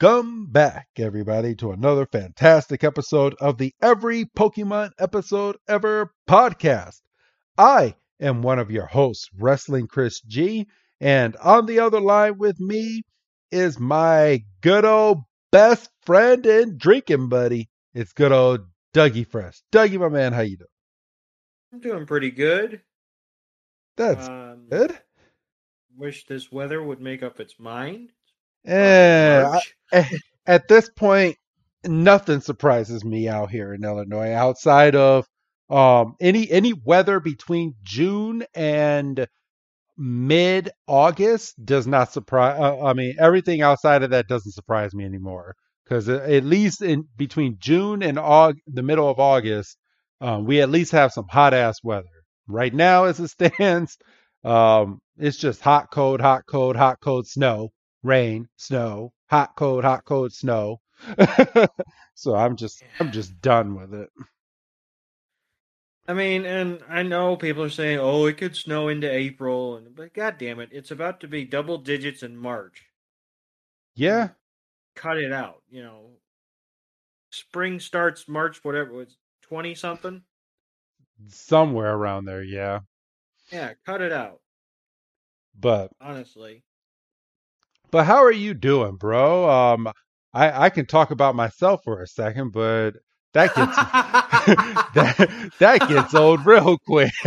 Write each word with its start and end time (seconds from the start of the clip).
Welcome 0.00 0.46
back, 0.46 0.86
everybody, 0.96 1.56
to 1.56 1.72
another 1.72 2.06
fantastic 2.06 2.84
episode 2.84 3.34
of 3.40 3.58
the 3.58 3.74
Every 3.82 4.26
Pokemon 4.26 4.90
Episode 5.00 5.56
Ever 5.66 6.12
podcast. 6.28 7.00
I 7.56 7.96
am 8.20 8.42
one 8.42 8.60
of 8.60 8.70
your 8.70 8.86
hosts, 8.86 9.28
Wrestling 9.36 9.88
Chris 9.88 10.20
G, 10.20 10.68
and 11.00 11.34
on 11.36 11.66
the 11.66 11.80
other 11.80 12.00
line 12.00 12.38
with 12.38 12.60
me 12.60 13.02
is 13.50 13.80
my 13.80 14.44
good 14.60 14.84
old 14.84 15.22
best 15.50 15.90
friend 16.06 16.46
and 16.46 16.78
drinking 16.78 17.28
buddy. 17.28 17.68
It's 17.92 18.12
good 18.12 18.30
old 18.30 18.60
Dougie 18.94 19.26
Fresh. 19.26 19.62
Dougie, 19.72 19.98
my 19.98 20.08
man, 20.08 20.32
how 20.32 20.42
you 20.42 20.58
doing? 20.58 20.68
I'm 21.72 21.80
doing 21.80 22.06
pretty 22.06 22.30
good. 22.30 22.82
That's 23.96 24.28
Um, 24.28 24.68
good. 24.70 24.96
Wish 25.96 26.26
this 26.26 26.52
weather 26.52 26.80
would 26.80 27.00
make 27.00 27.24
up 27.24 27.40
its 27.40 27.58
mind. 27.58 28.12
Eh, 28.66 29.60
I- 29.92 30.20
at 30.46 30.68
this 30.68 30.88
point, 30.90 31.36
nothing 31.84 32.40
surprises 32.40 33.04
me 33.04 33.28
out 33.28 33.50
here 33.50 33.74
in 33.74 33.84
Illinois 33.84 34.32
outside 34.32 34.94
of 34.94 35.26
um, 35.70 36.14
any 36.20 36.50
any 36.50 36.72
weather 36.72 37.20
between 37.20 37.74
June 37.82 38.44
and 38.54 39.26
mid 39.98 40.70
August 40.88 41.54
does 41.64 41.86
not 41.86 42.12
surprise. 42.12 42.58
Uh, 42.60 42.84
I 42.84 42.94
mean, 42.94 43.16
everything 43.20 43.62
outside 43.62 44.02
of 44.04 44.10
that 44.10 44.28
doesn't 44.28 44.52
surprise 44.52 44.94
me 44.94 45.04
anymore 45.04 45.56
because 45.84 46.08
at 46.08 46.44
least 46.44 46.82
in 46.82 47.06
between 47.16 47.56
June 47.60 48.02
and 48.02 48.18
Aug- 48.18 48.58
the 48.66 48.82
middle 48.82 49.08
of 49.10 49.20
August, 49.20 49.78
um, 50.20 50.46
we 50.46 50.60
at 50.62 50.70
least 50.70 50.92
have 50.92 51.12
some 51.12 51.26
hot 51.30 51.54
ass 51.54 51.76
weather. 51.84 52.08
Right 52.48 52.74
now, 52.74 53.04
as 53.04 53.20
it 53.20 53.28
stands, 53.30 53.98
um, 54.44 55.00
it's 55.18 55.38
just 55.38 55.60
hot, 55.62 55.90
cold, 55.92 56.20
hot, 56.20 56.44
cold, 56.48 56.76
hot, 56.76 56.98
cold, 57.02 57.26
snow 57.28 57.70
rain, 58.08 58.48
snow, 58.56 59.12
hot, 59.30 59.54
cold, 59.56 59.84
hot, 59.84 60.04
cold, 60.04 60.32
snow. 60.32 60.80
so 62.14 62.34
I'm 62.34 62.56
just 62.56 62.82
I'm 63.00 63.12
just 63.12 63.40
done 63.40 63.76
with 63.76 63.94
it. 63.94 64.10
I 66.08 66.12
mean, 66.14 66.44
and 66.44 66.82
I 66.88 67.04
know 67.04 67.36
people 67.36 67.62
are 67.62 67.70
saying, 67.70 68.00
"Oh, 68.00 68.26
it 68.26 68.36
could 68.36 68.56
snow 68.56 68.88
into 68.88 69.08
April," 69.08 69.76
and 69.76 69.94
but 69.94 70.12
god 70.12 70.36
damn 70.38 70.58
it, 70.58 70.70
it's 70.72 70.90
about 70.90 71.20
to 71.20 71.28
be 71.28 71.44
double 71.44 71.78
digits 71.78 72.24
in 72.24 72.36
March. 72.36 72.90
Yeah, 73.94 74.30
Cut 74.94 75.16
it 75.16 75.32
out. 75.32 75.62
You 75.70 75.82
know, 75.82 76.18
spring 77.30 77.80
starts 77.80 78.28
March, 78.28 78.62
whatever 78.64 79.00
it's 79.02 79.16
twenty 79.40 79.74
something. 79.74 80.24
somewhere 81.28 81.94
around 81.94 82.24
there, 82.24 82.42
yeah. 82.42 82.80
Yeah, 83.52 83.74
cut 83.84 84.00
it 84.00 84.12
out. 84.12 84.40
But 85.58 85.92
Honestly, 86.00 86.64
but 87.90 88.04
how 88.04 88.22
are 88.22 88.32
you 88.32 88.54
doing, 88.54 88.96
bro? 88.96 89.48
Um 89.48 89.88
I 90.34 90.66
I 90.66 90.70
can 90.70 90.86
talk 90.86 91.10
about 91.10 91.34
myself 91.34 91.80
for 91.84 92.02
a 92.02 92.06
second, 92.06 92.52
but 92.52 92.92
that 93.34 93.54
gets 93.54 93.76
that 94.94 95.50
that 95.58 95.88
gets 95.88 96.14
old 96.14 96.44
real 96.46 96.78
quick. 96.78 97.12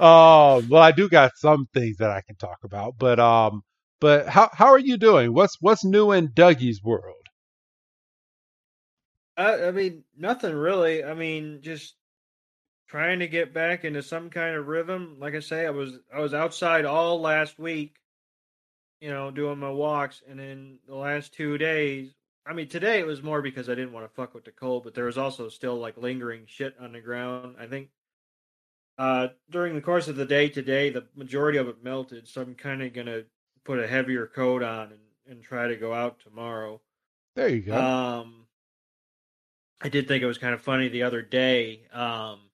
um, 0.00 0.68
well, 0.68 0.82
I 0.82 0.92
do 0.92 1.08
got 1.08 1.32
some 1.36 1.66
things 1.74 1.98
that 1.98 2.10
I 2.10 2.22
can 2.26 2.36
talk 2.36 2.58
about, 2.64 2.94
but 2.98 3.20
um, 3.20 3.62
but 4.00 4.28
how 4.28 4.48
how 4.52 4.66
are 4.66 4.78
you 4.78 4.96
doing? 4.96 5.34
What's 5.34 5.56
what's 5.60 5.84
new 5.84 6.12
in 6.12 6.30
Dougie's 6.34 6.82
world? 6.82 7.16
I, 9.36 9.68
I 9.68 9.70
mean, 9.70 10.04
nothing 10.16 10.54
really. 10.54 11.04
I 11.04 11.14
mean, 11.14 11.60
just 11.62 11.94
trying 12.90 13.20
to 13.20 13.28
get 13.28 13.54
back 13.54 13.84
into 13.84 14.02
some 14.02 14.30
kind 14.30 14.56
of 14.56 14.66
rhythm. 14.66 15.16
Like 15.20 15.36
I 15.36 15.40
say, 15.40 15.64
I 15.64 15.70
was 15.70 15.98
I 16.12 16.18
was 16.18 16.34
outside 16.34 16.84
all 16.84 17.20
last 17.20 17.58
week, 17.58 17.96
you 19.00 19.10
know, 19.10 19.30
doing 19.30 19.58
my 19.58 19.70
walks, 19.70 20.22
and 20.28 20.38
then 20.38 20.78
the 20.88 20.96
last 20.96 21.32
two 21.32 21.56
days. 21.56 22.12
I 22.44 22.52
mean, 22.52 22.66
today 22.68 22.98
it 22.98 23.06
was 23.06 23.22
more 23.22 23.42
because 23.42 23.68
I 23.68 23.76
didn't 23.76 23.92
want 23.92 24.06
to 24.06 24.14
fuck 24.14 24.34
with 24.34 24.44
the 24.44 24.50
cold, 24.50 24.82
but 24.82 24.94
there 24.94 25.04
was 25.04 25.18
also 25.18 25.48
still 25.48 25.76
like 25.76 25.96
lingering 25.98 26.44
shit 26.46 26.74
on 26.80 26.92
the 26.92 27.00
ground. 27.00 27.56
I 27.60 27.66
think 27.66 27.90
uh, 28.98 29.28
during 29.50 29.74
the 29.76 29.80
course 29.80 30.08
of 30.08 30.16
the 30.16 30.26
day 30.26 30.48
today, 30.48 30.90
the 30.90 31.06
majority 31.14 31.58
of 31.58 31.68
it 31.68 31.84
melted, 31.84 32.26
so 32.26 32.42
I'm 32.42 32.56
kind 32.56 32.82
of 32.82 32.92
gonna 32.92 33.22
put 33.64 33.78
a 33.78 33.86
heavier 33.86 34.26
coat 34.26 34.64
on 34.64 34.88
and, 34.88 35.00
and 35.28 35.42
try 35.44 35.68
to 35.68 35.76
go 35.76 35.94
out 35.94 36.18
tomorrow. 36.18 36.80
There 37.36 37.48
you 37.48 37.60
go. 37.60 37.76
Um, 37.76 38.46
I 39.80 39.88
did 39.90 40.08
think 40.08 40.24
it 40.24 40.26
was 40.26 40.38
kind 40.38 40.54
of 40.54 40.60
funny 40.60 40.88
the 40.88 41.04
other 41.04 41.22
day. 41.22 41.82
Um, 41.92 42.49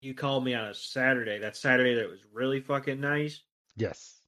you 0.00 0.14
called 0.14 0.44
me 0.44 0.54
on 0.54 0.68
a 0.68 0.74
Saturday. 0.74 1.38
That 1.38 1.56
Saturday 1.56 1.94
that 1.94 2.08
was 2.08 2.20
really 2.32 2.60
fucking 2.60 3.00
nice, 3.00 3.40
yes. 3.76 4.20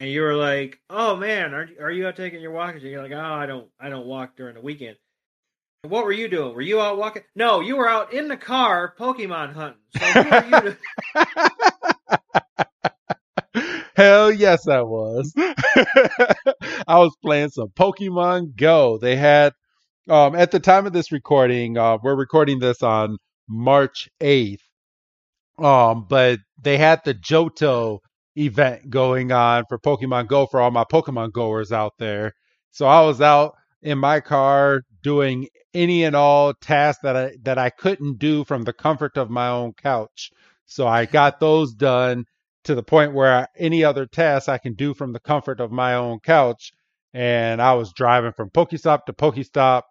and 0.00 0.10
you 0.10 0.22
were 0.22 0.34
like, 0.34 0.80
"Oh 0.90 1.16
man, 1.16 1.54
are 1.54 1.68
are 1.80 1.90
you 1.90 2.06
out 2.06 2.16
taking 2.16 2.40
your 2.40 2.52
walk?" 2.52 2.74
And 2.74 2.82
you're 2.82 3.02
like, 3.02 3.12
"Oh, 3.12 3.20
I 3.20 3.46
don't, 3.46 3.68
I 3.78 3.88
don't 3.88 4.06
walk 4.06 4.36
during 4.36 4.54
the 4.54 4.60
weekend." 4.60 4.96
And 5.84 5.90
what 5.90 6.04
were 6.04 6.12
you 6.12 6.28
doing? 6.28 6.54
Were 6.54 6.62
you 6.62 6.80
out 6.80 6.96
walking? 6.96 7.22
No, 7.34 7.60
you 7.60 7.76
were 7.76 7.88
out 7.88 8.12
in 8.12 8.28
the 8.28 8.36
car 8.36 8.94
Pokemon 8.98 9.52
hunting. 9.52 9.80
So 9.98 10.22
who 10.22 10.30
are 10.30 10.64
you? 10.64 10.76
Hell 13.94 14.32
yes, 14.32 14.68
I 14.68 14.80
was. 14.80 15.34
I 15.36 16.98
was 16.98 17.14
playing 17.22 17.50
some 17.50 17.68
Pokemon 17.68 18.56
Go. 18.56 18.98
They 18.98 19.16
had, 19.16 19.52
um, 20.08 20.34
at 20.34 20.50
the 20.50 20.60
time 20.60 20.86
of 20.86 20.92
this 20.92 21.12
recording, 21.12 21.76
uh, 21.76 21.98
we're 22.02 22.14
recording 22.16 22.58
this 22.58 22.82
on 22.82 23.18
March 23.48 24.08
8th. 24.20 24.60
Um, 25.58 26.06
but 26.08 26.40
they 26.60 26.78
had 26.78 27.00
the 27.04 27.14
Johto 27.14 27.98
event 28.36 28.88
going 28.88 29.32
on 29.32 29.64
for 29.68 29.78
Pokemon 29.78 30.28
Go 30.28 30.46
for 30.46 30.60
all 30.60 30.70
my 30.70 30.84
Pokemon 30.84 31.32
goers 31.32 31.72
out 31.72 31.92
there. 31.98 32.32
So 32.70 32.86
I 32.86 33.02
was 33.02 33.20
out 33.20 33.54
in 33.82 33.98
my 33.98 34.20
car 34.20 34.82
doing 35.02 35.48
any 35.74 36.04
and 36.04 36.16
all 36.16 36.54
tasks 36.54 37.02
that 37.02 37.16
I 37.16 37.32
that 37.42 37.58
I 37.58 37.70
couldn't 37.70 38.18
do 38.18 38.44
from 38.44 38.62
the 38.62 38.72
comfort 38.72 39.16
of 39.16 39.30
my 39.30 39.48
own 39.48 39.72
couch. 39.74 40.30
So 40.66 40.86
I 40.86 41.04
got 41.06 41.40
those 41.40 41.74
done 41.74 42.24
to 42.64 42.74
the 42.74 42.82
point 42.82 43.12
where 43.12 43.48
any 43.58 43.84
other 43.84 44.06
tasks 44.06 44.48
I 44.48 44.58
can 44.58 44.74
do 44.74 44.94
from 44.94 45.12
the 45.12 45.20
comfort 45.20 45.60
of 45.60 45.72
my 45.72 45.94
own 45.94 46.20
couch. 46.20 46.72
And 47.12 47.60
I 47.60 47.74
was 47.74 47.92
driving 47.92 48.32
from 48.32 48.50
Pokestop 48.50 49.04
to 49.06 49.12
Pokestop 49.12 49.82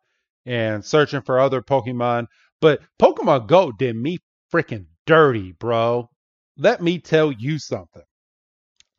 and 0.45 0.83
searching 0.83 1.21
for 1.21 1.39
other 1.39 1.61
Pokemon. 1.61 2.25
But 2.61 2.81
Pokemon 2.99 3.47
Go 3.47 3.71
did 3.71 3.95
me 3.95 4.19
freaking 4.51 4.85
dirty, 5.11 5.51
bro. 5.51 6.09
Let 6.57 6.81
me 6.81 6.97
tell 6.97 7.33
you 7.33 7.59
something. 7.59 8.03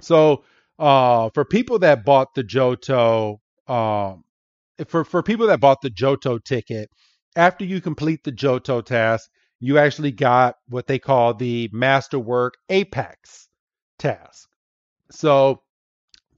So, 0.03 0.45
uh, 0.79 1.31
for 1.33 1.47
people 1.47 1.79
that 1.79 2.05
bought 2.05 2.35
the 2.35 2.45
Johto, 2.45 3.39
um, 3.67 4.23
for 4.89 5.05
for 5.05 5.23
people 5.23 5.47
that 5.47 5.61
bought 5.61 5.81
the 5.81 5.89
Johto 5.91 6.39
ticket, 6.45 6.91
after 7.35 7.65
you 7.65 7.81
complete 7.81 8.25
the 8.25 8.33
Johto 8.33 8.85
task, 8.85 9.31
you 9.59 9.79
actually 9.79 10.13
got 10.13 10.57
what 10.69 10.87
they 10.87 10.99
call 10.99 11.33
the 11.33 11.71
Masterwork 11.73 12.55
Apex 12.69 13.49
task. 13.99 14.51
So 15.11 15.63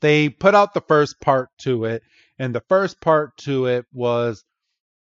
they 0.00 0.29
put 0.29 0.55
out 0.55 0.73
the 0.73 0.82
first 0.82 1.20
part 1.20 1.49
to 1.62 1.85
it, 1.87 2.05
and 2.38 2.55
the 2.55 2.62
first 2.69 3.00
part 3.00 3.37
to 3.38 3.67
it 3.67 3.87
was 3.93 4.44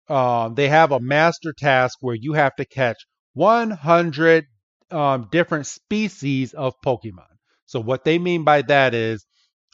um, 0.08 0.56
they 0.56 0.70
have 0.70 0.94
a 0.94 1.00
master 1.02 1.52
task 1.52 1.98
where 2.00 2.16
you 2.16 2.34
have 2.34 2.56
to 2.56 2.64
catch 2.64 3.06
100 3.34 4.46
um, 4.94 5.28
different 5.32 5.68
species 5.68 6.54
of 6.54 6.74
Pokemon. 6.86 7.28
So 7.66 7.80
what 7.80 8.04
they 8.06 8.20
mean 8.20 8.44
by 8.44 8.62
that 8.64 8.94
is 8.94 9.26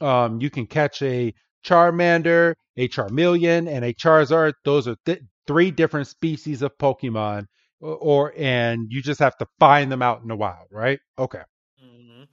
um, 0.01 0.39
you 0.41 0.49
can 0.49 0.67
catch 0.67 1.01
a 1.01 1.33
Charmander, 1.65 2.53
a 2.77 2.87
Charmeleon, 2.87 3.67
and 3.69 3.83
a 3.85 3.93
Charizard. 3.93 4.53
Those 4.65 4.87
are 4.87 4.95
th- 5.05 5.21
three 5.47 5.71
different 5.71 6.07
species 6.07 6.61
of 6.61 6.77
Pokemon, 6.77 7.45
or 7.81 8.33
and 8.37 8.87
you 8.89 9.01
just 9.01 9.19
have 9.19 9.37
to 9.37 9.47
find 9.59 9.91
them 9.91 10.01
out 10.01 10.21
in 10.21 10.27
the 10.27 10.35
wild, 10.35 10.67
right? 10.71 10.99
Okay. 11.17 11.41
hmm 11.79 12.23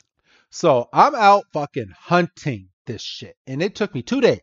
So 0.50 0.88
I'm 0.92 1.14
out 1.14 1.44
fucking 1.52 1.92
hunting 1.98 2.68
this 2.86 3.02
shit, 3.02 3.36
and 3.46 3.62
it 3.62 3.74
took 3.74 3.94
me 3.94 4.02
two 4.02 4.20
days, 4.20 4.40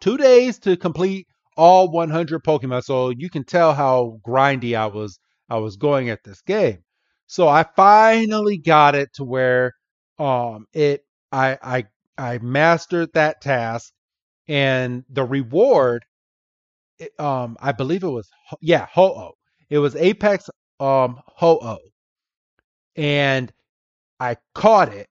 two 0.00 0.16
days 0.16 0.58
to 0.60 0.76
complete 0.76 1.26
all 1.56 1.90
100 1.90 2.42
Pokemon. 2.44 2.82
So 2.84 3.10
you 3.10 3.30
can 3.30 3.44
tell 3.44 3.74
how 3.74 4.20
grindy 4.26 4.76
I 4.76 4.86
was. 4.86 5.18
I 5.48 5.58
was 5.58 5.76
going 5.76 6.10
at 6.10 6.22
this 6.24 6.42
game. 6.42 6.84
So 7.30 7.46
I 7.48 7.62
finally 7.76 8.58
got 8.58 8.94
it 8.96 9.12
to 9.14 9.24
where 9.24 9.74
um 10.18 10.66
it 10.72 11.04
I 11.32 11.58
I 11.62 11.86
I 12.18 12.38
mastered 12.38 13.10
that 13.14 13.40
task, 13.40 13.92
and 14.48 15.04
the 15.10 15.24
reward, 15.24 16.04
it, 16.98 17.12
um 17.20 17.56
I 17.60 17.72
believe 17.72 18.04
it 18.04 18.08
was 18.10 18.28
yeah 18.62 18.86
Ho-Oh. 18.92 19.32
It 19.70 19.78
was 19.78 19.96
Apex 19.96 20.50
um 20.80 21.20
Ho-Oh, 21.26 21.78
and 22.96 23.52
I 24.20 24.36
caught 24.54 24.94
it 24.94 25.08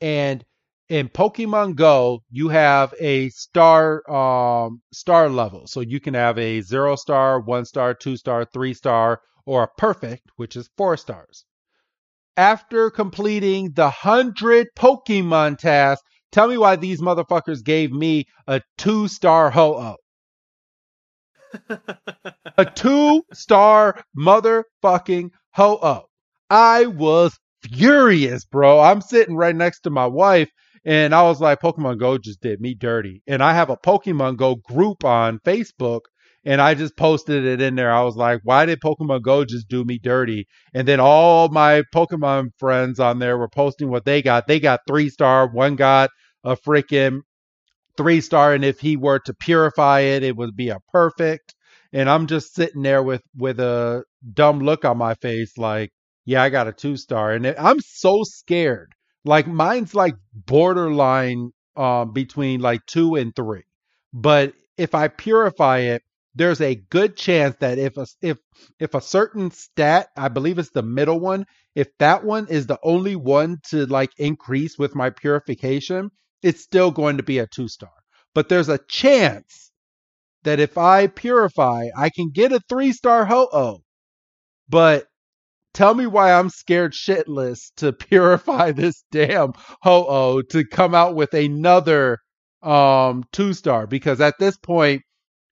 and 0.00 0.44
in 0.88 1.08
Pokemon 1.08 1.76
Go, 1.76 2.22
you 2.30 2.48
have 2.48 2.94
a 3.00 3.28
star 3.30 4.08
um 4.10 4.82
star 4.92 5.28
level. 5.28 5.66
So 5.66 5.80
you 5.80 6.00
can 6.00 6.14
have 6.14 6.38
a 6.38 6.60
zero 6.60 6.96
star, 6.96 7.40
one 7.40 7.64
star, 7.64 7.94
two 7.94 8.16
star, 8.16 8.44
three 8.44 8.74
star, 8.74 9.20
or 9.46 9.62
a 9.64 9.68
perfect, 9.78 10.30
which 10.36 10.56
is 10.56 10.70
four 10.76 10.96
stars. 10.96 11.44
After 12.36 12.90
completing 12.90 13.72
the 13.72 13.90
hundred 13.90 14.68
Pokemon 14.76 15.58
task, 15.58 16.02
tell 16.32 16.48
me 16.48 16.58
why 16.58 16.76
these 16.76 17.00
motherfuckers 17.00 17.64
gave 17.64 17.92
me 17.92 18.26
a 18.46 18.60
two 18.76 19.08
star 19.08 19.50
Ho 19.50 19.74
Oh. 19.76 19.96
a 22.58 22.64
two 22.64 23.22
star 23.32 24.02
motherfucking 24.18 25.30
ho 25.52 25.78
oh. 25.82 26.02
I 26.50 26.86
was 26.86 27.38
furious, 27.62 28.44
bro. 28.44 28.80
I'm 28.80 29.00
sitting 29.00 29.36
right 29.36 29.54
next 29.54 29.80
to 29.80 29.90
my 29.90 30.06
wife, 30.06 30.50
and 30.84 31.14
I 31.14 31.22
was 31.22 31.40
like, 31.40 31.60
Pokemon 31.60 31.98
Go 31.98 32.18
just 32.18 32.40
did 32.40 32.60
me 32.60 32.74
dirty. 32.74 33.22
And 33.26 33.42
I 33.42 33.54
have 33.54 33.70
a 33.70 33.76
Pokemon 33.76 34.36
Go 34.36 34.56
group 34.56 35.04
on 35.04 35.38
Facebook, 35.40 36.00
and 36.44 36.60
I 36.60 36.74
just 36.74 36.96
posted 36.96 37.44
it 37.44 37.60
in 37.60 37.74
there. 37.74 37.92
I 37.92 38.02
was 38.02 38.16
like, 38.16 38.40
why 38.44 38.66
did 38.66 38.80
Pokemon 38.80 39.22
Go 39.22 39.44
just 39.44 39.68
do 39.68 39.84
me 39.84 39.98
dirty? 39.98 40.46
And 40.74 40.86
then 40.86 41.00
all 41.00 41.48
my 41.48 41.82
Pokemon 41.94 42.50
friends 42.58 43.00
on 43.00 43.18
there 43.18 43.38
were 43.38 43.48
posting 43.48 43.90
what 43.90 44.04
they 44.04 44.22
got. 44.22 44.46
They 44.46 44.60
got 44.60 44.80
three 44.86 45.08
star, 45.08 45.46
one 45.48 45.76
got 45.76 46.10
a 46.44 46.56
freaking 46.56 47.20
three 47.96 48.20
star, 48.20 48.52
and 48.54 48.64
if 48.64 48.80
he 48.80 48.96
were 48.96 49.20
to 49.20 49.34
purify 49.34 50.00
it, 50.00 50.22
it 50.22 50.36
would 50.36 50.56
be 50.56 50.68
a 50.68 50.78
perfect. 50.92 51.54
And 51.92 52.10
I'm 52.10 52.26
just 52.26 52.54
sitting 52.54 52.82
there 52.82 53.02
with 53.02 53.22
with 53.36 53.60
a 53.60 54.04
dumb 54.32 54.60
look 54.60 54.84
on 54.84 54.98
my 54.98 55.14
face, 55.14 55.56
like, 55.56 55.90
yeah, 56.24 56.42
I 56.42 56.50
got 56.50 56.68
a 56.68 56.72
two 56.72 56.96
star, 56.96 57.32
and 57.32 57.46
it, 57.46 57.56
I'm 57.58 57.80
so 57.80 58.22
scared. 58.24 58.92
Like 59.24 59.46
mine's 59.46 59.94
like 59.94 60.16
borderline 60.34 61.50
um, 61.76 62.12
between 62.12 62.60
like 62.60 62.84
two 62.86 63.14
and 63.14 63.34
three, 63.34 63.62
but 64.12 64.52
if 64.76 64.94
I 64.94 65.08
purify 65.08 65.78
it, 65.78 66.02
there's 66.34 66.60
a 66.60 66.74
good 66.74 67.16
chance 67.16 67.56
that 67.60 67.78
if 67.78 67.96
a 67.96 68.06
if 68.20 68.38
if 68.78 68.94
a 68.94 69.00
certain 69.00 69.50
stat, 69.50 70.08
I 70.16 70.28
believe 70.28 70.58
it's 70.58 70.70
the 70.70 70.82
middle 70.82 71.20
one, 71.20 71.46
if 71.74 71.88
that 71.98 72.24
one 72.24 72.48
is 72.48 72.66
the 72.66 72.78
only 72.82 73.16
one 73.16 73.58
to 73.70 73.86
like 73.86 74.10
increase 74.18 74.78
with 74.78 74.94
my 74.94 75.10
purification, 75.10 76.10
it's 76.42 76.62
still 76.62 76.90
going 76.90 77.16
to 77.18 77.22
be 77.22 77.38
a 77.38 77.46
two 77.46 77.68
star. 77.68 77.92
But 78.34 78.48
there's 78.48 78.68
a 78.68 78.80
chance 78.88 79.70
that 80.42 80.60
if 80.60 80.76
I 80.76 81.06
purify, 81.06 81.88
I 81.96 82.10
can 82.10 82.30
get 82.30 82.52
a 82.52 82.60
three 82.68 82.92
star 82.92 83.24
ho 83.24 83.48
oh. 83.52 83.78
But 84.68 85.06
tell 85.72 85.94
me 85.94 86.06
why 86.06 86.32
I'm 86.32 86.50
scared 86.50 86.92
shitless 86.92 87.72
to 87.76 87.92
purify 88.08 88.72
this 88.72 89.04
damn 89.12 89.52
ho 89.82 90.06
oh 90.08 90.42
to 90.50 90.64
come 90.64 90.94
out 90.94 91.14
with 91.14 91.34
another 91.34 92.18
um 92.62 93.24
two 93.32 93.52
star 93.52 93.86
because 93.86 94.20
at 94.22 94.34
this 94.38 94.56
point 94.56 95.02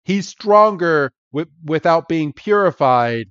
he's 0.04 0.28
stronger 0.28 1.12
with, 1.32 1.48
without 1.64 2.08
being 2.08 2.32
purified 2.32 3.26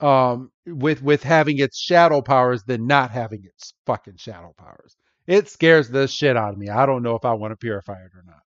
um 0.00 0.50
with 0.66 1.02
with 1.02 1.22
having 1.22 1.58
its 1.58 1.78
shadow 1.78 2.20
powers 2.20 2.64
than 2.64 2.86
not 2.86 3.10
having 3.10 3.42
its 3.44 3.74
fucking 3.86 4.16
shadow 4.16 4.54
powers. 4.58 4.96
It 5.26 5.48
scares 5.48 5.88
the 5.88 6.08
shit 6.08 6.36
out 6.36 6.52
of 6.52 6.58
me. 6.58 6.68
I 6.68 6.86
don't 6.86 7.02
know 7.02 7.14
if 7.16 7.24
I 7.24 7.34
want 7.34 7.52
to 7.52 7.56
purify 7.56 7.94
it 8.02 8.10
or 8.14 8.24
not. 8.26 8.42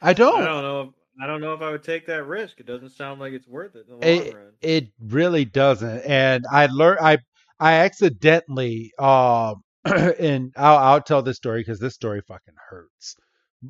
I 0.00 0.12
don't. 0.12 0.42
I 0.42 0.44
don't 0.44 0.62
know. 0.62 0.80
If, 0.82 0.88
I 1.22 1.26
don't 1.26 1.40
know 1.40 1.54
if 1.54 1.62
I 1.62 1.70
would 1.70 1.82
take 1.82 2.06
that 2.06 2.24
risk. 2.26 2.60
It 2.60 2.66
doesn't 2.66 2.90
sound 2.90 3.20
like 3.20 3.32
it's 3.32 3.48
worth 3.48 3.74
it 3.76 3.86
in 3.88 3.92
the 3.92 3.96
long 3.96 4.26
It 4.26 4.30
run. 4.30 4.52
it 4.60 4.88
really 5.00 5.44
doesn't. 5.44 6.00
And 6.00 6.44
I 6.50 6.66
learned 6.66 7.00
I 7.00 7.18
I 7.58 7.74
accidentally 7.74 8.92
um 8.98 9.62
and 9.84 10.52
I'll 10.56 10.78
I'll 10.78 11.02
tell 11.02 11.22
this 11.22 11.36
story 11.36 11.60
because 11.60 11.78
this 11.80 11.94
story 11.94 12.20
fucking 12.26 12.54
hurts. 12.70 13.16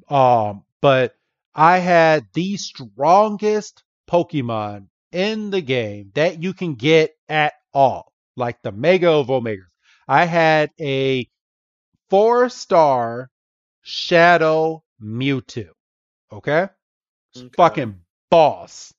Um, 0.08 0.64
but 0.80 1.14
I 1.56 1.78
had 1.78 2.26
the 2.34 2.58
strongest 2.58 3.82
Pokemon 4.06 4.88
in 5.10 5.48
the 5.50 5.62
game 5.62 6.12
that 6.14 6.42
you 6.42 6.52
can 6.52 6.74
get 6.74 7.12
at 7.30 7.54
all, 7.72 8.12
like 8.36 8.60
the 8.62 8.72
Mega 8.72 9.10
of 9.10 9.28
Omegas. 9.28 9.64
I 10.06 10.26
had 10.26 10.70
a 10.78 11.26
four 12.10 12.50
star 12.50 13.30
Shadow 13.80 14.84
Mewtwo. 15.02 15.70
Okay? 16.30 16.68
Okay. 17.34 17.48
Fucking 17.56 18.00
boss. 18.30 18.92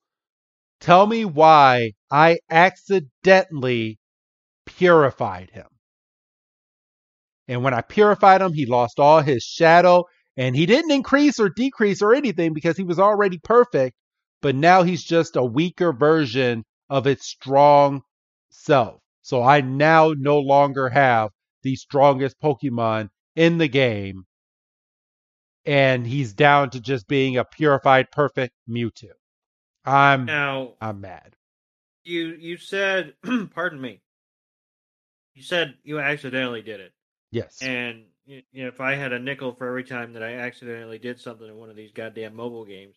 Tell 0.80 1.06
me 1.06 1.25
why 1.25 1.92
I 2.09 2.39
accidentally 2.50 4.00
purified 4.65 5.51
him. 5.51 5.68
And 7.48 7.63
when 7.63 7.74
I 7.74 7.81
purified 7.81 8.42
him, 8.42 8.54
he 8.54 8.65
lost 8.65 9.00
all 9.00 9.21
his 9.21 9.44
shadow 9.44 10.06
and 10.38 10.56
he 10.56 10.66
didn't 10.66 10.92
increase 10.92 11.39
or 11.39 11.50
decrease 11.50 12.01
or 12.01 12.13
anything 12.13 12.54
because 12.54 12.78
he 12.78 12.84
was 12.84 13.00
already 13.00 13.39
perfect. 13.39 13.95
But 14.42 14.56
now 14.56 14.84
he's 14.84 15.04
just 15.04 15.36
a 15.36 15.44
weaker 15.44 15.92
version 15.92 16.63
of 16.89 17.07
its 17.07 17.25
strong 17.28 18.04
self. 18.51 19.01
So 19.24 19.42
I 19.44 19.62
now 19.62 20.13
no 20.16 20.38
longer 20.38 20.89
have 20.89 21.31
the 21.63 21.75
strongest 21.75 22.39
Pokemon 22.39 23.10
in 23.36 23.57
the 23.57 23.68
game. 23.68 24.24
And 25.66 26.07
he's 26.07 26.31
down 26.34 26.69
to 26.69 26.80
just 26.80 27.07
being 27.07 27.36
a 27.36 27.44
purified, 27.44 28.10
perfect 28.12 28.54
Mewtwo. 28.69 29.10
I'm 29.83 30.25
Now 30.25 30.74
I'm 30.80 31.01
mad. 31.01 31.35
you 32.06 32.38
you 32.40 32.57
said, 32.57 33.16
pardon 33.54 33.81
me. 33.81 34.02
You 35.33 35.44
said 35.44 35.76
you 35.83 36.00
accidentally 36.00 36.62
did 36.62 36.80
it, 36.80 36.94
Yes. 37.31 37.57
and 37.62 38.06
you 38.28 38.44
know, 38.54 38.68
if 38.68 38.81
I 38.81 38.96
had 38.96 39.14
a 39.14 39.19
nickel 39.19 39.54
for 39.54 39.68
every 39.68 39.84
time 39.84 40.14
that 40.14 40.24
I 40.24 40.36
accidentally 40.36 41.00
did 41.00 41.19
something 41.19 41.48
in 41.48 41.57
one 41.57 41.69
of 41.69 41.76
these 41.76 41.92
goddamn 41.92 42.36
mobile 42.36 42.66
games, 42.66 42.96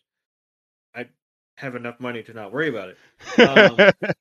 I'd 0.95 1.09
have 1.57 1.75
enough 1.75 1.99
money 1.99 2.23
to 2.23 2.33
not 2.33 2.53
worry 2.53 2.69
about 2.69 2.89
it. 2.89 2.97
Um, 3.41 3.87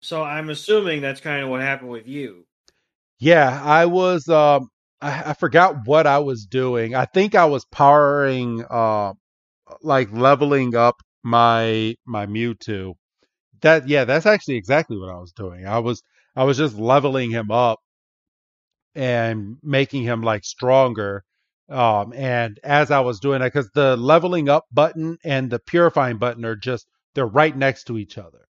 So 0.00 0.22
I'm 0.24 0.50
assuming 0.50 1.00
that's 1.02 1.20
kind 1.20 1.42
of 1.42 1.50
what 1.50 1.60
happened 1.60 1.90
with 1.90 2.08
you. 2.08 2.46
Yeah, 3.20 3.60
I 3.64 3.86
was 3.86 4.28
um 4.28 4.68
I, 5.00 5.30
I 5.30 5.34
forgot 5.34 5.86
what 5.86 6.06
I 6.06 6.18
was 6.18 6.46
doing. 6.46 6.94
I 6.94 7.04
think 7.06 7.34
I 7.34 7.46
was 7.46 7.64
powering 7.66 8.64
uh 8.70 9.14
like 9.82 10.12
leveling 10.12 10.76
up 10.76 10.96
my 11.24 11.96
my 12.06 12.26
Mewtwo. 12.26 12.94
That 13.62 13.88
yeah, 13.88 14.04
that's 14.04 14.26
actually 14.26 14.56
exactly 14.56 14.98
what 14.98 15.10
I 15.10 15.18
was 15.18 15.32
doing. 15.32 15.66
I 15.66 15.78
was 15.80 16.02
I 16.36 16.44
was 16.44 16.58
just 16.58 16.76
leveling 16.76 17.30
him 17.32 17.50
up 17.50 17.80
and 18.98 19.56
making 19.62 20.02
him 20.04 20.22
like 20.22 20.44
stronger. 20.44 21.24
Um 21.70 22.12
and 22.14 22.58
as 22.64 22.90
I 22.90 23.00
was 23.00 23.20
doing 23.20 23.40
that 23.40 23.52
cuz 23.52 23.70
the 23.74 23.96
leveling 23.96 24.48
up 24.48 24.66
button 24.72 25.18
and 25.24 25.50
the 25.50 25.58
purifying 25.60 26.18
button 26.18 26.44
are 26.44 26.56
just 26.56 26.86
they're 27.14 27.26
right 27.26 27.56
next 27.56 27.84
to 27.84 27.98
each 27.98 28.18
other. 28.18 28.48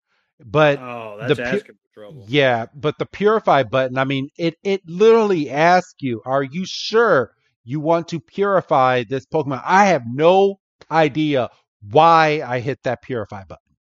But 0.45 0.81
Oh, 0.81 1.17
the 1.21 1.37
that's 1.37 1.39
pu- 1.39 1.63
asking 1.63 1.77
for 1.77 1.95
trouble. 2.01 2.29
yeah, 2.29 2.67
but 2.75 2.99
the 2.99 3.07
purify 3.07 3.63
button, 3.65 3.99
I 3.99 4.05
mean, 4.05 4.29
it 4.39 4.57
it 4.63 4.83
literally 4.89 5.51
asks 5.51 5.95
you, 6.01 6.23
are 6.27 6.43
you 6.43 6.65
sure 6.67 7.33
you 7.65 7.81
want 7.81 8.09
to 8.09 8.21
purify 8.21 9.05
this 9.05 9.27
Pokemon? 9.27 9.63
I 9.65 9.87
have 9.87 10.05
no 10.07 10.61
idea 10.91 11.51
why 11.81 12.43
I 12.47 12.61
hit 12.61 12.83
that 12.85 13.03
purify 13.03 13.45
button. 13.45 13.77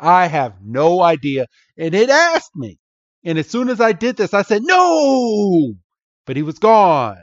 I 0.00 0.26
have 0.26 0.60
no 0.62 1.00
idea. 1.02 1.46
And 1.78 1.94
it 1.94 2.10
asked 2.10 2.56
me. 2.56 2.78
And 3.24 3.38
as 3.38 3.48
soon 3.48 3.68
as 3.68 3.80
I 3.80 3.92
did 3.92 4.16
this, 4.16 4.34
I 4.34 4.42
said, 4.42 4.62
no! 4.62 5.74
But 6.26 6.36
he 6.36 6.42
was 6.42 6.58
gone. 6.58 7.22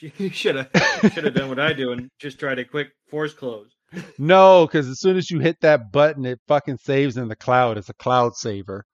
You 0.18 0.28
should 0.28 0.56
have 0.56 0.70
should 1.12 1.24
have 1.24 1.34
done 1.34 1.48
what 1.48 1.60
I 1.60 1.72
do 1.72 1.92
and 1.92 2.10
just 2.18 2.38
tried 2.40 2.58
a 2.58 2.64
quick 2.64 2.88
force 3.10 3.32
close. 3.32 3.70
No, 4.18 4.66
because 4.66 4.88
as 4.88 5.00
soon 5.00 5.16
as 5.16 5.30
you 5.30 5.38
hit 5.38 5.60
that 5.60 5.92
button, 5.92 6.24
it 6.24 6.40
fucking 6.48 6.78
saves 6.78 7.16
in 7.16 7.28
the 7.28 7.36
cloud. 7.36 7.78
It's 7.78 7.88
a 7.88 7.94
cloud 7.94 8.34
saver. 8.34 8.84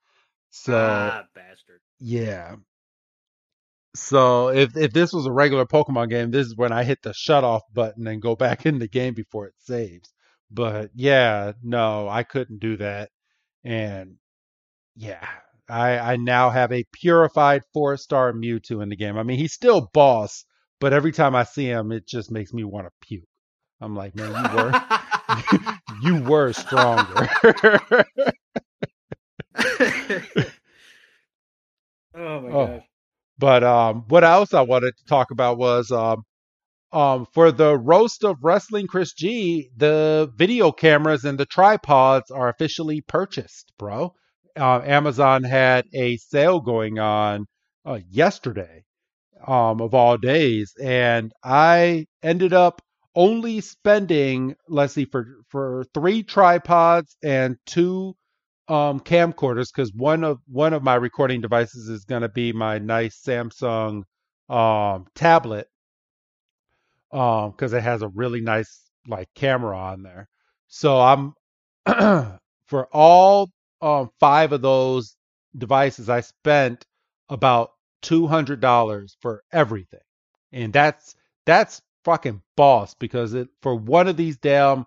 So 0.50 0.74
ah, 0.76 1.24
bastard. 1.34 1.80
Yeah. 1.98 2.56
So 3.94 4.48
if 4.50 4.76
if 4.76 4.92
this 4.92 5.12
was 5.12 5.26
a 5.26 5.32
regular 5.32 5.64
Pokemon 5.64 6.10
game, 6.10 6.30
this 6.30 6.46
is 6.46 6.56
when 6.56 6.72
I 6.72 6.84
hit 6.84 7.02
the 7.02 7.12
shut 7.12 7.44
off 7.44 7.62
button 7.72 8.06
and 8.06 8.22
go 8.22 8.36
back 8.36 8.66
in 8.66 8.78
the 8.78 8.88
game 8.88 9.14
before 9.14 9.46
it 9.46 9.54
saves. 9.58 10.12
But 10.50 10.90
yeah, 10.94 11.52
no, 11.62 12.08
I 12.08 12.24
couldn't 12.24 12.60
do 12.60 12.76
that. 12.76 13.10
And 13.64 14.16
yeah, 15.00 15.26
I 15.68 15.98
I 15.98 16.16
now 16.16 16.50
have 16.50 16.72
a 16.72 16.84
purified 16.92 17.62
four 17.72 17.96
star 17.96 18.32
Mewtwo 18.32 18.82
in 18.82 18.88
the 18.90 18.96
game. 18.96 19.16
I 19.18 19.22
mean, 19.22 19.38
he's 19.38 19.54
still 19.54 19.90
boss, 19.94 20.44
but 20.80 20.92
every 20.92 21.12
time 21.12 21.34
I 21.34 21.44
see 21.44 21.66
him, 21.66 21.92
it 21.92 22.06
just 22.06 22.30
makes 22.30 22.52
me 22.52 22.64
want 22.64 22.86
to 22.86 22.92
puke. 23.06 23.24
I'm 23.80 23.96
like, 23.96 24.14
man, 24.14 24.30
you 24.30 24.56
were 24.56 24.72
you 26.02 26.22
were 26.24 26.52
stronger. 26.52 27.28
oh 32.14 32.40
my 32.40 32.50
Oh. 32.50 32.66
gosh. 32.66 32.84
But 33.38 33.64
um, 33.64 34.04
what 34.08 34.24
else 34.24 34.54
I 34.54 34.62
wanted 34.62 34.96
to 34.98 35.04
talk 35.06 35.30
about 35.30 35.58
was 35.58 35.90
um, 35.90 36.24
um, 36.92 37.26
for 37.34 37.52
the 37.52 37.78
roast 37.78 38.24
of 38.24 38.38
wrestling 38.42 38.86
Chris 38.86 39.12
G, 39.14 39.70
the 39.76 40.32
video 40.36 40.72
cameras 40.72 41.24
and 41.24 41.38
the 41.38 41.46
tripods 41.46 42.30
are 42.30 42.48
officially 42.48 43.00
purchased, 43.02 43.72
bro. 43.78 44.14
Uh, 44.60 44.82
Amazon 44.84 45.42
had 45.42 45.86
a 45.94 46.18
sale 46.18 46.60
going 46.60 46.98
on 46.98 47.46
uh, 47.86 47.98
yesterday, 48.10 48.84
um, 49.46 49.80
of 49.80 49.94
all 49.94 50.18
days, 50.18 50.74
and 50.82 51.32
I 51.42 52.06
ended 52.22 52.52
up 52.52 52.82
only 53.14 53.62
spending, 53.62 54.54
let's 54.68 54.92
see, 54.94 55.06
for 55.06 55.26
for 55.48 55.84
three 55.94 56.22
tripods 56.22 57.16
and 57.22 57.56
two 57.66 58.14
um 58.68 59.00
camcorders 59.00 59.68
because 59.74 59.92
one 59.94 60.22
of 60.24 60.38
one 60.46 60.74
of 60.74 60.82
my 60.82 60.94
recording 60.94 61.40
devices 61.40 61.88
is 61.88 62.04
going 62.04 62.22
to 62.22 62.28
be 62.28 62.52
my 62.52 62.78
nice 62.78 63.20
Samsung 63.20 64.02
um 64.48 65.06
tablet 65.14 65.66
um 67.12 67.50
because 67.50 67.72
it 67.72 67.82
has 67.82 68.02
a 68.02 68.08
really 68.08 68.40
nice 68.42 68.90
like 69.08 69.28
camera 69.34 69.76
on 69.76 70.02
there. 70.02 70.28
So 70.68 71.00
I'm 71.00 71.32
for 72.66 72.86
all 72.92 73.50
um 73.82 74.10
five 74.20 74.52
of 74.52 74.62
those 74.62 75.16
devices 75.56 76.08
I 76.08 76.20
spent 76.20 76.84
about 77.28 77.72
$200 78.02 79.16
for 79.20 79.42
everything. 79.52 80.00
And 80.52 80.72
that's 80.72 81.14
that's 81.46 81.82
fucking 82.04 82.42
boss 82.56 82.94
because 82.94 83.34
it 83.34 83.48
for 83.62 83.74
one 83.76 84.08
of 84.08 84.16
these 84.16 84.36
damn 84.38 84.84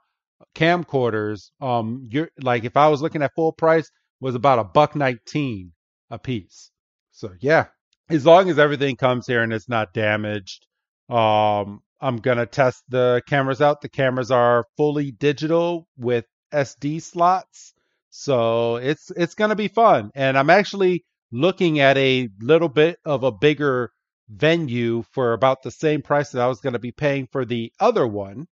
camcorders, 0.55 1.51
um, 1.61 2.07
you're 2.11 2.29
like 2.41 2.63
if 2.65 2.77
I 2.77 2.87
was 2.89 3.01
looking 3.01 3.21
at 3.23 3.33
full 3.35 3.51
price, 3.53 3.89
was 4.19 4.35
about 4.35 4.59
a 4.59 4.63
buck 4.63 4.95
nineteen 4.95 5.73
a 6.09 6.19
piece. 6.19 6.71
So 7.11 7.33
yeah, 7.39 7.67
as 8.09 8.25
long 8.25 8.49
as 8.49 8.59
everything 8.59 8.95
comes 8.95 9.27
here 9.27 9.43
and 9.43 9.53
it's 9.53 9.69
not 9.69 9.93
damaged, 9.93 10.67
um, 11.09 11.81
I'm 12.01 12.17
gonna 12.17 12.45
test 12.45 12.83
the 12.89 13.21
cameras 13.27 13.61
out. 13.61 13.81
The 13.81 13.89
cameras 13.89 14.31
are 14.31 14.65
fully 14.77 15.11
digital 15.11 15.87
with 15.97 16.25
SD 16.53 17.01
slots, 17.01 17.73
so 18.15 18.77
it's 18.77 19.11
it's 19.11 19.35
gonna 19.35 19.55
be 19.55 19.67
fun. 19.67 20.11
And 20.15 20.37
I'm 20.37 20.51
actually 20.51 21.03
looking 21.31 21.79
at 21.79 21.97
a 21.97 22.29
little 22.39 22.69
bit 22.69 22.99
of 23.05 23.23
a 23.23 23.31
bigger 23.31 23.91
venue 24.29 25.03
for 25.11 25.33
about 25.33 25.63
the 25.63 25.71
same 25.71 26.01
price 26.03 26.31
that 26.31 26.41
I 26.41 26.47
was 26.47 26.61
going 26.61 26.73
to 26.73 26.79
be 26.79 26.91
paying 26.91 27.27
for 27.31 27.45
the 27.45 27.73
other 27.79 28.07
one 28.07 28.47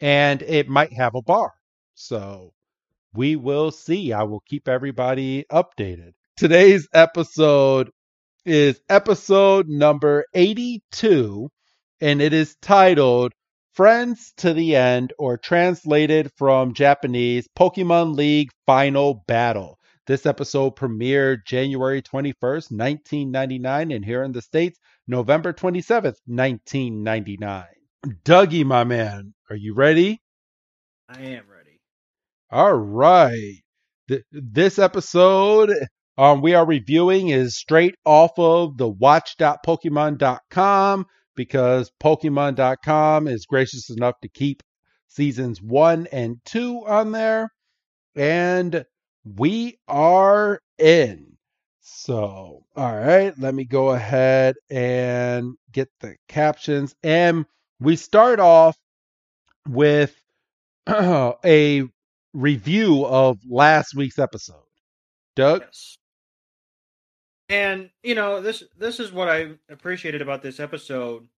and 0.00 0.42
it 0.42 0.68
might 0.68 0.92
have 0.92 1.14
a 1.14 1.22
bar. 1.22 1.52
So 1.94 2.52
we 3.14 3.36
will 3.36 3.70
see. 3.70 4.12
I 4.12 4.24
will 4.24 4.42
keep 4.48 4.68
everybody 4.68 5.44
updated. 5.50 6.12
Today's 6.36 6.88
episode 6.94 7.90
is 8.44 8.80
episode 8.88 9.68
number 9.68 10.26
82, 10.34 11.50
and 12.00 12.20
it 12.20 12.32
is 12.32 12.56
titled 12.62 13.32
Friends 13.74 14.34
to 14.36 14.52
the 14.52 14.76
End, 14.76 15.14
or 15.18 15.38
translated 15.38 16.30
from 16.36 16.74
Japanese 16.74 17.48
Pokemon 17.58 18.14
League 18.14 18.50
Final 18.66 19.24
Battle. 19.26 19.78
This 20.06 20.26
episode 20.26 20.76
premiered 20.76 21.46
January 21.46 22.02
21st, 22.02 22.70
1999, 22.70 23.92
and 23.92 24.04
here 24.04 24.24
in 24.24 24.32
the 24.32 24.42
States, 24.42 24.78
November 25.08 25.54
27th, 25.54 26.18
1999. 26.26 27.64
Dougie, 28.24 28.64
my 28.64 28.84
man, 28.84 29.32
are 29.48 29.56
you 29.56 29.74
ready? 29.74 30.20
I 31.08 31.22
am 31.22 31.44
ready. 31.48 31.80
All 32.50 32.74
right. 32.74 33.62
Th- 34.08 34.24
this 34.32 34.78
episode 34.78 35.72
um, 36.18 36.42
we 36.42 36.52
are 36.54 36.66
reviewing 36.66 37.28
is 37.28 37.56
straight 37.56 37.94
off 38.04 38.38
of 38.38 38.76
the 38.76 38.88
watch.pokemon.com 38.88 41.06
because 41.34 41.90
pokemon.com 42.02 43.28
is 43.28 43.46
gracious 43.46 43.90
enough 43.90 44.20
to 44.22 44.28
keep 44.28 44.62
seasons 45.08 45.60
one 45.60 46.06
and 46.12 46.36
two 46.44 46.84
on 46.86 47.12
there. 47.12 47.50
And 48.14 48.84
we 49.24 49.78
are 49.88 50.60
in. 50.78 51.36
So, 51.80 52.64
all 52.76 52.96
right, 52.96 53.36
let 53.38 53.54
me 53.54 53.64
go 53.64 53.90
ahead 53.90 54.56
and 54.70 55.54
get 55.70 55.88
the 56.00 56.16
captions. 56.28 56.94
And 57.02 57.46
we 57.80 57.96
start 57.96 58.40
off 58.40 58.76
with 59.68 60.14
a 60.88 61.84
review 62.32 63.04
of 63.04 63.38
last 63.48 63.94
week's 63.94 64.18
episode. 64.18 64.56
Doug? 65.34 65.62
Yes. 65.62 65.98
And 67.48 67.90
you 68.02 68.14
know 68.14 68.40
this 68.40 68.62
this 68.78 68.98
is 69.00 69.12
what 69.12 69.28
I 69.28 69.52
appreciated 69.68 70.22
about 70.22 70.42
this 70.42 70.60
episode 70.60 71.28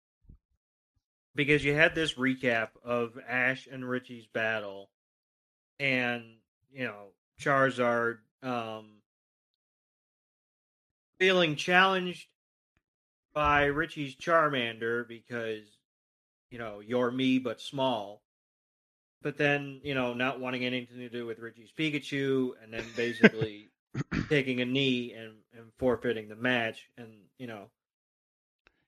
because 1.34 1.64
you 1.64 1.74
had 1.74 1.94
this 1.94 2.14
recap 2.14 2.68
of 2.84 3.18
Ash 3.28 3.66
and 3.70 3.88
Richie's 3.88 4.26
battle, 4.26 4.90
and 5.80 6.22
you 6.72 6.84
know 6.84 7.08
Charizard 7.40 8.18
um, 8.42 8.86
feeling 11.18 11.56
challenged 11.56 12.28
by 13.32 13.64
Richie's 13.64 14.14
Charmander 14.14 15.06
because 15.06 15.64
you 16.50 16.58
know 16.58 16.80
you're 16.80 17.10
me 17.10 17.38
but 17.38 17.60
small, 17.60 18.22
but 19.22 19.36
then 19.36 19.80
you 19.82 19.94
know 19.94 20.14
not 20.14 20.40
wanting 20.40 20.64
anything 20.64 20.98
to 20.98 21.08
do 21.08 21.26
with 21.26 21.38
Richie's 21.38 21.72
Pikachu, 21.76 22.52
and 22.62 22.72
then 22.72 22.84
basically 22.96 23.70
taking 24.28 24.60
a 24.60 24.64
knee 24.64 25.12
and, 25.12 25.34
and 25.52 25.72
forfeiting 25.78 26.28
the 26.28 26.36
match, 26.36 26.88
and 26.96 27.12
you 27.38 27.46
know. 27.46 27.70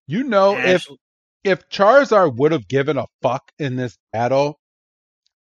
You 0.06 0.24
know, 0.24 0.56
if 0.56 0.86
if 1.42 1.68
Charizard 1.68 2.36
would 2.36 2.52
have 2.52 2.68
given 2.68 2.96
a 2.96 3.06
fuck 3.22 3.50
in 3.58 3.76
this 3.76 3.98
battle, 4.12 4.58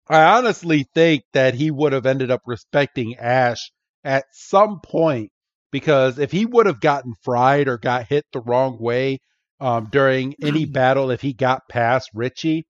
I 0.07 0.38
honestly 0.38 0.88
think 0.93 1.24
that 1.34 1.55
he 1.55 1.72
would 1.72 1.93
have 1.93 2.05
ended 2.05 2.31
up 2.31 2.41
respecting 2.45 3.15
Ash 3.15 3.72
at 4.03 4.25
some 4.31 4.79
point 4.81 5.31
because 5.72 6.19
if 6.19 6.31
he 6.31 6.45
would 6.45 6.67
have 6.67 6.79
gotten 6.79 7.13
fried 7.24 7.67
or 7.67 7.77
got 7.77 8.07
hit 8.07 8.25
the 8.31 8.39
wrong 8.39 8.77
way 8.79 9.19
um, 9.60 9.89
during 9.91 10.36
any 10.41 10.65
battle, 10.65 11.12
if 11.12 11.22
he 11.22 11.34
got 11.34 11.67
past 11.69 12.10
Richie, 12.13 12.67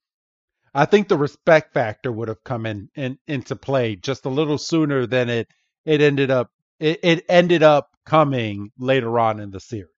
I 0.74 0.86
think 0.86 1.08
the 1.08 1.18
respect 1.18 1.74
factor 1.74 2.12
would 2.12 2.30
have 2.30 2.44
come 2.44 2.66
in, 2.66 2.90
in 2.96 3.18
into 3.28 3.56
play 3.56 3.96
just 3.96 4.25
a 4.25 4.30
little 4.30 4.58
sooner 4.58 5.06
than 5.06 5.30
it 5.30 5.48
it 5.86 6.02
ended 6.02 6.32
up 6.32 6.50
it, 6.79 7.00
it 7.03 7.25
ended 7.29 7.63
up 7.63 7.89
coming 8.05 8.72
later 8.77 9.20
on 9.20 9.39
in 9.39 9.51
the 9.51 9.60
series. 9.60 9.89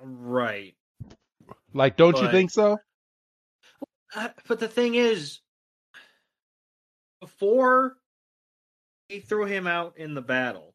right. 0.00 0.74
Like, 1.74 1.96
don't 1.96 2.20
you 2.20 2.30
think 2.30 2.50
so? 2.50 2.78
Uh, 4.14 4.28
but 4.46 4.58
the 4.58 4.68
thing 4.68 4.94
is, 4.94 5.40
before 7.20 7.96
he 9.08 9.20
threw 9.20 9.44
him 9.44 9.66
out 9.66 9.98
in 9.98 10.14
the 10.14 10.22
battle, 10.22 10.74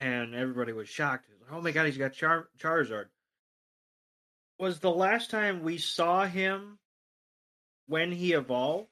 and 0.00 0.34
everybody 0.34 0.72
was 0.72 0.88
shocked. 0.88 1.26
Oh 1.50 1.60
my 1.60 1.72
god, 1.72 1.86
he's 1.86 1.98
got 1.98 2.12
Char- 2.12 2.48
Charizard. 2.58 3.06
Was 4.58 4.78
the 4.78 4.90
last 4.90 5.30
time 5.30 5.62
we 5.62 5.78
saw 5.78 6.24
him 6.24 6.78
when 7.86 8.12
he 8.12 8.32
evolved? 8.32 8.88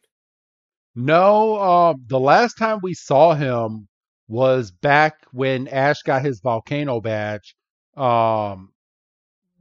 No, 0.94 1.60
um, 1.60 2.02
the 2.06 2.20
last 2.20 2.54
time 2.54 2.80
we 2.82 2.94
saw 2.94 3.34
him 3.34 3.88
was 4.32 4.70
back 4.70 5.14
when 5.32 5.68
Ash 5.68 6.02
got 6.02 6.24
his 6.24 6.40
volcano 6.40 7.02
badge, 7.02 7.54
um, 7.98 8.72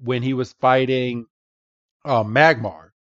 when 0.02 0.24
he 0.24 0.34
was 0.34 0.54
fighting 0.62 1.26
uh, 2.06 2.24
Magmar, 2.24 2.92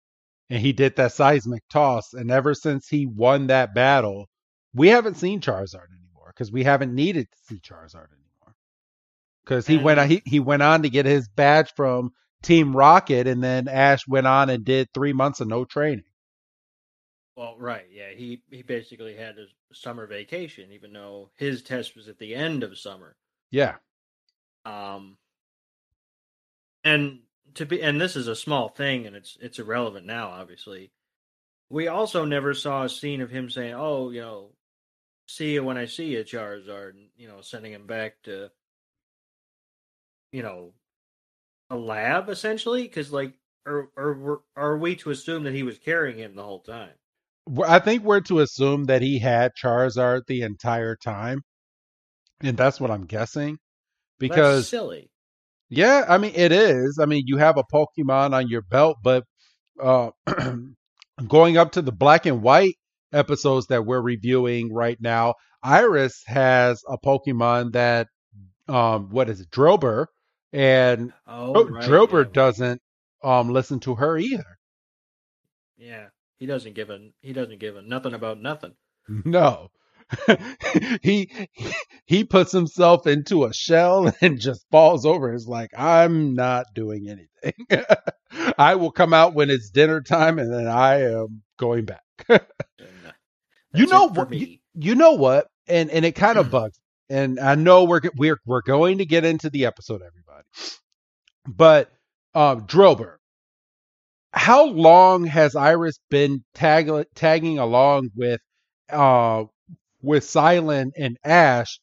and 0.49 0.59
he 0.59 0.73
did 0.73 0.97
that 0.97 1.13
seismic 1.13 1.63
toss. 1.69 2.13
And 2.13 2.29
ever 2.29 2.53
since 2.53 2.89
he 2.89 3.05
won 3.05 3.47
that 3.47 3.73
battle, 3.73 4.27
we 4.73 4.89
haven't 4.89 5.15
seen 5.15 5.39
Charizard 5.39 5.87
anymore 5.97 6.33
because 6.35 6.51
we 6.51 6.65
haven't 6.65 6.93
needed 6.93 7.27
to 7.31 7.37
see 7.47 7.61
Charizard 7.61 8.09
anymore. 8.11 8.55
Because 9.45 9.65
he 9.65 9.77
went 9.77 10.01
on, 10.01 10.09
he, 10.09 10.21
he 10.25 10.41
went 10.41 10.63
on 10.63 10.83
to 10.83 10.89
get 10.89 11.05
his 11.05 11.29
badge 11.29 11.71
from 11.77 12.11
Team 12.43 12.75
Rocket, 12.75 13.27
and 13.27 13.41
then 13.41 13.69
Ash 13.69 14.05
went 14.05 14.27
on 14.27 14.49
and 14.49 14.65
did 14.65 14.89
three 14.93 15.13
months 15.13 15.39
of 15.39 15.47
no 15.47 15.63
training. 15.63 16.03
Well, 17.41 17.55
right, 17.57 17.87
yeah. 17.91 18.11
He 18.15 18.43
he 18.51 18.61
basically 18.61 19.15
had 19.15 19.35
his 19.35 19.49
summer 19.73 20.05
vacation, 20.05 20.71
even 20.73 20.93
though 20.93 21.31
his 21.37 21.63
test 21.63 21.95
was 21.95 22.07
at 22.07 22.19
the 22.19 22.35
end 22.35 22.61
of 22.61 22.77
summer. 22.77 23.15
Yeah. 23.49 23.77
Um, 24.63 25.17
and 26.83 27.21
to 27.55 27.65
be 27.65 27.81
and 27.81 27.99
this 27.99 28.15
is 28.15 28.27
a 28.27 28.35
small 28.35 28.69
thing 28.69 29.07
and 29.07 29.15
it's 29.15 29.39
it's 29.41 29.57
irrelevant 29.57 30.05
now 30.05 30.29
obviously 30.29 30.91
we 31.69 31.87
also 31.87 32.25
never 32.25 32.53
saw 32.53 32.83
a 32.83 32.89
scene 32.89 33.21
of 33.21 33.31
him 33.31 33.49
saying 33.49 33.73
oh 33.73 34.11
you 34.11 34.21
know 34.21 34.51
see 35.27 35.53
you 35.53 35.63
when 35.63 35.77
i 35.77 35.85
see 35.85 36.13
you 36.13 36.23
charizard 36.23 36.93
you 37.17 37.27
know 37.27 37.41
sending 37.41 37.73
him 37.73 37.87
back 37.87 38.13
to 38.23 38.49
you 40.31 40.43
know 40.43 40.71
a 41.69 41.75
lab 41.75 42.29
essentially 42.29 42.83
because 42.83 43.11
like 43.11 43.33
or 43.65 43.89
or 43.97 44.41
are 44.55 44.77
we 44.77 44.95
to 44.95 45.09
assume 45.09 45.43
that 45.43 45.53
he 45.53 45.63
was 45.63 45.77
carrying 45.77 46.17
him 46.17 46.35
the 46.35 46.43
whole 46.43 46.61
time 46.61 46.91
I 47.65 47.79
think 47.79 48.03
we're 48.03 48.21
to 48.21 48.39
assume 48.39 48.85
that 48.85 49.01
he 49.01 49.19
had 49.19 49.51
Charizard 49.61 50.21
the 50.27 50.43
entire 50.43 50.95
time, 50.95 51.41
and 52.41 52.57
that's 52.57 52.79
what 52.79 52.91
I'm 52.91 53.05
guessing. 53.05 53.57
Because 54.19 54.61
That's 54.61 54.69
silly 54.69 55.11
yeah, 55.71 56.03
I 56.07 56.17
mean 56.17 56.33
it 56.35 56.51
is. 56.51 56.99
I 57.01 57.05
mean 57.05 57.23
you 57.25 57.37
have 57.37 57.57
a 57.57 57.63
Pokemon 57.63 58.33
on 58.33 58.49
your 58.49 58.61
belt, 58.61 58.97
but 59.01 59.23
uh, 59.81 60.11
going 61.27 61.57
up 61.57 61.71
to 61.71 61.81
the 61.81 61.93
black 61.93 62.25
and 62.25 62.41
white 62.41 62.75
episodes 63.13 63.67
that 63.67 63.85
we're 63.85 64.01
reviewing 64.01 64.73
right 64.73 64.97
now, 64.99 65.35
Iris 65.63 66.23
has 66.27 66.83
a 66.89 66.97
Pokemon 66.97 67.71
that 67.71 68.07
um 68.67 69.09
what 69.11 69.29
is 69.29 69.39
it, 69.39 69.49
Drilbur, 69.49 70.07
and 70.51 71.13
oh 71.25 71.65
right 71.65 71.85
Drilbur 71.85 72.25
yeah 72.25 72.31
doesn't 72.33 72.81
um 73.23 73.49
listen 73.49 73.79
to 73.81 73.95
her 73.95 74.17
either. 74.17 74.57
yeah 75.77 76.07
he 76.41 76.47
doesn't 76.47 76.73
give 76.73 76.89
a 76.89 76.97
he 77.21 77.33
doesn't 77.33 77.59
give 77.59 77.75
a 77.77 77.83
nothing 77.83 78.15
about 78.15 78.41
nothing 78.41 78.73
No. 79.25 79.69
he 81.01 81.29
he 82.05 82.23
puts 82.25 82.51
himself 82.51 83.07
into 83.07 83.45
a 83.45 83.53
shell 83.53 84.13
and 84.21 84.41
just 84.41 84.65
falls 84.69 85.05
over. 85.05 85.33
It's 85.33 85.47
like 85.47 85.69
I'm 85.77 86.33
not 86.33 86.65
doing 86.75 87.07
anything. 87.07 87.85
I 88.57 88.75
will 88.75 88.91
come 88.91 89.13
out 89.13 89.33
when 89.33 89.49
it's 89.49 89.69
dinner 89.69 90.01
time, 90.01 90.37
and 90.37 90.53
then 90.53 90.67
I 90.67 91.03
am 91.03 91.43
going 91.57 91.85
back. 91.85 92.03
Uh, 92.27 92.39
you 93.73 93.85
know 93.85 94.09
what? 94.09 94.33
You, 94.33 94.57
you 94.73 94.95
know 94.95 95.13
what? 95.13 95.47
And 95.67 95.89
and 95.89 96.03
it 96.03 96.13
kind 96.13 96.37
of 96.37 96.51
bugs. 96.51 96.77
And 97.09 97.39
I 97.39 97.55
know 97.55 97.85
we're 97.85 98.01
we're 98.17 98.39
we're 98.45 98.63
going 98.63 98.97
to 98.97 99.05
get 99.05 99.23
into 99.23 99.49
the 99.49 99.65
episode, 99.65 100.01
everybody. 100.01 100.45
But 101.47 101.89
um, 102.33 102.67
Drilbur, 102.67 103.15
how 104.33 104.65
long 104.65 105.25
has 105.25 105.55
Iris 105.55 105.99
been 106.09 106.43
tag, 106.53 106.89
tagging 107.15 107.59
along 107.59 108.09
with 108.15 108.41
uh 108.89 109.45
with 110.01 110.23
Cilan 110.25 110.91
and 110.97 111.17
Ash 111.23 111.79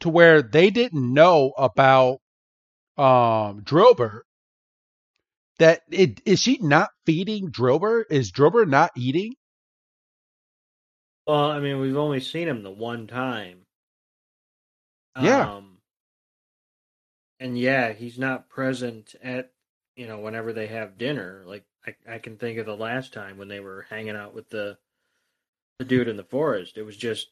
to 0.00 0.08
where 0.08 0.42
they 0.42 0.70
didn't 0.70 1.12
know 1.12 1.52
about 1.58 2.20
um 2.98 3.62
Drilbur? 3.62 4.22
That 5.58 5.82
it 5.90 6.20
is 6.24 6.40
she 6.40 6.58
not 6.62 6.90
feeding 7.04 7.50
Drilbur? 7.50 8.04
Is 8.10 8.32
Drilbur 8.32 8.66
not 8.66 8.90
eating? 8.96 9.34
well 11.26 11.50
i 11.50 11.60
mean 11.60 11.80
we've 11.80 11.96
only 11.96 12.20
seen 12.20 12.48
him 12.48 12.62
the 12.62 12.70
one 12.70 13.06
time 13.06 13.66
Yeah. 15.18 15.50
um 15.56 15.78
and 17.40 17.58
yeah 17.58 17.92
he's 17.92 18.18
not 18.18 18.48
present 18.48 19.14
at 19.22 19.50
you 19.96 20.06
know 20.06 20.20
whenever 20.20 20.52
they 20.52 20.66
have 20.66 20.98
dinner 20.98 21.42
like 21.46 21.64
i, 21.86 22.14
I 22.14 22.18
can 22.18 22.36
think 22.36 22.58
of 22.58 22.66
the 22.66 22.76
last 22.76 23.12
time 23.12 23.38
when 23.38 23.48
they 23.48 23.60
were 23.60 23.86
hanging 23.88 24.16
out 24.16 24.34
with 24.34 24.48
the 24.50 24.76
the 25.78 25.84
dude 25.84 26.08
in 26.08 26.16
the 26.16 26.24
forest 26.24 26.76
it 26.76 26.82
was 26.82 26.96
just 26.96 27.28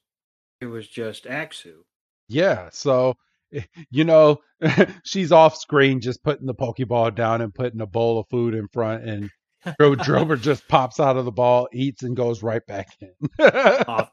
it 0.60 0.66
was 0.66 0.88
just 0.88 1.24
Axew 1.24 1.84
Yeah, 2.28 2.70
so 2.72 3.16
you 3.90 4.04
know, 4.04 4.40
she's 5.04 5.32
off 5.32 5.56
screen 5.56 6.00
just 6.00 6.22
putting 6.22 6.46
the 6.46 6.54
Pokeball 6.54 7.14
down 7.14 7.40
and 7.40 7.54
putting 7.54 7.80
a 7.80 7.86
bowl 7.86 8.18
of 8.18 8.26
food 8.28 8.54
in 8.54 8.68
front, 8.68 9.04
and 9.04 9.30
Dro- 9.78 9.94
Drover 9.94 10.36
just 10.36 10.66
pops 10.68 11.00
out 11.00 11.16
of 11.16 11.24
the 11.24 11.32
ball, 11.32 11.68
eats, 11.72 12.02
and 12.02 12.16
goes 12.16 12.42
right 12.42 12.64
back 12.66 12.88
in. 13.00 13.12
off 13.86 14.10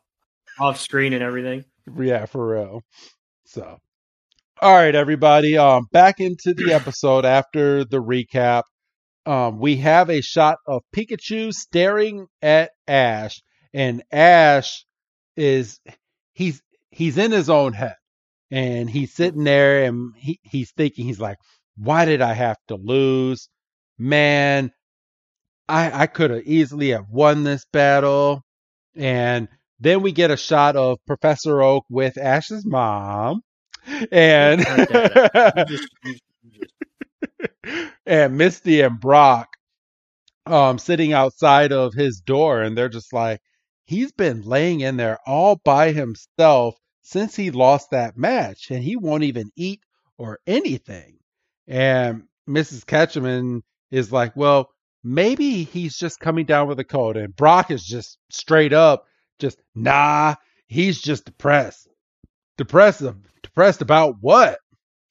off 0.60 0.79
screen 0.79 1.13
and 1.13 1.24
everything 1.24 1.63
yeah, 1.98 2.25
for 2.25 2.48
real. 2.48 2.81
So, 3.46 3.79
all 4.61 4.75
right, 4.75 4.93
everybody, 4.93 5.57
um, 5.57 5.87
back 5.91 6.19
into 6.19 6.53
the 6.53 6.71
episode 6.74 7.25
after 7.25 7.83
the 7.83 7.97
recap. 7.97 8.63
Um, 9.25 9.59
we 9.59 9.77
have 9.77 10.09
a 10.11 10.21
shot 10.21 10.57
of 10.67 10.83
Pikachu 10.95 11.51
staring 11.51 12.27
at 12.43 12.69
Ash, 12.87 13.41
and 13.74 14.03
Ash 14.11 14.85
is 15.35 15.79
he's 16.33 16.61
he's 16.91 17.17
in 17.17 17.31
his 17.31 17.50
own 17.50 17.74
head 17.74 17.95
and 18.51 18.89
he's 18.89 19.13
sitting 19.13 19.45
there 19.45 19.85
and 19.85 20.13
he, 20.15 20.39
he's 20.43 20.71
thinking 20.71 21.05
he's 21.05 21.19
like 21.21 21.37
why 21.77 22.03
did 22.03 22.21
i 22.21 22.33
have 22.33 22.57
to 22.67 22.75
lose? 22.75 23.50
Man 23.97 24.71
i 25.69 26.03
i 26.03 26.07
could 26.07 26.31
have 26.31 26.43
easily 26.43 26.89
have 26.89 27.05
won 27.09 27.43
this 27.43 27.65
battle. 27.71 28.43
And 28.95 29.47
then 29.79 30.01
we 30.01 30.11
get 30.11 30.31
a 30.31 30.37
shot 30.37 30.75
of 30.75 31.00
professor 31.07 31.61
oak 31.61 31.85
with 31.89 32.17
ash's 32.17 32.65
mom 32.65 33.41
and 34.11 34.61
Cut 34.63 34.87
that. 34.89 35.35
Out. 35.35 35.55
You 35.55 35.65
just, 35.65 35.89
you, 36.03 36.15
you 36.44 36.51
just. 36.51 36.74
And 38.05 38.37
misty 38.37 38.81
and 38.81 39.00
brock 39.00 39.50
um 40.48 40.79
sitting 40.79 41.13
outside 41.13 41.72
of 41.72 41.94
his 41.94 42.20
door 42.22 42.61
and 42.61 42.77
they're 42.77 42.89
just 42.89 43.13
like 43.13 43.39
he's 43.85 44.11
been 44.11 44.41
laying 44.41 44.81
in 44.81 44.98
there 44.98 45.20
all 45.25 45.55
by 45.63 45.91
himself 45.91 46.75
since 47.03 47.35
he 47.35 47.51
lost 47.51 47.91
that 47.91 48.17
match 48.17 48.72
and 48.72 48.83
he 48.83 48.96
won't 48.96 49.24
even 49.24 49.51
eat 49.55 49.81
or 50.17 50.39
anything. 50.48 51.17
And 51.67 52.24
mrs 52.50 52.85
ketchum 52.85 53.63
is 53.91 54.11
like 54.11 54.35
well 54.35 54.70
maybe 55.03 55.63
he's 55.63 55.96
just 55.98 56.20
coming 56.20 56.46
down 56.46 56.67
with 56.67 56.79
a 56.79 56.83
cold. 56.83 57.17
And 57.17 57.35
brock 57.35 57.72
is 57.72 57.83
just 57.83 58.17
straight 58.31 58.74
up 58.74 59.05
just 59.39 59.61
nah 59.75 60.35
he's 60.67 61.01
just 61.01 61.25
depressed 61.25 61.87
depressed 62.61 63.03
depressed 63.41 63.81
about 63.81 64.17
what? 64.21 64.59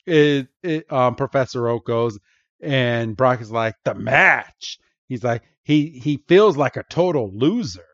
It, 0.07 0.47
it 0.63 0.91
um 0.93 1.17
professor 1.17 1.67
oak 1.69 1.85
goes 1.85 2.17
and 2.63 3.17
brock 3.17 3.41
is 3.41 3.51
like 3.51 3.75
the 3.85 3.95
match. 3.95 4.79
He's 5.09 5.25
like 5.25 5.43
he 5.65 5.89
he 5.89 6.23
feels 6.29 6.57
like 6.57 6.77
a 6.77 6.85
total 6.89 7.29
loser. 7.35 7.87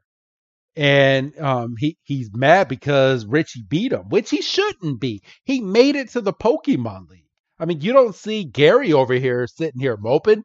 And 0.76 1.38
um 1.40 1.74
he 1.78 1.96
he's 2.02 2.30
mad 2.34 2.68
because 2.68 3.24
richie 3.24 3.64
beat 3.66 3.92
him 3.92 4.10
which 4.10 4.28
he 4.28 4.42
shouldn't 4.42 5.00
be. 5.00 5.22
He 5.44 5.62
made 5.62 5.96
it 5.96 6.10
to 6.10 6.20
the 6.20 6.34
pokemon 6.34 7.08
league. 7.08 7.30
I 7.58 7.64
mean 7.64 7.80
you 7.80 7.94
don't 7.94 8.14
see 8.14 8.44
gary 8.44 8.92
over 8.92 9.14
here 9.14 9.46
sitting 9.46 9.80
here 9.80 9.96
moping. 9.96 10.44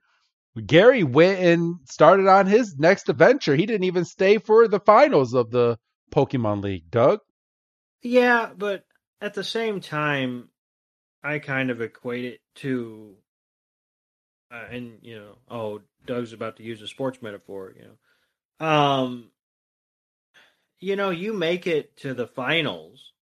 Gary 0.66 1.04
went 1.04 1.40
and 1.40 1.76
started 1.86 2.28
on 2.28 2.48
his 2.48 2.78
next 2.78 3.10
adventure. 3.10 3.58
He 3.58 3.66
didn't 3.66 3.86
even 3.86 4.06
stay 4.06 4.38
for 4.38 4.70
the 4.70 4.80
finals 4.80 5.34
of 5.34 5.52
the 5.52 5.78
pokemon 6.14 6.64
league 6.64 6.90
doug. 6.90 7.20
Yeah, 8.04 8.50
but 8.58 8.84
at 9.22 9.36
the 9.36 9.44
same 9.44 9.80
time, 9.80 10.50
I 11.24 11.40
kind 11.40 11.70
of 11.70 11.82
equate 11.82 12.26
it 12.26 12.42
to, 12.56 13.16
uh, 14.52 14.66
and 14.72 14.98
you 15.02 15.20
know, 15.20 15.38
oh, 15.50 15.82
Doug's 16.06 16.34
about 16.34 16.58
to 16.58 16.64
use 16.64 16.82
a 16.82 16.88
sports 16.88 17.22
metaphor, 17.22 17.74
you 17.78 17.84
know, 17.84 18.68
um, 18.68 19.32
you 20.80 20.96
know, 20.96 21.12
you 21.12 21.34
make 21.34 21.68
it 21.68 21.96
to 21.98 22.14
the 22.16 22.28
finals, 22.28 23.14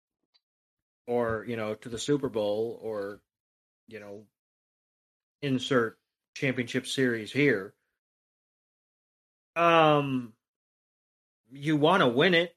or 1.05 1.45
you 1.47 1.57
know, 1.57 1.75
to 1.75 1.89
the 1.89 1.99
Super 1.99 2.29
Bowl, 2.29 2.79
or 2.81 3.19
you 3.87 3.99
know, 3.99 4.23
insert 5.41 5.97
championship 6.35 6.87
series 6.87 7.31
here. 7.31 7.73
Um, 9.55 10.33
you 11.51 11.75
want 11.75 12.01
to 12.01 12.07
win 12.07 12.33
it. 12.33 12.55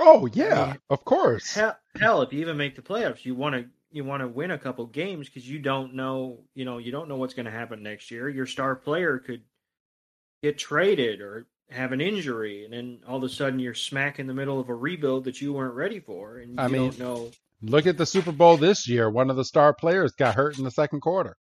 oh 0.00 0.26
yeah 0.32 0.66
mean, 0.66 0.80
of 0.90 1.04
course 1.04 1.54
Hell, 1.54 1.76
hell, 1.98 2.22
if 2.22 2.32
you 2.32 2.40
even 2.40 2.56
make 2.56 2.76
the 2.76 2.82
playoffs, 2.82 3.24
you 3.24 3.34
want 3.34 3.54
to 3.54 3.66
you 3.90 4.04
want 4.04 4.22
to 4.22 4.28
win 4.28 4.50
a 4.50 4.58
couple 4.58 4.86
games 4.86 5.28
because 5.28 5.48
you 5.48 5.58
don't 5.60 5.94
know, 5.94 6.40
you 6.54 6.64
know, 6.64 6.78
you 6.78 6.90
don't 6.90 7.08
know 7.08 7.16
what's 7.16 7.34
going 7.34 7.46
to 7.46 7.52
happen 7.52 7.82
next 7.82 8.10
year. 8.10 8.28
Your 8.28 8.46
star 8.46 8.74
player 8.74 9.18
could 9.18 9.42
get 10.42 10.58
traded 10.58 11.20
or 11.20 11.46
have 11.70 11.92
an 11.92 12.00
injury, 12.00 12.64
and 12.64 12.72
then 12.74 12.98
all 13.08 13.16
of 13.18 13.22
a 13.22 13.28
sudden 13.28 13.58
you're 13.58 13.72
smack 13.74 14.18
in 14.18 14.26
the 14.26 14.34
middle 14.34 14.58
of 14.60 14.68
a 14.68 14.74
rebuild 14.74 15.24
that 15.24 15.40
you 15.40 15.52
weren't 15.52 15.74
ready 15.74 16.00
for, 16.00 16.38
and 16.38 16.60
I 16.60 16.66
you 16.66 16.72
mean- 16.72 16.90
don't 16.90 16.98
know. 16.98 17.30
look 17.62 17.86
at 17.86 17.96
the 17.96 18.04
super 18.06 18.32
bowl 18.32 18.56
this 18.58 18.86
year 18.88 19.08
one 19.08 19.30
of 19.30 19.36
the 19.36 19.44
star 19.44 19.72
players 19.72 20.12
got 20.12 20.34
hurt 20.34 20.58
in 20.58 20.64
the 20.64 20.70
second 20.70 21.00
quarter 21.00 21.36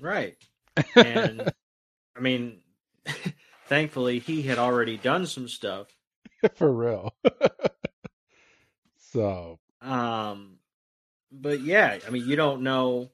Right. 0.00 0.36
And 0.96 1.52
I 2.16 2.20
mean, 2.20 2.58
thankfully 3.68 4.18
he 4.18 4.42
had 4.42 4.58
already 4.58 4.96
done 4.96 5.26
some 5.26 5.46
stuff. 5.48 5.86
for 6.56 6.72
real 6.72 7.14
so 9.12 9.58
Um, 9.80 10.58
but 11.32 11.60
yeah, 11.60 11.98
I 12.06 12.10
mean, 12.10 12.26
you 12.26 12.36
don't 12.36 12.62
know, 12.62 13.10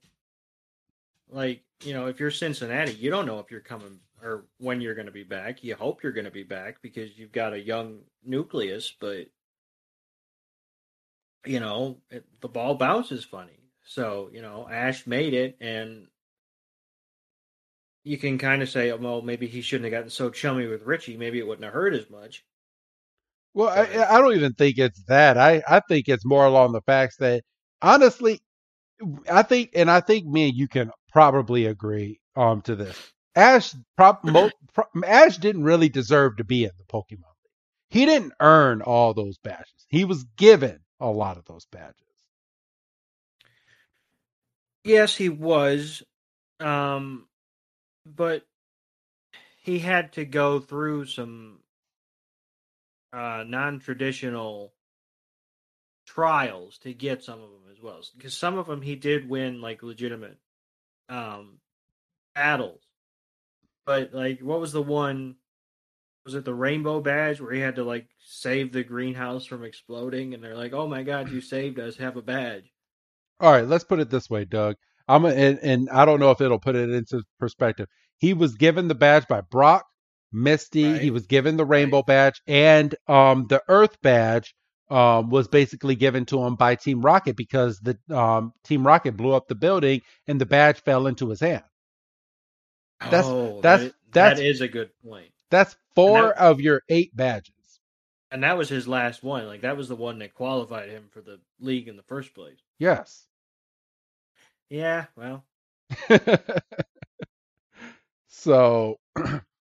like, 1.30 1.62
you 1.82 1.94
know, 1.94 2.06
if 2.06 2.20
you're 2.20 2.30
Cincinnati, 2.30 2.92
you 2.92 3.10
don't 3.10 3.26
know 3.26 3.38
if 3.38 3.50
you're 3.50 3.60
coming 3.60 4.00
or 4.22 4.44
when 4.58 4.80
you're 4.80 4.94
going 4.94 5.06
to 5.06 5.12
be 5.12 5.24
back. 5.24 5.62
You 5.64 5.74
hope 5.76 6.02
you're 6.02 6.12
going 6.12 6.24
to 6.24 6.30
be 6.30 6.42
back 6.42 6.82
because 6.82 7.16
you've 7.18 7.32
got 7.32 7.52
a 7.52 7.60
young 7.60 8.00
nucleus, 8.24 8.92
but, 9.00 9.28
you 11.46 11.60
know, 11.60 11.98
it, 12.10 12.24
the 12.40 12.48
ball 12.48 12.74
bounces 12.74 13.24
funny. 13.24 13.60
So, 13.84 14.28
you 14.32 14.42
know, 14.42 14.68
Ash 14.70 15.06
made 15.06 15.34
it, 15.34 15.56
and 15.60 16.08
you 18.04 18.18
can 18.18 18.38
kind 18.38 18.62
of 18.62 18.68
say, 18.68 18.92
well, 18.92 19.22
maybe 19.22 19.46
he 19.46 19.60
shouldn't 19.62 19.84
have 19.84 19.98
gotten 19.98 20.10
so 20.10 20.30
chummy 20.30 20.66
with 20.66 20.82
Richie. 20.82 21.16
Maybe 21.16 21.38
it 21.38 21.46
wouldn't 21.46 21.64
have 21.64 21.72
hurt 21.72 21.94
as 21.94 22.10
much. 22.10 22.44
Well, 23.54 23.68
I, 23.68 24.16
I 24.16 24.20
don't 24.20 24.36
even 24.36 24.54
think 24.54 24.78
it's 24.78 25.02
that. 25.04 25.36
I, 25.38 25.62
I 25.68 25.80
think 25.88 26.08
it's 26.08 26.24
more 26.24 26.46
along 26.46 26.72
the 26.72 26.82
facts 26.82 27.16
that 27.18 27.42
honestly, 27.82 28.40
I 29.30 29.42
think, 29.42 29.70
and 29.74 29.90
I 29.90 30.00
think 30.00 30.26
me 30.26 30.48
and 30.48 30.56
you 30.56 30.68
can 30.68 30.90
probably 31.12 31.66
agree 31.66 32.20
um 32.36 32.62
to 32.62 32.76
this. 32.76 33.12
Ash, 33.36 33.74
prob, 33.96 34.18
mo, 34.24 34.50
pro, 34.74 34.84
Ash 35.06 35.38
didn't 35.38 35.64
really 35.64 35.88
deserve 35.88 36.36
to 36.38 36.44
be 36.44 36.64
in 36.64 36.70
the 36.78 36.84
Pokemon 36.84 37.10
League. 37.12 37.52
He 37.90 38.06
didn't 38.06 38.34
earn 38.40 38.82
all 38.82 39.14
those 39.14 39.38
badges. 39.38 39.86
He 39.88 40.04
was 40.04 40.24
given 40.36 40.80
a 41.00 41.10
lot 41.10 41.38
of 41.38 41.44
those 41.46 41.66
badges. 41.66 41.94
Yes, 44.84 45.16
he 45.16 45.28
was, 45.28 46.02
um, 46.60 47.28
but 48.06 48.44
he 49.62 49.80
had 49.80 50.12
to 50.14 50.24
go 50.24 50.60
through 50.60 51.06
some 51.06 51.60
uh, 53.12 53.44
non-traditional 53.46 54.72
trials 56.06 56.78
to 56.78 56.92
get 56.92 57.22
some 57.22 57.40
of 57.40 57.50
them 57.50 57.62
as 57.70 57.82
well. 57.82 58.00
Because 58.16 58.36
some 58.36 58.58
of 58.58 58.66
them 58.66 58.82
he 58.82 58.96
did 58.96 59.28
win 59.28 59.60
like 59.60 59.82
legitimate 59.82 60.38
um, 61.08 61.58
battles, 62.34 62.82
but 63.86 64.12
like 64.12 64.40
what 64.40 64.60
was 64.60 64.72
the 64.72 64.82
one? 64.82 65.36
Was 66.24 66.34
it 66.34 66.44
the 66.44 66.54
rainbow 66.54 67.00
badge 67.00 67.40
where 67.40 67.52
he 67.52 67.60
had 67.60 67.76
to 67.76 67.84
like 67.84 68.06
save 68.20 68.72
the 68.72 68.84
greenhouse 68.84 69.46
from 69.46 69.64
exploding? 69.64 70.34
And 70.34 70.44
they're 70.44 70.56
like, 70.56 70.74
"Oh 70.74 70.86
my 70.86 71.02
god, 71.02 71.30
you 71.30 71.40
saved 71.40 71.78
us! 71.78 71.96
Have 71.96 72.16
a 72.16 72.22
badge." 72.22 72.70
All 73.40 73.52
right, 73.52 73.66
let's 73.66 73.84
put 73.84 74.00
it 74.00 74.10
this 74.10 74.28
way, 74.28 74.44
Doug. 74.44 74.76
I'm 75.06 75.24
a, 75.24 75.28
and, 75.28 75.58
and 75.62 75.90
I 75.90 76.04
don't 76.04 76.20
know 76.20 76.30
if 76.30 76.40
it'll 76.40 76.58
put 76.58 76.76
it 76.76 76.90
into 76.90 77.22
perspective. 77.38 77.88
He 78.18 78.34
was 78.34 78.56
given 78.56 78.88
the 78.88 78.94
badge 78.94 79.26
by 79.26 79.40
Brock, 79.40 79.86
Misty. 80.32 80.92
Right. 80.92 81.00
He 81.00 81.10
was 81.10 81.26
given 81.26 81.56
the 81.56 81.64
rainbow 81.64 82.02
badge, 82.02 82.40
and 82.46 82.94
um, 83.06 83.46
the 83.48 83.62
Earth 83.68 83.96
badge 84.02 84.54
um, 84.90 85.30
was 85.30 85.48
basically 85.48 85.94
given 85.96 86.24
to 86.26 86.42
him 86.42 86.54
by 86.56 86.74
Team 86.74 87.00
Rocket 87.02 87.36
because 87.36 87.78
the 87.80 87.98
um, 88.16 88.52
Team 88.64 88.86
Rocket 88.86 89.16
blew 89.16 89.32
up 89.32 89.48
the 89.48 89.54
building 89.54 90.02
and 90.26 90.40
the 90.40 90.46
badge 90.46 90.82
fell 90.82 91.06
into 91.06 91.28
his 91.28 91.40
hand. 91.40 91.64
That's- 93.00 93.24
oh, 93.26 93.60
that's- 93.60 93.80
that 93.80 93.86
is, 93.86 93.92
that's- 94.12 94.38
that 94.38 94.44
is 94.44 94.60
a 94.60 94.68
good 94.68 94.90
point. 95.04 95.30
That's 95.50 95.76
four 95.94 96.22
that- 96.22 96.38
of 96.38 96.60
your 96.60 96.82
eight 96.88 97.14
badges. 97.14 97.52
And 98.30 98.42
that 98.42 98.58
was 98.58 98.68
his 98.68 98.86
last 98.86 99.22
one. 99.22 99.46
Like 99.46 99.62
that 99.62 99.76
was 99.78 99.88
the 99.88 99.96
one 99.96 100.18
that 100.18 100.34
qualified 100.34 100.90
him 100.90 101.08
for 101.10 101.22
the 101.22 101.40
league 101.60 101.88
in 101.88 101.96
the 101.96 102.02
first 102.02 102.34
place. 102.34 102.58
Yes. 102.78 103.26
Yeah, 104.68 105.06
well, 105.16 105.44
so 108.28 108.98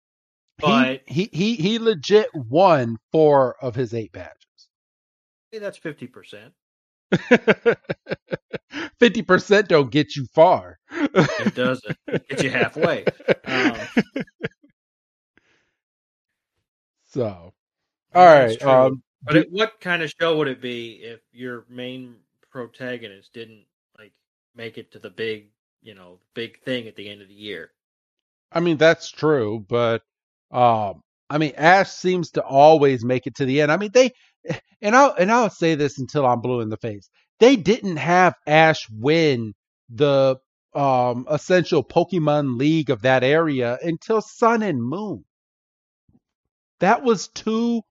But- 0.58 1.02
he, 1.06 1.30
he 1.32 1.56
he 1.56 1.56
he 1.56 1.80
legit 1.80 2.34
won 2.34 2.98
four 3.12 3.56
of 3.62 3.76
his 3.76 3.94
eight 3.94 4.12
badges. 4.12 4.70
hey, 5.52 5.60
that's 5.60 5.78
fifty 5.78 6.08
percent. 6.08 6.54
Fifty 9.00 9.22
percent 9.22 9.68
don't 9.68 9.91
get 9.91 10.15
you 10.15 10.26
far. 10.34 10.80
It 10.91 11.54
doesn't 11.56 11.98
get 12.30 12.44
you 12.44 12.50
halfway. 12.50 13.06
Um, 13.46 13.78
so, 17.06 17.54
all 18.13 18.26
right. 18.26 18.62
Um, 18.63 19.04
but 19.22 19.38
it, 19.38 19.48
what 19.52 19.80
kind 19.82 20.02
of 20.02 20.13
show 20.20 20.38
would 20.38 20.48
it 20.48 20.62
be 20.62 21.02
if 21.04 21.20
your 21.32 21.65
main 21.70 22.15
protagonist 22.50 23.34
didn't 23.34 23.65
like 23.98 24.13
make 24.56 24.78
it 24.78 24.91
to 24.94 25.00
the 25.00 25.10
big, 25.10 25.50
you 25.82 25.94
know, 25.94 26.20
big 26.34 26.62
thing 26.63 26.88
at 26.88 26.96
the 26.96 27.10
end 27.10 27.22
of 27.22 27.28
the 27.28 27.34
year? 27.34 27.72
I 28.52 28.60
mean 28.62 28.78
that's 28.78 29.12
true, 29.12 29.65
but 29.68 30.04
um, 30.56 31.02
I 31.30 31.39
mean 31.39 31.54
Ash 31.58 31.91
seems 31.91 32.32
to 32.34 32.44
always 32.44 33.06
make 33.06 33.28
it 33.28 33.36
to 33.38 33.46
the 33.46 33.62
end. 33.62 33.72
I 33.72 33.78
mean 33.78 33.91
they, 33.94 34.12
and 34.82 34.96
I'll 34.96 35.13
and 35.20 35.32
I'll 35.32 35.52
say 35.52 35.76
this 35.76 36.00
until 36.00 36.26
I'm 36.26 36.41
blue 36.41 36.62
in 36.62 36.70
the 36.70 36.78
face. 36.78 37.10
They 37.39 37.58
didn't 37.58 37.98
have 37.98 38.36
Ash 38.48 38.88
win 38.91 39.54
the 39.89 40.38
um 40.76 41.28
essential 41.30 41.84
Pokemon 41.84 42.58
League 42.60 42.91
of 42.91 43.04
that 43.04 43.24
area 43.24 43.80
until 43.84 44.22
Sun 44.22 44.63
and 44.63 44.84
Moon. 44.84 45.26
That 46.80 47.04
was 47.04 47.28
two 47.30 47.82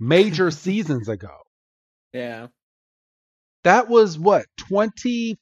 major 0.00 0.50
seasons 0.52 1.08
ago. 1.08 1.36
Yeah. 2.12 2.48
That 3.64 3.88
was 3.88 4.18
what 4.18 4.46
25 4.58 5.36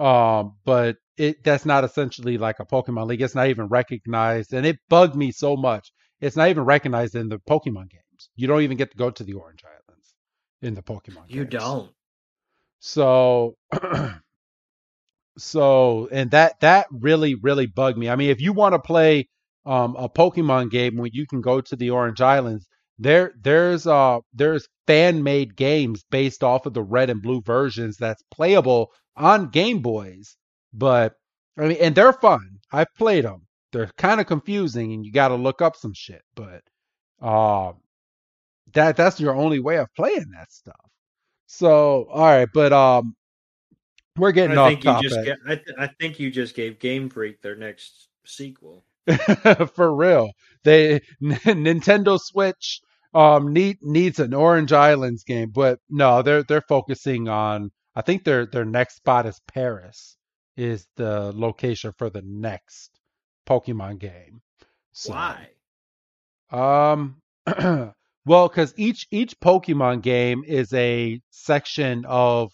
Um, 0.00 0.56
but 0.64 0.96
it 1.16 1.44
that's 1.44 1.64
not 1.64 1.84
essentially 1.84 2.38
like 2.38 2.58
a 2.58 2.66
Pokemon 2.66 3.06
League. 3.06 3.22
It's 3.22 3.36
not 3.36 3.46
even 3.48 3.68
recognized, 3.68 4.52
and 4.52 4.66
it 4.66 4.78
bugged 4.88 5.14
me 5.14 5.30
so 5.30 5.56
much. 5.56 5.92
It's 6.24 6.36
not 6.36 6.48
even 6.48 6.64
recognized 6.64 7.14
in 7.14 7.28
the 7.28 7.38
Pokemon 7.38 7.90
games. 7.90 8.30
You 8.34 8.46
don't 8.46 8.62
even 8.62 8.76
get 8.76 8.90
to 8.92 8.96
go 8.96 9.10
to 9.10 9.24
the 9.24 9.34
Orange 9.34 9.62
Islands 9.64 10.14
in 10.62 10.74
the 10.74 10.82
Pokemon. 10.82 11.28
Games. 11.28 11.34
You 11.34 11.44
games. 11.44 11.62
don't. 11.62 11.90
So 12.80 13.56
so 15.38 16.08
and 16.10 16.30
that 16.30 16.60
that 16.60 16.86
really 16.90 17.34
really 17.34 17.66
bugged 17.66 17.98
me. 17.98 18.08
I 18.08 18.16
mean, 18.16 18.30
if 18.30 18.40
you 18.40 18.52
want 18.52 18.74
to 18.74 18.78
play 18.78 19.28
um, 19.66 19.96
a 19.96 20.08
Pokemon 20.08 20.70
game 20.70 20.96
when 20.96 21.10
you 21.12 21.26
can 21.26 21.40
go 21.40 21.60
to 21.60 21.76
the 21.76 21.90
Orange 21.90 22.20
Islands, 22.20 22.66
there 22.98 23.32
there's 23.40 23.86
uh 23.86 24.20
there's 24.32 24.66
fan 24.86 25.22
made 25.22 25.56
games 25.56 26.04
based 26.10 26.42
off 26.42 26.66
of 26.66 26.74
the 26.74 26.82
red 26.82 27.10
and 27.10 27.22
blue 27.22 27.42
versions 27.42 27.96
that's 27.96 28.22
playable 28.30 28.92
on 29.16 29.50
Game 29.50 29.80
Boys. 29.80 30.36
But 30.72 31.14
I 31.58 31.68
mean, 31.68 31.78
and 31.80 31.94
they're 31.94 32.12
fun. 32.12 32.58
I've 32.72 32.92
played 32.96 33.24
them. 33.24 33.43
They're 33.74 33.90
kind 33.98 34.20
of 34.20 34.26
confusing, 34.28 34.92
and 34.92 35.04
you 35.04 35.10
got 35.10 35.28
to 35.28 35.34
look 35.34 35.60
up 35.60 35.74
some 35.74 35.92
shit. 35.92 36.22
But 36.36 36.62
uh, 37.20 37.72
that 38.72 38.96
that's 38.96 39.18
your 39.18 39.34
only 39.34 39.58
way 39.58 39.78
of 39.78 39.92
playing 39.96 40.30
that 40.32 40.52
stuff. 40.52 40.90
So 41.46 42.06
all 42.08 42.24
right, 42.24 42.48
but 42.54 42.72
um, 42.72 43.16
we're 44.16 44.30
getting 44.30 44.56
I 44.56 44.60
off 44.60 44.70
think 44.70 44.84
you 44.84 44.90
topic. 44.92 45.10
just. 45.10 45.24
Get, 45.24 45.38
I, 45.44 45.54
th- 45.56 45.76
I 45.76 45.88
think 46.00 46.20
you 46.20 46.30
just 46.30 46.54
gave 46.54 46.78
Game 46.78 47.10
Freak 47.10 47.42
their 47.42 47.56
next 47.56 48.08
sequel. 48.24 48.84
for 49.74 49.92
real. 49.92 50.30
They 50.62 51.00
Nintendo 51.22 52.18
Switch 52.20 52.80
um 53.12 53.52
need 53.52 53.78
needs 53.82 54.20
an 54.20 54.34
Orange 54.34 54.72
Islands 54.72 55.24
game, 55.24 55.50
but 55.50 55.80
no, 55.90 56.22
they're 56.22 56.44
they're 56.44 56.62
focusing 56.68 57.28
on 57.28 57.72
I 57.96 58.02
think 58.02 58.22
their 58.22 58.46
their 58.46 58.64
next 58.64 58.96
spot 58.98 59.26
is 59.26 59.40
Paris 59.52 60.16
is 60.56 60.86
the 60.94 61.32
location 61.34 61.92
for 61.98 62.08
the 62.08 62.22
next 62.24 63.00
Pokemon 63.46 63.98
game. 63.98 64.42
So, 64.92 65.12
Why? 65.12 65.48
Um 66.50 67.20
Well, 68.26 68.48
because 68.48 68.72
each 68.78 69.06
each 69.10 69.38
Pokemon 69.40 70.02
game 70.02 70.44
is 70.46 70.72
a 70.72 71.20
section 71.30 72.04
of 72.06 72.52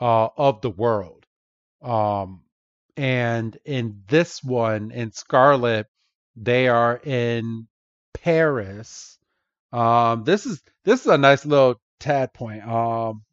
uh 0.00 0.28
of 0.36 0.60
the 0.60 0.70
world. 0.70 1.26
Um 1.82 2.42
and 2.96 3.56
in 3.64 4.02
this 4.08 4.42
one 4.42 4.90
in 4.90 5.12
Scarlet, 5.12 5.86
they 6.36 6.68
are 6.68 7.00
in 7.04 7.68
Paris. 8.14 9.18
Um 9.72 10.24
this 10.24 10.46
is 10.46 10.62
this 10.84 11.00
is 11.00 11.06
a 11.06 11.18
nice 11.18 11.44
little 11.46 11.80
tad 12.00 12.32
point. 12.32 12.64
Um 12.66 13.24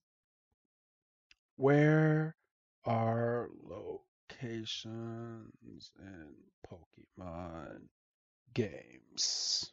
where 1.58 2.36
are 2.86 3.50
locations 4.46 5.92
Pokemon 6.68 7.82
games? 8.54 9.72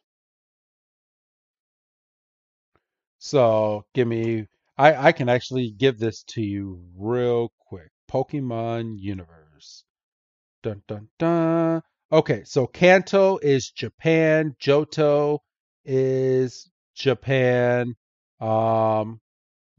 So 3.19 3.85
give 3.95 4.09
me, 4.09 4.47
I, 4.77 5.09
I 5.09 5.13
can 5.13 5.29
actually 5.29 5.71
give 5.71 5.99
this 5.99 6.25
to 6.29 6.43
you 6.43 6.83
real 6.97 7.53
quick. 7.69 7.91
Pokemon 8.11 8.97
Universe. 8.99 9.85
Dun 10.63 10.83
dun 10.87 11.09
dun. 11.19 11.83
Okay, 12.11 12.43
so 12.45 12.67
Kanto 12.67 13.39
is 13.39 13.71
Japan. 13.71 14.55
Johto 14.61 15.39
is 15.85 16.71
Japan. 16.95 17.95
Um, 18.41 19.21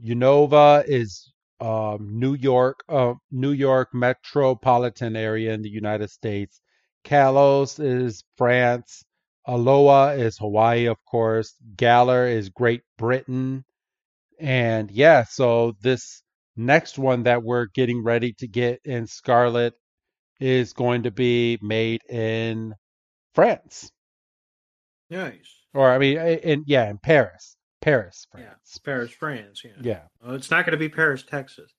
Unova 0.03 0.84
is 0.88 1.32
um, 1.63 2.19
New 2.19 2.34
York, 2.34 2.84
uh, 2.89 3.13
New 3.32 3.54
York 3.54 3.93
metropolitan 3.93 5.15
area 5.15 5.54
in 5.54 5.62
the 5.62 5.69
United 5.69 6.10
States. 6.10 6.60
Kalos 7.06 7.80
is 7.82 8.26
France. 8.36 9.04
Alola 9.47 10.17
is 10.19 10.38
Hawaii, 10.38 10.86
of 10.86 10.97
course. 11.06 11.56
Galar 11.78 12.28
is 12.28 12.49
Great 12.49 12.82
Britain. 12.97 13.63
And 14.39 14.91
yeah, 14.91 15.23
so 15.23 15.76
this 15.82 16.21
next 16.58 16.99
one 16.99 17.23
that 17.23 17.43
we're 17.43 17.67
getting 17.67 18.04
ready 18.04 18.34
to 18.39 18.47
get 18.47 18.82
in 18.84 19.08
Scarlet 19.08 19.73
is 20.41 20.73
going 20.73 21.04
to 21.04 21.12
be 21.12 21.58
made 21.62 22.02
in 22.10 22.73
France. 23.36 23.89
Nice. 25.10 25.49
Or 25.73 25.89
I 25.89 25.97
mean, 25.97 26.17
in 26.17 26.63
yeah, 26.67 26.89
in 26.89 26.97
Paris, 26.97 27.56
Paris, 27.83 28.25
Yeah, 28.37 28.53
Paris, 28.85 29.11
France. 29.11 29.61
Yeah. 29.63 29.71
Yeah. 29.81 30.01
Well, 30.23 30.35
it's 30.35 30.49
not 30.49 30.65
going 30.65 30.71
to 30.71 30.77
be 30.77 30.89
Paris, 30.89 31.23
Texas. 31.23 31.71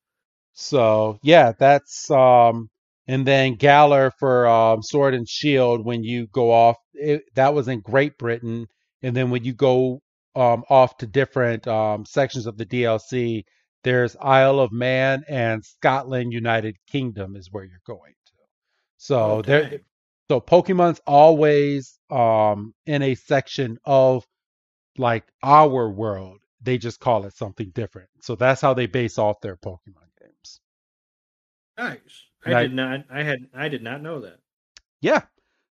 So 0.53 1.19
yeah, 1.23 1.53
that's 1.59 2.11
um, 2.11 2.69
and 3.07 3.27
then 3.27 3.55
Galar 3.55 4.13
for 4.19 4.47
um, 4.47 4.83
Sword 4.83 5.15
and 5.15 5.29
Shield. 5.29 5.85
When 5.85 6.05
you 6.05 6.27
go 6.29 6.53
off, 6.53 6.77
it, 6.93 7.23
that 7.35 7.55
was 7.55 7.69
in 7.69 7.81
Great 7.81 8.19
Britain, 8.19 8.67
and 9.03 9.17
then 9.17 9.31
when 9.31 9.45
you 9.45 9.55
go 9.55 10.01
um 10.37 10.65
off 10.69 10.97
to 10.99 11.07
different 11.07 11.67
um 11.67 12.05
sections 12.05 12.47
of 12.47 12.57
the 12.57 12.67
DLC, 12.67 13.43
there's 13.83 14.17
Isle 14.21 14.61
of 14.61 14.73
Man 14.73 15.25
and 15.29 15.65
Scotland, 15.65 16.33
United 16.33 16.77
Kingdom 16.87 17.35
is 17.37 17.49
where 17.51 17.65
you're 17.65 17.81
going 17.87 18.13
to. 18.27 18.33
So 18.99 19.21
Oh, 19.39 19.43
there, 19.43 19.81
so 20.29 20.41
Pokemon's 20.41 21.01
always 21.07 21.99
um 22.11 22.75
in 22.87 23.03
a 23.03 23.15
section 23.15 23.79
of 23.85 24.25
like 24.99 25.25
our 25.43 25.89
world. 25.91 26.41
They 26.63 26.79
just 26.79 27.01
call 27.01 27.25
it 27.27 27.35
something 27.37 27.71
different. 27.75 28.09
So 28.23 28.37
that's 28.37 28.61
how 28.61 28.73
they 28.75 28.87
base 28.87 29.19
off 29.19 29.41
their 29.41 29.57
Pokemon 29.57 30.09
games. 30.21 30.61
Nice. 31.77 31.99
I 32.47 32.51
And 32.51 32.55
I- 32.59 32.63
did 32.63 32.75
not. 32.75 33.01
I 33.11 33.23
had. 33.23 33.39
I 33.55 33.69
did 33.69 33.83
not 33.83 34.03
know 34.03 34.21
that. 34.21 34.39
Yeah. 35.01 35.23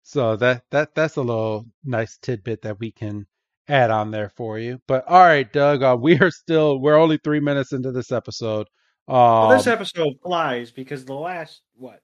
So 0.03 0.35
that 0.37 0.63
that 0.71 0.95
that's 0.95 1.17
a 1.17 1.21
little 1.21 1.65
nice 1.83 2.17
tidbit 2.17 2.61
that 2.63 2.79
we 2.79 2.91
can 2.91 3.27
add 3.67 3.91
on 3.91 4.09
there 4.11 4.29
for 4.29 4.57
you. 4.57 4.81
But 4.87 5.05
all 5.07 5.19
right, 5.19 5.51
Doug, 5.51 5.83
uh, 5.83 5.97
we 6.01 6.17
are 6.19 6.31
still 6.31 6.79
we're 6.79 6.95
only 6.97 7.19
three 7.23 7.39
minutes 7.39 7.73
into 7.73 7.91
this 7.91 8.11
episode. 8.11 8.67
Um, 9.07 9.15
Well, 9.15 9.49
this 9.49 9.67
episode 9.67 10.13
flies 10.23 10.71
because 10.71 11.05
the 11.05 11.13
last 11.13 11.61
what 11.75 12.01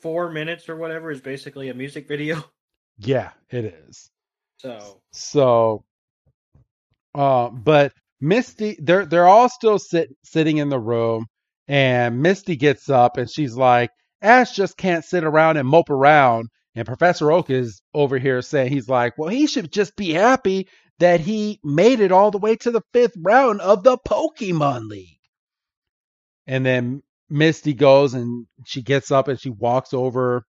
four 0.00 0.30
minutes 0.32 0.68
or 0.68 0.76
whatever 0.76 1.10
is 1.12 1.20
basically 1.20 1.68
a 1.68 1.74
music 1.74 2.08
video. 2.08 2.42
yeah, 2.98 3.30
it 3.50 3.64
is. 3.66 4.10
So 4.58 5.02
So, 5.12 5.84
uh, 7.14 7.50
but 7.50 7.92
Misty, 8.20 8.76
they're 8.80 9.06
they're 9.06 9.28
all 9.28 9.48
still 9.48 9.78
sit, 9.78 10.10
sitting 10.24 10.58
in 10.58 10.68
the 10.68 10.78
room, 10.78 11.26
and 11.68 12.22
Misty 12.22 12.56
gets 12.56 12.88
up 12.88 13.16
and 13.16 13.30
she's 13.30 13.56
like, 13.56 13.90
Ash 14.22 14.52
just 14.52 14.76
can't 14.76 15.04
sit 15.04 15.24
around 15.24 15.56
and 15.56 15.68
mope 15.68 15.90
around. 15.90 16.48
And 16.74 16.86
Professor 16.86 17.30
Oak 17.32 17.50
is 17.50 17.82
over 17.92 18.18
here 18.18 18.40
saying 18.40 18.72
he's 18.72 18.88
like, 18.88 19.18
well, 19.18 19.28
he 19.28 19.46
should 19.46 19.72
just 19.72 19.94
be 19.96 20.12
happy 20.12 20.68
that 21.00 21.20
he 21.20 21.58
made 21.64 22.00
it 22.00 22.12
all 22.12 22.30
the 22.30 22.38
way 22.38 22.56
to 22.56 22.70
the 22.70 22.82
fifth 22.92 23.14
round 23.20 23.60
of 23.60 23.82
the 23.82 23.98
Pokemon 23.98 24.88
League. 24.88 25.18
And 26.46 26.64
then 26.64 27.02
Misty 27.28 27.74
goes 27.74 28.14
and 28.14 28.46
she 28.64 28.82
gets 28.82 29.10
up 29.10 29.28
and 29.28 29.40
she 29.40 29.50
walks 29.50 29.92
over 29.92 30.44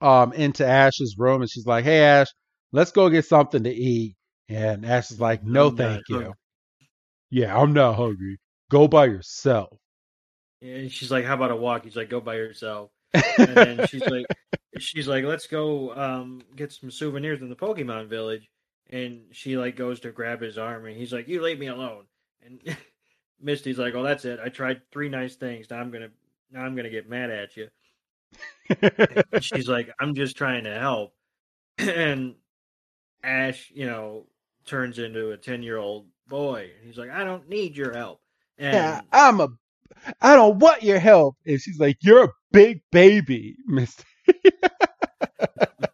um 0.00 0.32
into 0.32 0.66
Ash's 0.66 1.16
room 1.18 1.40
and 1.42 1.50
she's 1.50 1.66
like, 1.66 1.84
Hey 1.84 2.00
Ash, 2.02 2.28
let's 2.72 2.92
go 2.92 3.08
get 3.08 3.24
something 3.24 3.64
to 3.64 3.70
eat. 3.74 4.16
And 4.48 4.86
Ash 4.86 5.10
is 5.10 5.20
like, 5.20 5.44
No, 5.44 5.68
I'm 5.68 5.76
thank 5.76 6.02
you. 6.08 6.16
hungry. 6.16 6.32
Yeah, 7.30 7.56
I'm 7.56 7.72
not 7.72 7.94
hungry. 7.96 8.38
Go 8.70 8.88
by 8.88 9.06
yourself. 9.06 9.78
and 10.62 10.90
she's 10.90 11.10
like, 11.10 11.24
"How 11.24 11.34
about 11.34 11.50
a 11.50 11.56
walk?" 11.56 11.84
He's 11.84 11.96
like, 11.96 12.08
"Go 12.10 12.20
by 12.20 12.36
yourself." 12.36 12.90
And 13.14 13.54
then 13.56 13.86
she's 13.86 14.04
like, 14.06 14.26
"She's 14.78 15.06
like, 15.08 15.24
let's 15.24 15.46
go 15.46 15.94
um, 15.94 16.42
get 16.56 16.72
some 16.72 16.90
souvenirs 16.90 17.40
in 17.42 17.48
the 17.48 17.56
Pokemon 17.56 18.08
Village." 18.08 18.48
And 18.90 19.22
she 19.32 19.56
like 19.58 19.76
goes 19.76 20.00
to 20.00 20.10
grab 20.12 20.40
his 20.40 20.56
arm, 20.58 20.86
and 20.86 20.96
he's 20.96 21.12
like, 21.12 21.28
"You 21.28 21.42
leave 21.42 21.58
me 21.58 21.66
alone." 21.68 22.04
And 22.44 22.60
Misty's 23.40 23.78
like, 23.78 23.94
"Oh, 23.94 24.02
that's 24.02 24.24
it. 24.24 24.40
I 24.42 24.48
tried 24.48 24.80
three 24.90 25.08
nice 25.10 25.36
things. 25.36 25.68
Now 25.70 25.78
I'm 25.80 25.90
gonna 25.90 26.10
now 26.50 26.62
I'm 26.62 26.74
gonna 26.74 26.90
get 26.90 27.08
mad 27.08 27.30
at 27.30 27.56
you." 27.56 27.68
She's 29.40 29.68
like, 29.68 29.90
I'm 30.00 30.14
just 30.14 30.36
trying 30.36 30.64
to 30.64 30.74
help. 30.78 31.14
And 31.78 32.34
Ash, 33.22 33.70
you 33.74 33.86
know, 33.86 34.26
turns 34.68 34.98
into 34.98 35.30
a 35.30 35.36
10 35.36 35.62
year 35.62 35.78
old 35.78 36.06
boy. 36.28 36.70
And 36.76 36.86
he's 36.86 36.98
like, 36.98 37.10
I 37.10 37.24
don't 37.24 37.48
need 37.48 37.76
your 37.76 37.92
help. 37.92 38.20
And 38.58 38.74
yeah, 38.74 39.00
I'm 39.12 39.40
a 39.40 39.48
I 40.20 40.34
don't 40.34 40.58
want 40.58 40.82
your 40.82 40.98
help. 40.98 41.36
And 41.46 41.60
she's 41.60 41.78
like, 41.78 41.98
You're 42.00 42.24
a 42.24 42.32
big 42.52 42.82
baby, 42.92 43.56
Mister. 43.66 44.04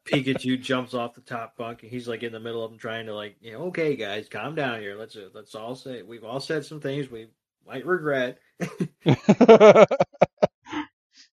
Pikachu 0.07 0.61
jumps 0.61 0.95
off 0.95 1.15
the 1.15 1.21
top 1.21 1.57
bunk 1.57 1.83
and 1.83 1.91
he's 1.91 2.07
like 2.07 2.23
in 2.23 2.33
the 2.33 2.41
middle 2.41 2.65
of 2.65 2.71
them 2.71 2.79
trying 2.79 3.07
to 3.07 3.15
like, 3.15 3.37
you 3.41 3.53
know, 3.53 3.65
okay 3.65 3.97
guys, 3.97 4.29
calm 4.29 4.55
down 4.55 4.81
here. 4.81 4.97
Let's 4.97 5.17
uh, 5.17 5.29
let's 5.35 5.55
all 5.55 5.75
say 5.75 6.03
we've 6.03 6.25
all 6.25 6.41
said 6.41 6.65
some 6.65 6.81
things 6.81 7.11
we 7.11 7.29
might 7.67 7.87
regret. 7.87 8.39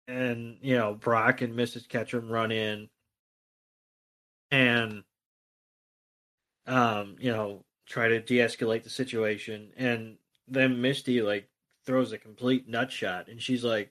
and 0.09 0.59
you 0.61 0.77
know 0.77 0.94
Brock 0.94 1.42
and 1.42 1.55
Mrs. 1.55 1.88
Ketchum 1.88 2.29
run 2.31 2.53
in, 2.53 2.88
and 4.51 5.03
um, 6.68 7.16
you 7.18 7.33
know 7.33 7.64
try 7.87 8.09
to 8.09 8.20
de-escalate 8.20 8.85
the 8.85 8.90
situation, 8.90 9.70
and 9.76 10.18
then 10.46 10.81
Misty 10.81 11.22
like 11.22 11.48
throws 11.87 12.12
a 12.12 12.18
complete 12.18 12.68
nut 12.68 12.92
shot, 12.92 13.28
and 13.28 13.42
she's 13.42 13.64
like, 13.64 13.90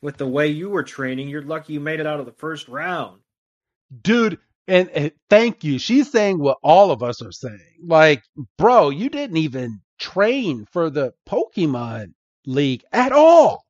"With 0.00 0.16
the 0.16 0.28
way 0.28 0.48
you 0.48 0.70
were 0.70 0.84
training, 0.84 1.28
you're 1.28 1.42
lucky 1.42 1.74
you 1.74 1.80
made 1.80 2.00
it 2.00 2.06
out 2.06 2.20
of 2.20 2.26
the 2.26 2.32
first 2.32 2.68
round." 2.68 3.20
Dude, 4.02 4.38
and, 4.66 4.88
and 4.90 5.12
thank 5.28 5.64
you. 5.64 5.78
She's 5.78 6.10
saying 6.10 6.38
what 6.38 6.58
all 6.62 6.90
of 6.90 7.02
us 7.02 7.20
are 7.22 7.32
saying. 7.32 7.60
Like, 7.82 8.22
bro, 8.56 8.90
you 8.90 9.08
didn't 9.10 9.36
even 9.36 9.80
train 9.98 10.66
for 10.72 10.90
the 10.90 11.12
Pokemon 11.28 12.14
League 12.46 12.84
at 12.92 13.12
all. 13.12 13.64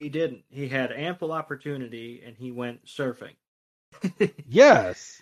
He 0.00 0.08
didn't. 0.08 0.44
He 0.50 0.68
had 0.68 0.92
ample 0.92 1.32
opportunity, 1.32 2.22
and 2.24 2.36
he 2.36 2.50
went 2.50 2.86
surfing. 2.86 3.34
Yes. 4.48 5.20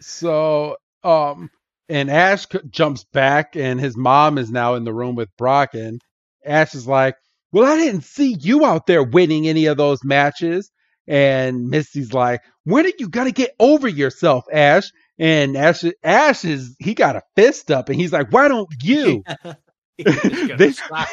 So, 0.00 0.76
um, 1.04 1.50
and 1.88 2.10
Ash 2.10 2.46
jumps 2.70 3.04
back, 3.12 3.56
and 3.56 3.80
his 3.80 3.96
mom 3.96 4.38
is 4.38 4.50
now 4.50 4.74
in 4.74 4.84
the 4.84 4.94
room 4.94 5.14
with 5.14 5.28
Brock, 5.36 5.74
and 5.74 6.00
Ash 6.44 6.74
is 6.74 6.86
like, 6.86 7.16
"Well, 7.52 7.64
I 7.70 7.76
didn't 7.76 8.04
see 8.04 8.36
you 8.38 8.64
out 8.64 8.86
there 8.86 9.02
winning 9.02 9.48
any 9.48 9.66
of 9.66 9.76
those 9.76 10.04
matches." 10.04 10.70
And 11.06 11.68
Misty's 11.68 12.12
like, 12.12 12.40
"When 12.64 12.86
are 12.86 12.92
you 12.98 13.08
gonna 13.08 13.32
get 13.32 13.54
over 13.58 13.88
yourself, 13.88 14.44
Ash?" 14.52 14.90
And 15.18 15.56
Ash, 15.56 15.84
Ash 16.02 16.44
is 16.44 16.76
he 16.78 16.94
got 16.94 17.16
a 17.16 17.22
fist 17.36 17.70
up, 17.70 17.88
and 17.88 18.00
he's 18.00 18.12
like, 18.12 18.32
"Why 18.32 18.48
don't 18.48 18.68
you?" 18.82 19.24
He 20.22 20.28
was 20.28 20.48
gonna 20.48 20.56
They- 20.58 20.72
slap 20.72 21.08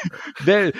then 0.46 0.74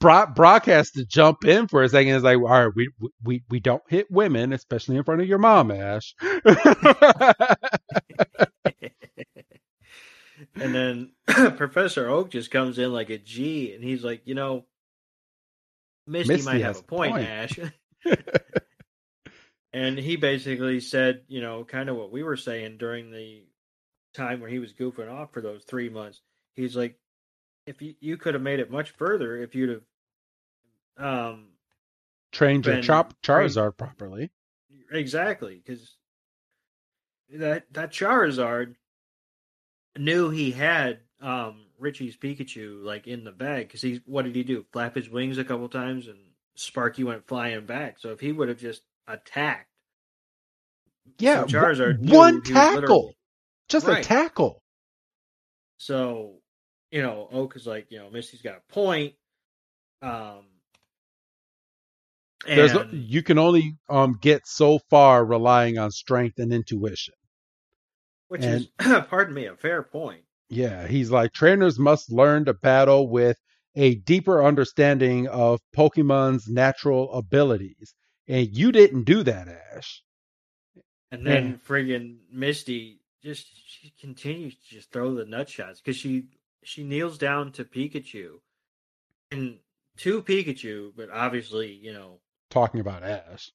Brock, 0.00 0.34
Brock 0.34 0.66
has 0.66 0.90
to 0.92 1.04
jump 1.04 1.44
in 1.44 1.68
for 1.68 1.82
a 1.82 1.88
second. 1.88 2.14
It's 2.14 2.24
like, 2.24 2.36
all 2.38 2.44
right, 2.44 2.72
we 2.74 2.90
we 3.22 3.42
we 3.50 3.60
don't 3.60 3.82
hit 3.88 4.10
women, 4.10 4.52
especially 4.52 4.96
in 4.96 5.04
front 5.04 5.20
of 5.20 5.28
your 5.28 5.38
mom, 5.38 5.70
Ash. 5.70 6.14
and 10.54 10.74
then 10.74 11.12
Professor 11.56 12.08
Oak 12.08 12.30
just 12.30 12.50
comes 12.50 12.78
in 12.78 12.92
like 12.92 13.10
a 13.10 13.18
G, 13.18 13.74
and 13.74 13.82
he's 13.82 14.04
like, 14.04 14.22
you 14.24 14.34
know, 14.34 14.64
Misty, 16.06 16.34
Misty 16.34 16.46
might 16.52 16.62
have 16.62 16.76
a 16.76 16.80
a 16.80 16.82
point, 16.82 17.12
point." 17.12 17.28
Ash. 17.28 17.58
and 19.72 19.98
he 19.98 20.16
basically 20.16 20.80
said, 20.80 21.22
you 21.28 21.40
know, 21.40 21.64
kind 21.64 21.88
of 21.88 21.96
what 21.96 22.12
we 22.12 22.22
were 22.22 22.36
saying 22.36 22.78
during 22.78 23.10
the 23.10 23.44
time 24.14 24.40
where 24.40 24.50
he 24.50 24.58
was 24.58 24.72
goofing 24.72 25.10
off 25.10 25.32
for 25.32 25.40
those 25.40 25.64
three 25.64 25.88
months. 25.88 26.20
He's 26.54 26.76
like, 26.76 26.98
if 27.68 27.82
you, 27.82 27.94
you 28.00 28.16
could 28.16 28.34
have 28.34 28.42
made 28.42 28.60
it 28.60 28.70
much 28.70 28.90
further 28.90 29.36
if 29.36 29.54
you'd 29.54 29.70
have 30.98 31.04
um 31.06 31.48
Trained 32.32 32.66
your 32.66 32.82
Chop 32.82 33.14
trained- 33.22 33.50
Charizard 33.50 33.76
properly. 33.76 34.30
exactly 34.90 35.62
because 35.64 35.96
that 37.30 37.64
that 37.72 37.90
Charizard 37.92 38.74
knew 39.96 40.30
he 40.30 40.50
had 40.50 41.00
um 41.20 41.66
Richie's 41.78 42.16
Pikachu 42.16 42.82
like 42.82 43.06
in 43.06 43.24
the 43.24 43.32
bag 43.32 43.68
because 43.68 43.82
he 43.82 44.00
what 44.06 44.24
did 44.24 44.34
he 44.34 44.42
do 44.44 44.64
flap 44.72 44.94
his 44.94 45.08
wings 45.10 45.38
a 45.38 45.44
couple 45.44 45.68
times 45.68 46.08
and 46.08 46.18
Sparky 46.56 47.04
went 47.04 47.26
flying 47.28 47.66
back 47.66 47.98
so 47.98 48.10
if 48.10 48.20
he 48.20 48.32
would 48.32 48.48
have 48.48 48.58
just 48.58 48.82
attacked 49.06 49.68
Yeah, 51.18 51.46
so 51.46 51.46
Charizard 51.46 52.10
one 52.10 52.42
tackle, 52.42 53.14
just 53.68 53.86
a 53.88 54.02
tackle. 54.02 54.62
So, 55.78 56.40
you 56.90 57.02
know, 57.02 57.28
Oak 57.32 57.56
is 57.56 57.66
like, 57.66 57.90
you 57.90 57.98
know, 57.98 58.10
Misty's 58.10 58.42
got 58.42 58.56
a 58.56 58.72
point. 58.72 59.14
Um, 60.02 60.44
There's 62.46 62.72
and 62.72 62.92
you 62.92 63.22
can 63.22 63.38
only 63.38 63.76
um 63.88 64.18
get 64.20 64.46
so 64.46 64.78
far 64.90 65.24
relying 65.24 65.78
on 65.78 65.90
strength 65.90 66.38
and 66.38 66.52
intuition. 66.52 67.14
which 68.28 68.44
is, 68.44 68.68
pardon 69.08 69.34
me, 69.34 69.46
a 69.46 69.56
fair 69.56 69.82
point. 69.82 70.22
Yeah, 70.50 70.86
he's 70.86 71.10
like 71.10 71.32
trainers 71.32 71.78
must 71.78 72.10
learn 72.10 72.44
to 72.46 72.54
battle 72.54 73.08
with 73.08 73.36
a 73.74 73.96
deeper 73.96 74.44
understanding 74.44 75.28
of 75.28 75.60
Pokemon's 75.76 76.48
natural 76.48 77.12
abilities. 77.12 77.94
And 78.26 78.48
you 78.56 78.72
didn't 78.72 79.04
do 79.04 79.22
that, 79.22 79.48
Ash. 79.48 80.02
And 81.10 81.26
then 81.26 81.58
friggin' 81.66 82.18
Misty 82.30 83.00
just 83.22 83.46
she 83.66 83.92
continues 84.00 84.54
to 84.54 84.74
just 84.76 84.92
throw 84.92 85.14
the 85.14 85.24
nut 85.24 85.48
shots 85.48 85.80
because 85.80 85.96
she 85.96 86.24
she 86.62 86.84
kneels 86.84 87.18
down 87.18 87.52
to 87.52 87.64
Pikachu 87.64 88.40
and 89.30 89.58
to 89.98 90.22
Pikachu, 90.22 90.92
but 90.96 91.10
obviously, 91.10 91.72
you 91.72 91.92
know, 91.92 92.20
Talking 92.50 92.80
about 92.80 93.02
Ash. 93.02 93.50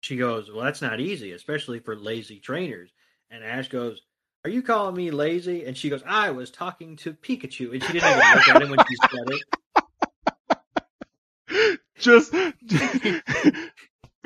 she 0.00 0.16
goes, 0.16 0.50
"Well, 0.50 0.64
that's 0.64 0.82
not 0.82 1.00
easy, 1.00 1.32
especially 1.32 1.80
for 1.80 1.96
lazy 1.96 2.38
trainers." 2.40 2.90
And 3.30 3.42
Ash 3.44 3.68
goes, 3.68 4.00
"Are 4.44 4.50
you 4.50 4.62
calling 4.62 4.94
me 4.94 5.10
lazy?" 5.10 5.64
And 5.64 5.76
she 5.76 5.90
goes, 5.90 6.02
"I 6.06 6.30
was 6.30 6.50
talking 6.50 6.96
to 6.98 7.12
Pikachu," 7.14 7.72
and 7.72 7.82
she 7.82 7.92
didn't 7.94 8.10
even 8.10 8.34
look 8.34 8.48
at 8.48 8.62
him 8.62 8.70
when 8.70 8.78
she 8.88 8.96
said 9.10 9.26
it. 9.30 9.42
just 11.98 12.32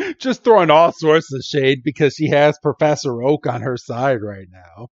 just 0.18 0.44
throwing 0.44 0.70
all 0.70 0.92
sorts 0.92 1.32
of 1.32 1.42
shade 1.42 1.82
because 1.84 2.14
she 2.14 2.28
has 2.28 2.58
Professor 2.62 3.22
Oak 3.22 3.46
on 3.46 3.62
her 3.62 3.76
side 3.76 4.22
right 4.22 4.48
now. 4.50 4.88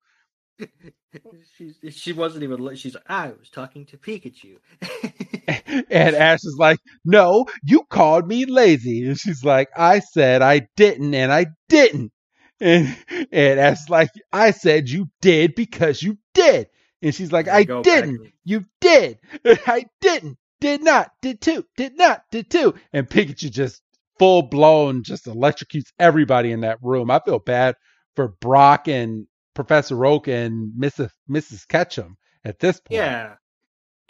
She 1.57 1.73
she 1.91 2.13
wasn't 2.13 2.43
even. 2.43 2.75
She's 2.75 2.95
like, 2.95 3.09
"I 3.09 3.29
was 3.29 3.49
talking 3.49 3.85
to 3.87 3.97
Pikachu." 3.97 4.57
And 5.91 6.15
Ash 6.15 6.43
is 6.43 6.55
like, 6.57 6.79
"No, 7.05 7.45
you 7.63 7.83
called 7.89 8.27
me 8.27 8.45
lazy." 8.45 9.05
And 9.05 9.17
she's 9.19 9.43
like, 9.43 9.69
"I 9.75 9.99
said 9.99 10.41
I 10.41 10.67
didn't, 10.75 11.13
and 11.13 11.31
I 11.31 11.47
didn't." 11.67 12.11
And 12.59 12.95
and 13.31 13.59
Ash 13.59 13.81
is 13.81 13.89
like, 13.89 14.09
"I 14.31 14.51
said 14.51 14.89
you 14.89 15.07
did 15.21 15.55
because 15.55 16.01
you 16.01 16.17
did." 16.33 16.67
And 17.01 17.13
she's 17.13 17.31
like, 17.31 17.47
"I 17.47 17.63
didn't. 17.63 18.31
You 18.43 18.65
did. 18.81 19.19
I 19.45 19.85
didn't. 20.01 20.37
Did 20.59 20.83
not. 20.83 21.11
Did 21.21 21.41
too. 21.41 21.65
Did 21.77 21.97
not. 21.97 22.23
Did 22.31 22.49
too." 22.49 22.75
And 22.93 23.09
Pikachu 23.09 23.49
just 23.51 23.81
full 24.19 24.43
blown 24.43 25.03
just 25.03 25.25
electrocutes 25.25 25.91
everybody 25.97 26.51
in 26.51 26.61
that 26.61 26.77
room. 26.81 27.09
I 27.09 27.19
feel 27.25 27.39
bad 27.39 27.75
for 28.15 28.27
Brock 28.41 28.87
and 28.87 29.27
Professor 29.59 30.05
Oak 30.05 30.27
and 30.29 30.71
Mrs. 30.79 31.09
Mrs. 31.29 31.67
Ketchum 31.67 32.15
at 32.45 32.59
this 32.59 32.79
point. 32.79 32.95
Yeah, 33.01 33.35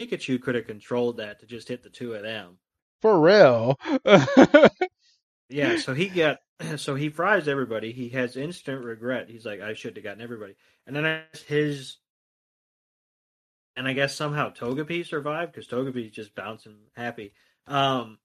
Pikachu 0.00 0.40
could 0.40 0.54
have 0.54 0.66
controlled 0.66 1.16
that 1.16 1.40
to 1.40 1.46
just 1.46 1.66
hit 1.68 1.82
the 1.82 1.90
two 1.90 2.14
of 2.14 2.22
them. 2.22 2.58
For 3.02 3.18
real. 3.20 3.76
Yeah, 5.48 5.78
so 5.78 5.94
he 5.94 6.06
got 6.08 6.38
so 6.76 6.94
he 6.94 7.08
fries 7.08 7.48
everybody. 7.48 7.90
He 7.92 8.10
has 8.10 8.36
instant 8.36 8.84
regret. 8.84 9.28
He's 9.28 9.44
like, 9.44 9.60
I 9.60 9.74
should 9.74 9.96
have 9.96 10.04
gotten 10.04 10.22
everybody. 10.22 10.54
And 10.86 10.94
then 10.94 11.22
his 11.48 11.96
and 13.76 13.88
I 13.88 13.92
guess 13.92 14.14
somehow 14.14 14.50
Togepi 14.52 15.04
survived 15.04 15.52
because 15.52 15.66
Togepi's 15.66 16.12
just 16.12 16.34
bouncing 16.36 16.76
happy. 16.94 17.32
Um, 17.66 18.18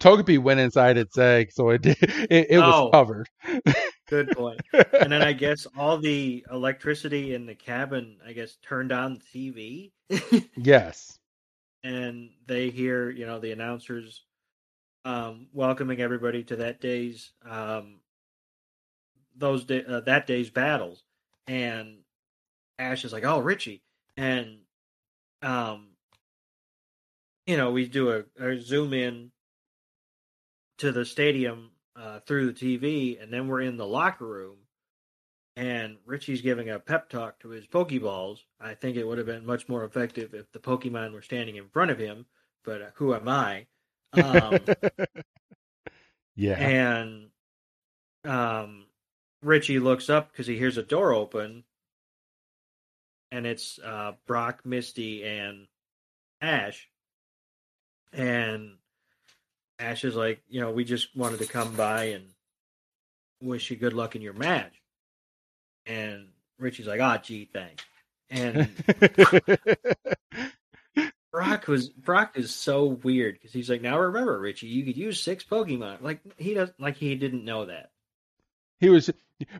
Togepi 0.00 0.38
went 0.38 0.60
inside 0.60 0.96
its 0.96 1.18
egg, 1.18 1.52
so 1.52 1.68
it 1.70 1.82
did, 1.82 1.98
it, 2.00 2.46
it 2.50 2.58
was 2.58 2.74
Oh. 2.74 2.90
covered. 2.90 3.28
good 4.06 4.30
point. 4.30 4.60
and 4.72 5.12
then 5.12 5.22
I 5.22 5.32
guess 5.34 5.66
all 5.76 5.98
the 5.98 6.44
electricity 6.50 7.34
in 7.34 7.46
the 7.46 7.54
cabin, 7.54 8.18
I 8.26 8.32
guess, 8.32 8.56
turned 8.62 8.92
on 8.92 9.20
the 9.32 9.90
TV, 10.10 10.40
yes. 10.56 11.18
and 11.84 12.30
they 12.46 12.70
hear, 12.70 13.10
you 13.10 13.26
know, 13.26 13.38
the 13.38 13.52
announcers 13.52 14.24
um, 15.04 15.46
welcoming 15.52 16.00
everybody 16.00 16.42
to 16.44 16.56
that 16.56 16.80
day's 16.80 17.32
um, 17.48 18.00
those 19.36 19.64
day, 19.64 19.84
uh, 19.88 20.00
that 20.00 20.26
day's 20.26 20.50
battles, 20.50 21.04
and 21.46 21.98
Ash 22.78 23.04
is 23.04 23.12
like, 23.12 23.24
"Oh, 23.24 23.38
Richie," 23.38 23.82
and 24.16 24.58
um, 25.42 25.90
you 27.46 27.56
know, 27.56 27.70
we 27.70 27.86
do 27.86 28.10
a, 28.10 28.44
a 28.44 28.60
zoom 28.60 28.92
in 28.92 29.30
to 30.78 30.90
the 30.90 31.04
stadium 31.04 31.70
uh, 31.98 32.20
through 32.20 32.52
the 32.52 32.78
TV, 32.78 33.22
and 33.22 33.32
then 33.32 33.48
we're 33.48 33.62
in 33.62 33.76
the 33.76 33.86
locker 33.86 34.26
room, 34.26 34.56
and 35.56 35.96
Richie's 36.04 36.42
giving 36.42 36.68
a 36.68 36.78
pep 36.78 37.08
talk 37.08 37.40
to 37.40 37.48
his 37.48 37.66
Pokeballs. 37.66 38.38
I 38.60 38.74
think 38.74 38.96
it 38.96 39.04
would 39.04 39.18
have 39.18 39.26
been 39.26 39.46
much 39.46 39.68
more 39.68 39.84
effective 39.84 40.34
if 40.34 40.50
the 40.52 40.58
Pokemon 40.58 41.12
were 41.12 41.22
standing 41.22 41.56
in 41.56 41.68
front 41.68 41.90
of 41.90 41.98
him, 41.98 42.26
but 42.64 42.82
uh, 42.82 42.90
who 42.94 43.14
am 43.14 43.28
I? 43.28 43.66
Um, 44.12 44.58
yeah. 46.36 46.58
and 46.58 47.28
um, 48.24 48.86
Richie 49.42 49.78
looks 49.78 50.10
up 50.10 50.30
because 50.30 50.46
he 50.46 50.58
hears 50.58 50.76
a 50.76 50.82
door 50.82 51.12
open, 51.12 51.64
and 53.30 53.46
it's 53.46 53.78
uh, 53.78 54.12
Brock, 54.26 54.60
Misty, 54.64 55.24
and 55.24 55.66
Ash. 56.40 56.88
And 58.12 58.76
Ash 59.78 60.04
is 60.04 60.14
like, 60.16 60.42
you 60.48 60.60
know, 60.60 60.70
we 60.70 60.84
just 60.84 61.14
wanted 61.16 61.40
to 61.40 61.46
come 61.46 61.74
by 61.74 62.04
and 62.04 62.24
wish 63.42 63.70
you 63.70 63.76
good 63.76 63.92
luck 63.92 64.16
in 64.16 64.22
your 64.22 64.32
match. 64.32 64.72
And 65.86 66.28
Richie's 66.58 66.86
like, 66.86 67.00
ah, 67.00 67.18
gee, 67.18 67.48
thanks. 67.52 67.84
And 68.30 68.68
Brock 71.32 71.68
was 71.68 71.90
Brock 71.90 72.32
is 72.36 72.54
so 72.54 72.86
weird 72.86 73.34
because 73.34 73.52
he's 73.52 73.68
like, 73.70 73.82
now 73.82 73.98
remember, 73.98 74.38
Richie, 74.40 74.66
you 74.68 74.84
could 74.84 74.96
use 74.96 75.20
six 75.20 75.44
Pokemon. 75.44 76.00
Like 76.00 76.20
he 76.38 76.54
doesn't 76.54 76.80
like 76.80 76.96
he 76.96 77.14
didn't 77.14 77.44
know 77.44 77.66
that. 77.66 77.90
he 78.80 78.88
was 78.88 79.10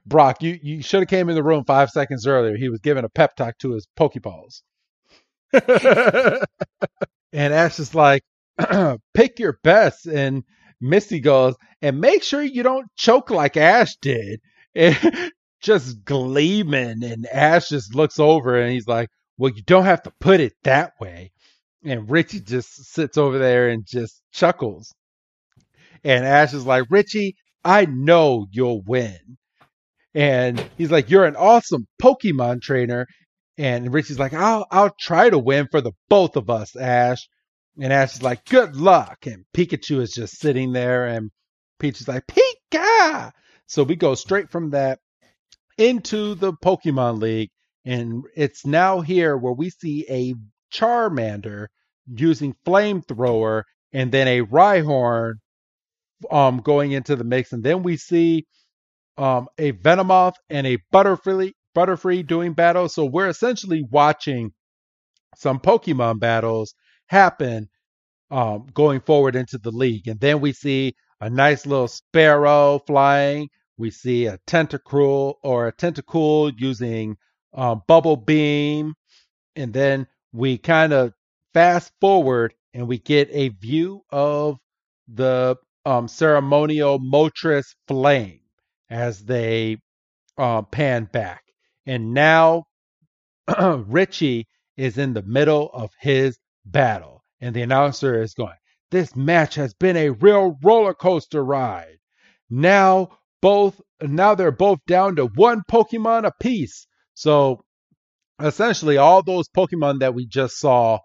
Brock. 0.06 0.42
You 0.42 0.58
you 0.62 0.82
should 0.82 1.00
have 1.00 1.08
came 1.08 1.28
in 1.28 1.34
the 1.34 1.42
room 1.44 1.64
five 1.64 1.90
seconds 1.90 2.26
earlier. 2.26 2.56
He 2.56 2.70
was 2.70 2.80
giving 2.80 3.04
a 3.04 3.08
pep 3.10 3.36
talk 3.36 3.58
to 3.58 3.72
his 3.72 3.86
Pokeballs. 3.96 4.62
and 5.52 6.44
Ash 7.54 7.78
is 7.78 7.94
like, 7.94 8.22
pick 9.14 9.38
your 9.38 9.58
best. 9.62 10.06
And 10.06 10.44
Misty 10.80 11.20
goes, 11.20 11.54
and 11.82 12.00
make 12.00 12.22
sure 12.22 12.42
you 12.42 12.62
don't 12.62 12.86
choke 12.96 13.30
like 13.30 13.56
Ash 13.56 13.96
did. 13.96 14.40
Just 15.60 16.04
gleaming. 16.04 17.02
And 17.02 17.26
Ash 17.26 17.68
just 17.70 17.94
looks 17.94 18.18
over 18.20 18.60
and 18.60 18.72
he's 18.72 18.86
like, 18.86 19.08
well, 19.38 19.52
you 19.54 19.62
don't 19.62 19.84
have 19.86 20.02
to 20.02 20.12
put 20.20 20.40
it 20.40 20.52
that 20.64 20.92
way. 21.00 21.32
And 21.84 22.10
Richie 22.10 22.40
just 22.40 22.92
sits 22.92 23.16
over 23.16 23.38
there 23.38 23.68
and 23.68 23.86
just 23.86 24.22
chuckles. 24.32 24.94
And 26.04 26.24
Ash 26.24 26.52
is 26.52 26.66
like, 26.66 26.84
Richie, 26.90 27.36
I 27.64 27.86
know 27.86 28.46
you'll 28.50 28.82
win. 28.82 29.38
And 30.14 30.64
he's 30.78 30.90
like, 30.90 31.10
You're 31.10 31.26
an 31.26 31.36
awesome 31.36 31.86
Pokemon 32.02 32.62
trainer. 32.62 33.06
And 33.58 33.92
Richie's 33.92 34.18
like, 34.18 34.34
I'll 34.34 34.66
I'll 34.70 34.94
try 34.98 35.30
to 35.30 35.38
win 35.38 35.68
for 35.70 35.80
the 35.80 35.92
both 36.08 36.36
of 36.36 36.48
us, 36.50 36.74
Ash. 36.76 37.28
And 37.80 37.92
Ash 37.92 38.14
is 38.14 38.22
like, 38.22 38.44
Good 38.44 38.76
luck. 38.76 39.26
And 39.26 39.44
Pikachu 39.54 40.00
is 40.00 40.12
just 40.12 40.38
sitting 40.38 40.72
there 40.72 41.06
and 41.06 41.30
Peach 41.78 42.00
is 42.00 42.08
like, 42.08 42.24
Pika. 42.26 43.32
So 43.66 43.82
we 43.82 43.96
go 43.96 44.14
straight 44.14 44.50
from 44.50 44.70
that 44.70 44.98
into 45.76 46.34
the 46.34 46.52
Pokemon 46.52 47.20
League. 47.20 47.50
And 47.84 48.24
it's 48.34 48.64
now 48.66 49.00
here 49.00 49.36
where 49.36 49.52
we 49.52 49.70
see 49.70 50.06
a 50.08 50.34
Charmander 50.72 51.66
using 52.06 52.54
flamethrower 52.64 53.62
and 53.92 54.10
then 54.10 54.28
a 54.28 54.42
Rhyhorn 54.42 55.34
um 56.30 56.58
going 56.58 56.92
into 56.92 57.14
the 57.14 57.24
mix. 57.24 57.52
And 57.52 57.62
then 57.62 57.82
we 57.82 57.96
see 57.96 58.46
um 59.18 59.48
a 59.58 59.72
Venomoth 59.72 60.34
and 60.48 60.66
a 60.66 60.78
Butterfree 60.92 61.52
Butterfree 61.76 62.26
doing 62.26 62.54
battle. 62.54 62.88
So 62.88 63.04
we're 63.04 63.28
essentially 63.28 63.84
watching 63.90 64.52
some 65.36 65.58
Pokemon 65.60 66.20
battles 66.20 66.74
happen 67.06 67.68
um 68.30 68.66
going 68.74 69.00
forward 69.00 69.36
into 69.36 69.58
the 69.58 69.70
league. 69.70 70.08
And 70.08 70.20
then 70.20 70.40
we 70.40 70.52
see 70.52 70.94
a 71.20 71.30
nice 71.30 71.66
little 71.66 71.88
sparrow 71.88 72.80
flying. 72.86 73.48
We 73.78 73.90
see 73.90 74.26
a 74.26 74.38
tentacruel 74.46 75.34
or 75.42 75.68
a 75.68 75.72
Tentacool 75.72 76.52
using 76.58 77.16
um, 77.52 77.82
bubble 77.86 78.16
beam, 78.16 78.94
and 79.54 79.72
then 79.72 80.06
we 80.32 80.58
kind 80.58 80.92
of 80.92 81.12
fast 81.54 81.92
forward 82.00 82.54
and 82.74 82.86
we 82.86 82.98
get 82.98 83.28
a 83.32 83.48
view 83.48 84.02
of 84.10 84.58
the 85.08 85.56
um, 85.86 86.08
ceremonial 86.08 86.98
Moltres 86.98 87.74
flame 87.88 88.40
as 88.90 89.24
they 89.24 89.78
uh, 90.36 90.62
pan 90.62 91.08
back. 91.10 91.42
And 91.86 92.12
now 92.12 92.64
Richie 93.58 94.48
is 94.76 94.98
in 94.98 95.14
the 95.14 95.22
middle 95.22 95.70
of 95.72 95.90
his 96.00 96.38
battle. 96.66 97.24
And 97.40 97.54
the 97.54 97.62
announcer 97.62 98.20
is 98.20 98.34
going, 98.34 98.56
This 98.90 99.14
match 99.14 99.54
has 99.54 99.74
been 99.74 99.96
a 99.96 100.10
real 100.10 100.58
roller 100.62 100.94
coaster 100.94 101.44
ride. 101.44 101.98
Now 102.50 103.18
both 103.40 103.80
now 104.00 104.34
they're 104.34 104.50
both 104.50 104.80
down 104.86 105.16
to 105.16 105.26
one 105.26 105.62
Pokemon 105.70 106.26
apiece. 106.26 106.86
So 107.14 107.64
essentially 108.40 108.96
all 108.96 109.22
those 109.22 109.48
Pokemon 109.48 110.00
that 110.00 110.14
we 110.14 110.26
just 110.26 110.58
saw, 110.58 110.98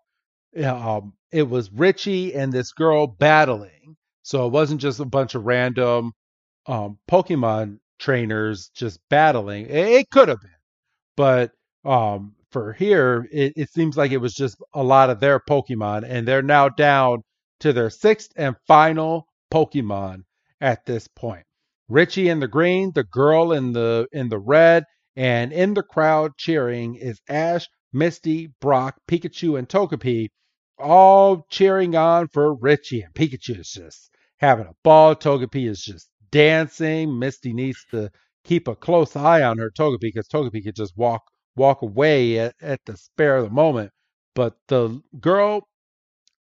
um, 0.64 1.14
it 1.32 1.48
was 1.48 1.72
Richie 1.72 2.34
and 2.34 2.52
this 2.52 2.74
girl 2.74 3.08
battling. 3.08 3.96
So 4.24 4.46
it 4.46 4.52
wasn't 4.52 4.82
just 4.82 5.00
a 5.00 5.06
bunch 5.06 5.36
of 5.36 5.46
random 5.46 6.12
um, 6.68 7.00
Pokemon 7.10 7.80
trainers 8.00 8.70
just 8.76 9.00
battling. 9.10 9.68
It, 9.70 10.10
could 10.10 10.28
have 10.28 10.42
been, 10.42 10.52
but 11.16 11.52
um, 11.86 12.36
for 12.52 12.74
here, 12.74 13.28
it, 13.32 13.54
it 13.56 13.70
seems 13.72 13.98
like 13.98 14.12
it 14.12 14.18
was 14.18 14.34
just 14.34 14.58
a 14.74 14.84
lot 14.84 15.10
of 15.10 15.20
their 15.20 15.40
Pokemon, 15.40 16.04
and 16.08 16.28
they're 16.28 16.42
now 16.42 16.70
down 16.70 17.24
to 17.60 17.74
their 17.74 17.90
sixth 17.90 18.32
and 18.36 18.56
final 18.68 19.26
Pokemon 19.52 20.24
at 20.60 20.86
this 20.86 21.08
point. 21.08 21.46
Richie 21.88 22.30
in 22.30 22.40
the 22.40 22.48
green, 22.48 22.92
the 22.94 23.04
girl 23.04 23.52
in 23.52 23.74
the 23.74 24.08
in 24.12 24.30
the 24.30 24.40
red, 24.40 24.86
and 25.16 25.52
in 25.52 25.74
the 25.74 25.84
crowd 25.84 26.32
cheering 26.38 26.96
is 26.96 27.20
Ash, 27.28 27.68
Misty, 27.94 28.54
Brock, 28.62 28.96
Pikachu, 29.08 29.58
and 29.60 29.68
Togepi, 29.68 30.30
all 30.80 31.46
cheering 31.50 31.96
on 31.96 32.28
for 32.30 32.56
Richie. 32.56 33.02
And 33.02 33.14
Pikachu 33.14 33.60
is 33.60 33.72
just 33.72 34.10
having 34.38 34.68
a 34.68 34.76
ball. 34.84 35.16
Togepi 35.16 35.70
is 35.70 35.82
just 35.82 36.10
dancing. 36.32 37.20
Misty 37.20 37.54
needs 37.54 37.86
to 37.92 38.10
keep 38.44 38.68
a 38.68 38.76
close 38.76 39.16
eye 39.16 39.44
on 39.44 39.58
her 39.58 39.70
Togepi 39.70 40.00
because 40.02 40.28
Togepi 40.28 40.64
could 40.64 40.76
just 40.76 40.98
walk 40.98 41.22
walk 41.56 41.82
away 41.82 42.40
at, 42.40 42.56
at 42.62 42.80
the 42.86 42.98
spare 42.98 43.38
of 43.38 43.46
the 43.46 43.50
moment. 43.52 43.92
But 44.36 44.56
the 44.68 45.02
girl 45.20 45.68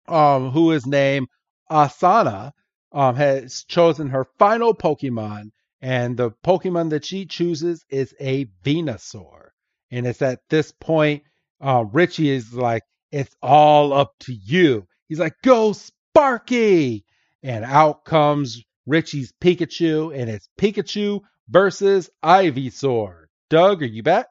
um, 0.07 0.51
who 0.51 0.73
is 0.73 0.87
named 0.87 1.29
Asana 1.71 2.53
um, 2.93 3.17
has 3.17 3.65
chosen 3.65 4.09
her 4.11 4.27
final 4.39 4.75
Pokemon, 4.75 5.51
and 5.81 6.17
the 6.17 6.31
Pokemon 6.45 6.91
that 6.91 7.05
she 7.05 7.27
chooses 7.27 7.85
is 7.91 8.15
a 8.21 8.47
Venusaur. 8.65 9.49
And 9.91 10.07
it's 10.07 10.23
at 10.23 10.41
this 10.49 10.73
point, 10.73 11.23
uh, 11.61 11.85
Richie 11.91 12.31
is 12.31 12.53
like, 12.53 12.83
It's 13.11 13.35
all 13.43 13.93
up 13.93 14.13
to 14.21 14.33
you. 14.33 14.87
He's 15.09 15.21
like, 15.21 15.35
Go 15.43 15.73
Sparky! 15.73 17.05
And 17.43 17.65
out 17.65 18.05
comes 18.05 18.63
Richie's 18.87 19.33
Pikachu, 19.41 20.15
and 20.15 20.29
it's 20.29 20.49
Pikachu 20.59 21.21
versus 21.49 22.11
Ivysaur. 22.25 23.27
Doug, 23.49 23.83
are 23.83 23.87
you 23.87 24.03
back? 24.03 24.27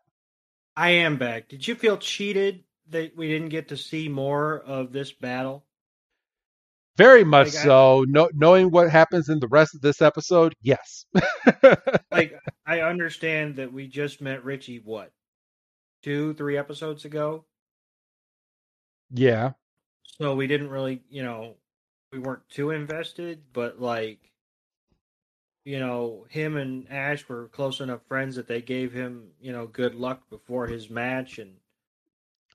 I 0.77 0.91
am 0.91 1.17
back. 1.17 1.49
Did 1.49 1.67
you 1.67 1.73
feel 1.73 1.97
cheated 1.97 2.63
that 2.89 3.17
we 3.17 3.27
didn't 3.27 3.49
get 3.49 3.69
to 3.69 3.77
see 3.77 4.07
more 4.07 4.59
of 4.59 4.91
this 4.91 5.11
battle? 5.11 5.65
Very 6.97 7.23
much 7.23 7.47
like, 7.47 7.63
so. 7.63 8.03
I, 8.03 8.05
no, 8.07 8.29
knowing 8.35 8.69
what 8.69 8.91
happens 8.91 9.27
in 9.27 9.39
the 9.39 9.47
rest 9.47 9.73
of 9.73 9.81
this 9.81 10.03
episode, 10.03 10.53
yes. 10.61 11.05
like 12.11 12.39
I 12.67 12.81
understand 12.81 13.55
that 13.55 13.73
we 13.73 13.87
just 13.87 14.21
met 14.21 14.43
Richie 14.43 14.81
what 14.83 15.11
two, 16.03 16.35
three 16.35 16.57
episodes 16.57 17.05
ago. 17.05 17.45
Yeah. 19.09 19.53
So 20.21 20.35
we 20.35 20.45
didn't 20.45 20.69
really, 20.69 21.01
you 21.09 21.23
know, 21.23 21.55
we 22.11 22.19
weren't 22.19 22.47
too 22.49 22.69
invested, 22.69 23.41
but 23.51 23.81
like, 23.81 24.19
you 25.67 25.79
know, 25.79 26.25
him 26.29 26.55
and 26.55 26.89
Ash 26.89 27.27
were 27.27 27.49
close 27.49 27.81
enough 27.81 27.99
friends 28.07 28.37
that 28.37 28.47
they 28.47 28.61
gave 28.61 28.93
him, 28.93 29.27
you 29.41 29.51
know, 29.51 29.67
good 29.67 29.95
luck 29.95 30.21
before 30.29 30.65
his 30.65 30.89
match 30.89 31.39
and 31.39 31.55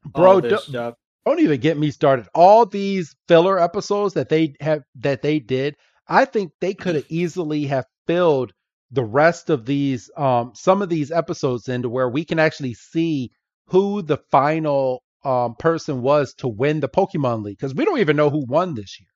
bro, 0.07 0.31
all 0.31 0.41
this 0.41 0.65
stuff 0.65 0.95
don't 1.27 1.41
even 1.41 1.61
get 1.61 1.77
me 1.77 1.91
started. 1.91 2.27
All 2.35 2.65
these 2.65 3.15
filler 3.29 3.61
episodes 3.61 4.15
that 4.15 4.31
they 4.31 4.55
have 4.61 4.81
that 4.95 5.21
they 5.21 5.41
did, 5.41 5.77
I 6.09 6.25
think 6.25 6.53
they 6.59 6.73
could 6.73 6.95
have 6.95 7.05
easily 7.11 7.67
have 7.67 7.85
filled 8.07 8.55
the 8.91 9.05
rest 9.05 9.51
of 9.51 9.67
these 9.67 10.11
um 10.17 10.53
some 10.55 10.81
of 10.81 10.89
these 10.89 11.11
episodes 11.11 11.69
into 11.69 11.91
where 11.91 12.09
we 12.09 12.25
can 12.25 12.39
actually 12.39 12.73
see 12.73 13.31
who 13.67 14.01
the 14.01 14.21
final 14.31 15.03
um 15.23 15.55
person 15.57 16.01
was 16.01 16.33
to 16.39 16.49
win 16.49 16.81
the 16.81 16.89
Pokemon 16.89 17.45
League 17.45 17.59
because 17.59 17.75
we 17.75 17.85
don't 17.85 18.01
even 18.01 18.17
know 18.17 18.31
who 18.31 18.47
won 18.49 18.75
this 18.75 18.99
year. 18.99 19.09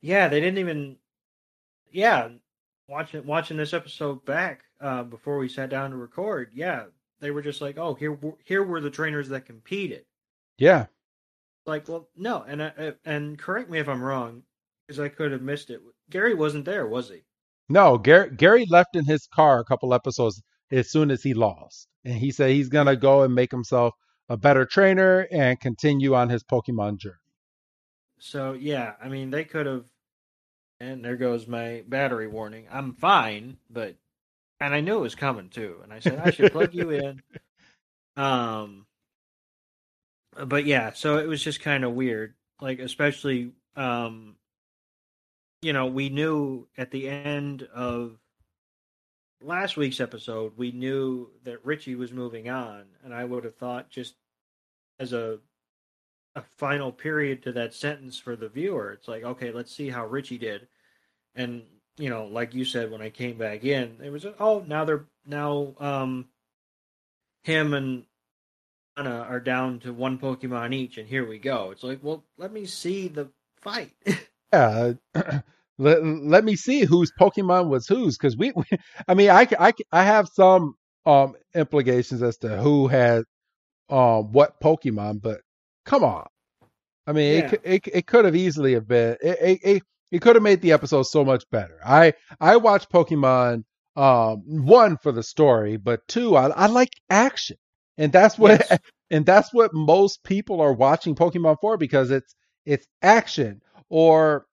Yeah, 0.00 0.28
they 0.28 0.40
didn't 0.40 0.58
even. 0.58 0.96
Yeah, 1.92 2.30
watching 2.90 3.24
watching 3.24 3.56
this 3.56 3.72
episode 3.72 4.24
back 4.24 4.64
uh, 4.80 5.04
before 5.04 5.38
we 5.38 5.48
sat 5.48 5.70
down 5.70 5.90
to 5.90 5.96
record. 5.96 6.50
Yeah, 6.52 6.84
they 7.20 7.30
were 7.30 7.42
just 7.42 7.60
like, 7.60 7.78
oh, 7.78 7.94
here 7.94 8.18
here 8.44 8.64
were 8.64 8.80
the 8.80 8.90
trainers 8.90 9.28
that 9.30 9.46
competed. 9.46 10.04
Yeah, 10.58 10.86
like, 11.66 11.88
well, 11.88 12.08
no, 12.16 12.42
and 12.42 12.62
I, 12.62 12.92
and 13.04 13.38
correct 13.38 13.70
me 13.70 13.78
if 13.78 13.88
I'm 13.88 14.02
wrong, 14.02 14.42
because 14.86 15.00
I 15.00 15.08
could 15.08 15.32
have 15.32 15.42
missed 15.42 15.70
it. 15.70 15.80
Gary 16.10 16.34
wasn't 16.34 16.64
there, 16.64 16.86
was 16.86 17.08
he? 17.08 17.22
No, 17.68 17.96
Gary 17.98 18.30
Gary 18.34 18.66
left 18.68 18.96
in 18.96 19.04
his 19.04 19.26
car 19.26 19.60
a 19.60 19.64
couple 19.64 19.94
episodes 19.94 20.42
as 20.72 20.90
soon 20.90 21.10
as 21.10 21.22
he 21.22 21.34
lost, 21.34 21.86
and 22.04 22.14
he 22.14 22.32
said 22.32 22.50
he's 22.50 22.68
gonna 22.68 22.96
go 22.96 23.22
and 23.22 23.34
make 23.34 23.50
himself 23.52 23.94
a 24.28 24.36
better 24.36 24.64
trainer 24.64 25.26
and 25.30 25.60
continue 25.60 26.14
on 26.14 26.28
his 26.28 26.42
Pokemon 26.42 26.98
journey. 26.98 27.16
So 28.18 28.52
yeah, 28.52 28.94
I 29.02 29.08
mean 29.08 29.30
they 29.30 29.44
could 29.44 29.66
have, 29.66 29.84
and 30.80 31.04
there 31.04 31.16
goes 31.16 31.46
my 31.46 31.84
battery 31.86 32.26
warning. 32.26 32.66
I'm 32.70 32.94
fine, 32.94 33.58
but 33.68 33.96
and 34.60 34.74
I 34.74 34.80
knew 34.80 34.98
it 34.98 35.02
was 35.02 35.14
coming 35.14 35.48
too, 35.48 35.76
and 35.82 35.92
I 35.92 36.00
said 36.00 36.18
I 36.18 36.30
should 36.30 36.52
plug 36.52 36.74
you 36.74 36.90
in. 36.90 37.22
Um, 38.16 38.86
but 40.36 40.66
yeah, 40.66 40.92
so 40.92 41.18
it 41.18 41.28
was 41.28 41.42
just 41.42 41.62
kind 41.62 41.84
of 41.84 41.92
weird. 41.92 42.34
Like 42.60 42.80
especially 42.80 43.52
um 43.76 44.34
you 45.62 45.72
know, 45.72 45.86
we 45.86 46.08
knew 46.08 46.66
at 46.76 46.90
the 46.90 47.08
end 47.08 47.62
of 47.74 48.18
last 49.42 49.76
week's 49.76 50.00
episode, 50.00 50.52
we 50.56 50.72
knew 50.72 51.30
that 51.44 51.64
Richie 51.64 51.94
was 51.94 52.12
moving 52.12 52.50
on, 52.50 52.84
and 53.04 53.14
I 53.14 53.24
would 53.24 53.44
have 53.44 53.56
thought 53.56 53.90
just 53.90 54.14
as 54.98 55.12
a 55.12 55.38
a 56.36 56.42
final 56.42 56.92
period 56.92 57.42
to 57.42 57.52
that 57.52 57.74
sentence 57.74 58.18
for 58.18 58.36
the 58.36 58.48
viewer, 58.48 58.92
it's 58.92 59.08
like, 59.08 59.24
okay, 59.24 59.50
let's 59.52 59.74
see 59.74 59.90
how 59.90 60.06
Richie 60.06 60.38
did. 60.38 60.68
And 61.34 61.62
you 61.96 62.08
know, 62.08 62.26
like 62.26 62.54
you 62.54 62.64
said 62.64 62.90
when 62.90 63.02
I 63.02 63.10
came 63.10 63.36
back 63.36 63.64
in, 63.64 63.98
it 64.02 64.10
was 64.10 64.26
oh 64.38 64.64
now 64.66 64.84
they're 64.84 65.06
now 65.26 65.74
um 65.78 66.26
him 67.42 67.74
and 67.74 68.04
Anna 68.96 69.26
are 69.28 69.40
down 69.40 69.80
to 69.80 69.92
one 69.92 70.18
Pokemon 70.18 70.74
each, 70.74 70.98
and 70.98 71.08
here 71.08 71.26
we 71.26 71.38
go. 71.38 71.70
It's 71.70 71.82
like, 71.82 72.00
well, 72.02 72.24
let 72.36 72.52
me 72.52 72.66
see 72.66 73.08
the 73.08 73.30
fight. 73.60 73.92
yeah, 74.52 74.92
let, 75.78 76.04
let 76.04 76.44
me 76.44 76.56
see 76.56 76.84
whose 76.84 77.12
Pokemon 77.18 77.68
was 77.68 77.86
whose, 77.86 78.18
because 78.18 78.36
we, 78.36 78.52
we, 78.56 78.64
I 79.06 79.14
mean, 79.14 79.30
I, 79.30 79.46
I, 79.58 79.72
I 79.92 80.04
have 80.04 80.28
some 80.28 80.74
um 81.06 81.34
implications 81.54 82.22
as 82.22 82.36
to 82.38 82.58
who 82.58 82.88
had 82.88 83.24
um 83.88 84.32
what 84.32 84.60
Pokemon, 84.60 85.22
but 85.22 85.40
come 85.84 86.04
on, 86.04 86.26
I 87.06 87.12
mean, 87.12 87.38
yeah. 87.38 87.50
it, 87.52 87.60
it 87.64 87.88
it 87.94 88.06
could 88.06 88.24
have 88.24 88.36
easily 88.36 88.74
have 88.74 88.88
been 88.88 89.16
it, 89.22 89.38
it, 89.40 89.60
it, 89.62 89.82
it 90.12 90.22
could 90.22 90.36
have 90.36 90.42
made 90.42 90.60
the 90.62 90.72
episode 90.72 91.04
so 91.04 91.24
much 91.24 91.44
better. 91.50 91.78
I 91.84 92.14
I 92.40 92.56
watch 92.56 92.88
Pokemon 92.88 93.64
um 93.96 94.42
one 94.46 94.96
for 94.98 95.12
the 95.12 95.22
story, 95.22 95.76
but 95.76 96.06
two, 96.08 96.36
I, 96.36 96.48
I 96.50 96.66
like 96.66 96.90
action 97.10 97.56
and 98.00 98.12
that's 98.12 98.38
what 98.38 98.64
yes. 98.70 98.78
and 99.10 99.26
that's 99.26 99.52
what 99.52 99.72
most 99.74 100.24
people 100.24 100.60
are 100.60 100.72
watching 100.72 101.14
Pokemon 101.14 101.56
for 101.60 101.76
because 101.76 102.10
it's 102.10 102.34
it's 102.64 102.86
action 103.02 103.60
or 103.88 104.46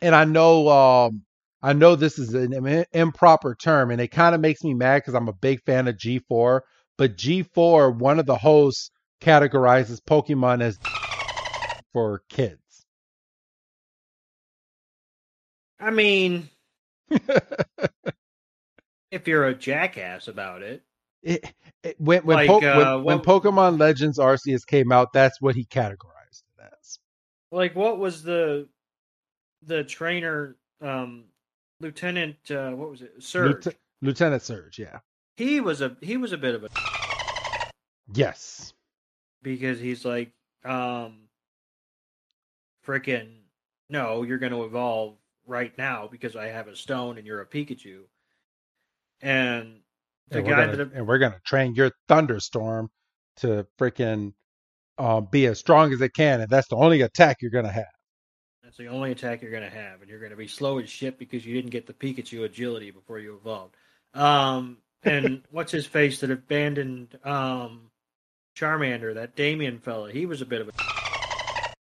and 0.00 0.14
I 0.14 0.24
know 0.24 0.68
um 0.68 1.22
I 1.62 1.74
know 1.74 1.94
this 1.96 2.18
is 2.18 2.32
an 2.32 2.84
improper 2.92 3.54
term 3.54 3.90
and 3.90 4.00
it 4.00 4.08
kind 4.08 4.34
of 4.34 4.40
makes 4.40 4.64
me 4.64 4.72
mad 4.72 4.98
because 4.98 5.14
I'm 5.14 5.28
a 5.28 5.32
big 5.34 5.60
fan 5.64 5.88
of 5.88 5.96
G4 5.96 6.60
but 6.96 7.16
G4 7.16 7.98
one 7.98 8.18
of 8.18 8.26
the 8.26 8.36
hosts 8.36 8.90
categorizes 9.20 10.00
Pokemon 10.00 10.62
as 10.62 10.78
for 11.92 12.22
kids. 12.28 12.84
I 15.78 15.90
mean 15.90 16.48
if 19.10 19.26
you're 19.26 19.46
a 19.46 19.54
jackass 19.54 20.28
about 20.28 20.62
it 20.62 20.82
it, 21.22 21.52
it, 21.82 22.00
when 22.00 22.24
when, 22.24 22.36
like, 22.36 22.48
po- 22.48 22.60
uh, 22.60 22.96
when, 22.96 23.04
when, 23.04 23.18
Pokemon 23.20 23.78
Legends 23.78 24.18
Arceus 24.18 24.66
came 24.66 24.92
out, 24.92 25.12
that's 25.12 25.40
what 25.40 25.54
he 25.54 25.64
categorized 25.64 26.42
it 26.58 26.72
as. 26.80 26.98
Like, 27.52 27.74
what 27.74 27.98
was 27.98 28.22
the 28.22 28.68
the 29.66 29.84
trainer, 29.84 30.56
um, 30.80 31.24
Lieutenant? 31.80 32.36
Uh, 32.50 32.70
what 32.70 32.90
was 32.90 33.02
it? 33.02 33.12
Surge. 33.18 33.68
Lieutenant 34.02 34.42
Surge. 34.42 34.78
Yeah. 34.78 35.00
He 35.36 35.60
was 35.60 35.82
a 35.82 35.96
he 36.00 36.16
was 36.16 36.32
a 36.32 36.38
bit 36.38 36.54
of 36.54 36.64
a. 36.64 36.68
Yes. 38.14 38.72
Because 39.42 39.80
he's 39.80 40.04
like, 40.04 40.32
um, 40.64 41.28
freaking, 42.86 43.28
no, 43.88 44.22
you're 44.22 44.38
going 44.38 44.52
to 44.52 44.64
evolve 44.64 45.16
right 45.46 45.76
now 45.76 46.08
because 46.10 46.36
I 46.36 46.46
have 46.46 46.68
a 46.68 46.76
stone 46.76 47.18
and 47.18 47.26
you're 47.26 47.40
a 47.40 47.46
Pikachu. 47.46 48.02
And 49.22 49.80
the 50.30 50.38
and 50.38 50.48
guy 50.48 50.66
gonna, 50.66 50.76
that 50.76 50.92
and 50.94 51.06
we're 51.06 51.18
gonna 51.18 51.40
train 51.44 51.74
your 51.74 51.90
thunderstorm 52.08 52.88
to 53.38 53.66
freaking 53.78 54.32
um, 54.96 55.28
be 55.30 55.46
as 55.46 55.58
strong 55.58 55.92
as 55.92 56.00
it 56.00 56.14
can, 56.14 56.40
and 56.40 56.48
that's 56.48 56.68
the 56.68 56.76
only 56.76 57.02
attack 57.02 57.38
you're 57.42 57.50
gonna 57.50 57.70
have. 57.70 57.84
that's 58.62 58.78
the 58.78 58.86
only 58.86 59.10
attack 59.10 59.42
you're 59.42 59.50
going 59.50 59.68
to 59.68 59.76
have, 59.76 60.00
and 60.00 60.08
you're 60.08 60.20
going 60.20 60.30
to 60.30 60.36
be 60.36 60.46
slow 60.46 60.78
as 60.78 60.88
shit 60.88 61.18
because 61.18 61.44
you 61.44 61.54
didn't 61.54 61.70
get 61.70 61.86
the 61.86 61.92
Pikachu 61.92 62.44
agility 62.44 62.92
before 62.92 63.18
you 63.18 63.34
evolved. 63.34 63.74
Um, 64.14 64.78
and 65.02 65.42
what's 65.50 65.72
his 65.72 65.86
face 65.86 66.20
that 66.20 66.30
abandoned 66.30 67.18
um, 67.24 67.90
Charmander, 68.60 69.14
that 69.14 69.34
Damien 69.36 69.78
fella? 69.78 70.12
He 70.12 70.26
was 70.26 70.42
a 70.42 70.46
bit 70.46 70.60
of 70.60 70.68
a 70.68 70.72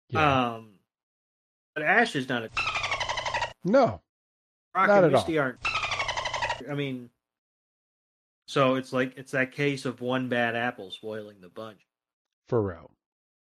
Yeah. 0.09 0.53
um, 0.55 0.70
but 1.74 1.84
Ash 1.84 2.16
is 2.16 2.30
not 2.30 2.43
a 2.43 2.49
no, 3.64 4.01
Rock 4.76 4.88
Not 4.88 5.03
and 5.03 5.05
at 5.07 5.14
all. 5.14 5.22
Misty 5.22 5.38
aren't. 5.38 5.59
I 6.70 6.74
mean, 6.74 7.09
so 8.47 8.76
it's 8.76 8.91
like 8.91 9.14
it's 9.18 9.32
that 9.32 9.51
case 9.51 9.86
of 9.86 10.01
one 10.01 10.30
bad 10.30 10.55
apple 10.55 10.91
spoiling 10.91 11.41
the 11.41 11.49
bunch. 11.49 11.80
for 12.47 12.62
real. 12.62 12.91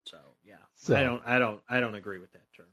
So 0.08 0.18
yeah, 0.44 0.56
So- 0.76 0.96
I 0.96 1.04
don't, 1.04 1.22
I 1.26 1.40
don't, 1.40 1.62
I 1.70 1.80
don't 1.80 1.96
agree 1.96 2.20
with 2.20 2.32
that 2.34 2.44
term. 2.56 2.68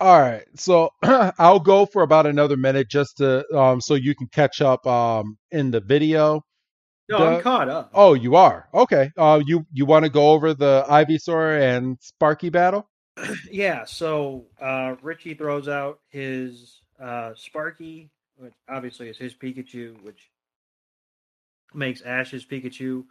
All 0.00 0.20
right, 0.20 0.44
so 0.54 0.90
I'll 1.02 1.58
go 1.58 1.84
for 1.86 2.02
about 2.02 2.26
another 2.26 2.56
minute 2.56 2.88
just 2.88 3.16
to 3.18 3.44
um, 3.56 3.80
so 3.80 3.94
you 3.94 4.14
can 4.14 4.28
catch 4.28 4.60
up 4.60 4.86
um, 4.86 5.36
in 5.50 5.70
the 5.72 5.80
video. 5.80 6.42
No, 7.08 7.18
The- 7.18 7.24
I'm 7.36 7.42
caught 7.42 7.68
up. 7.68 7.90
Oh, 7.94 8.14
you 8.14 8.36
are 8.36 8.68
okay. 8.74 9.10
Uh, 9.16 9.40
you 9.44 9.66
you 9.72 9.86
want 9.86 10.04
to 10.04 10.10
go 10.10 10.30
over 10.30 10.52
the 10.54 10.84
Ivysaur 10.88 11.60
and 11.60 11.96
Sparky 12.00 12.50
battle? 12.50 12.88
Yeah, 13.50 13.84
so 13.84 14.46
uh, 14.60 14.94
Richie 15.02 15.34
throws 15.34 15.68
out 15.68 15.98
his 16.08 16.82
uh, 17.02 17.32
Sparky, 17.34 18.10
which 18.36 18.52
obviously 18.68 19.08
is 19.08 19.18
his 19.18 19.34
Pikachu, 19.34 20.00
which 20.02 20.30
makes 21.74 22.00
Ash's 22.02 22.44
Pikachu 22.44 23.04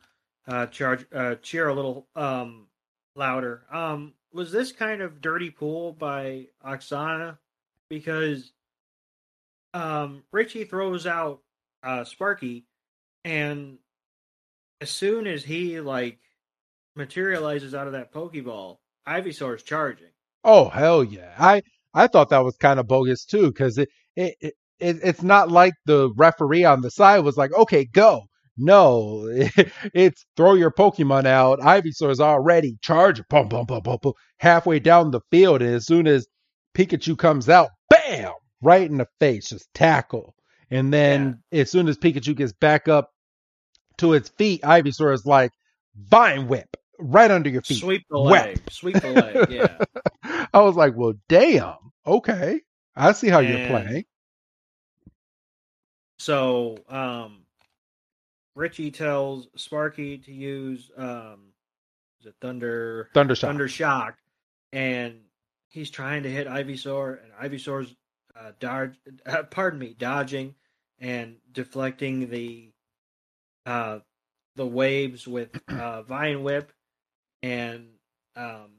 uh, 0.47 0.67
charge 0.67 1.05
uh, 1.13 1.35
cheer 1.41 1.67
a 1.67 1.73
little 1.73 2.07
um, 2.15 2.67
louder. 3.15 3.63
Um, 3.71 4.13
was 4.31 4.51
this 4.51 4.71
kind 4.71 5.01
of 5.01 5.21
dirty 5.21 5.49
pool 5.49 5.91
by 5.93 6.47
Oksana? 6.65 7.37
Because 7.89 8.51
um, 9.73 10.23
Richie 10.31 10.63
throws 10.63 11.05
out 11.05 11.41
uh, 11.83 12.03
Sparky, 12.05 12.65
and 13.25 13.77
as 14.81 14.89
soon 14.89 15.27
as 15.27 15.43
he 15.43 15.79
like 15.79 16.19
materializes 16.95 17.73
out 17.73 17.87
of 17.87 17.93
that 17.93 18.13
Pokeball, 18.13 18.77
Ivysaur 19.07 19.55
is 19.55 19.63
charging. 19.63 20.09
Oh 20.43 20.69
hell 20.69 21.03
yeah! 21.03 21.33
I 21.37 21.61
I 21.93 22.07
thought 22.07 22.29
that 22.29 22.43
was 22.43 22.55
kind 22.57 22.79
of 22.79 22.87
bogus 22.87 23.25
too 23.25 23.47
because 23.47 23.77
it, 23.77 23.89
it 24.15 24.35
it 24.39 24.53
it 24.79 24.97
it's 25.03 25.23
not 25.23 25.51
like 25.51 25.73
the 25.85 26.11
referee 26.15 26.65
on 26.65 26.81
the 26.81 26.91
side 26.91 27.19
was 27.19 27.37
like, 27.37 27.53
okay, 27.53 27.85
go. 27.85 28.23
No, 28.59 29.27
it's 29.93 30.25
throw 30.35 30.55
your 30.55 30.71
Pokemon 30.71 31.27
out. 31.27 31.59
Ivysaur's 31.59 32.19
already 32.19 32.77
charging, 32.81 33.25
boom, 33.29 33.47
boom, 33.49 33.65
boom, 33.67 33.81
boom, 33.83 33.99
boom, 34.01 34.13
halfway 34.39 34.79
down 34.79 35.11
the 35.11 35.21
field, 35.29 35.61
and 35.61 35.75
as 35.75 35.85
soon 35.85 36.07
as 36.07 36.25
Pikachu 36.75 37.15
comes 37.15 37.49
out, 37.49 37.69
bam, 37.91 38.31
right 38.61 38.89
in 38.89 38.97
the 38.97 39.07
face, 39.19 39.49
just 39.49 39.71
tackle. 39.75 40.33
And 40.71 40.91
then 40.91 41.43
as 41.51 41.69
soon 41.69 41.87
as 41.87 41.99
Pikachu 41.99 42.35
gets 42.35 42.51
back 42.51 42.87
up 42.87 43.11
to 43.97 44.13
its 44.13 44.29
feet, 44.29 44.61
Ivysaur 44.61 45.13
is 45.13 45.25
like 45.25 45.51
vine 45.95 46.47
whip 46.47 46.77
right 46.99 47.29
under 47.29 47.49
your 47.49 47.61
feet. 47.61 47.79
Sweep 47.79 48.05
the 48.09 48.19
Whap. 48.19 48.45
leg. 48.45 48.61
Sweep 48.69 48.99
the 49.01 49.11
leg. 49.11 49.51
Yeah. 49.51 49.77
I 50.53 50.61
was 50.61 50.75
like, 50.75 50.95
well, 50.95 51.13
damn. 51.27 51.75
Okay. 52.05 52.61
I 52.95 53.11
see 53.11 53.29
how 53.29 53.39
you're 53.39 53.67
playing. 53.67 54.05
So, 56.19 56.77
um, 56.89 57.43
Richie 58.55 58.89
tells 58.89 59.47
Sparky 59.55 60.17
to 60.17 60.31
use 60.31 60.89
um, 60.97 61.53
is 62.19 62.27
it 62.27 62.35
Thunder 62.41 63.09
Thunder 63.13 63.35
Shock. 63.35 63.47
Thunder 63.47 63.67
Shock, 63.67 64.17
and 64.73 65.19
he's 65.69 65.91
trying 65.91 66.23
to 66.23 66.31
hit 66.31 66.47
Ivysaur, 66.47 67.19
and 67.23 67.51
Ivysaur's 67.51 67.95
uh, 68.35 68.51
dodge, 68.59 68.95
uh, 69.27 69.43
pardon 69.43 69.79
me, 69.79 69.95
dodging 69.97 70.55
and 70.99 71.35
deflecting 71.51 72.29
the 72.31 72.71
uh, 73.67 73.99
the 74.55 74.65
waves 74.65 75.27
with 75.27 75.49
uh, 75.67 76.01
Vine 76.07 76.41
Whip, 76.41 76.71
and 77.43 77.89
um, 78.35 78.69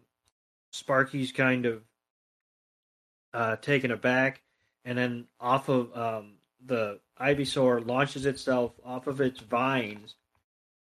Sparky's 0.72 1.30
kind 1.30 1.66
of 1.66 1.82
uh, 3.32 3.56
taken 3.56 3.90
aback, 3.92 4.42
and 4.84 4.98
then 4.98 5.26
off 5.40 5.68
of 5.68 5.96
um, 5.96 6.32
the 6.64 6.98
Ivysaur 7.20 7.86
launches 7.86 8.26
itself 8.26 8.72
off 8.84 9.06
of 9.06 9.20
its 9.20 9.40
vines 9.40 10.14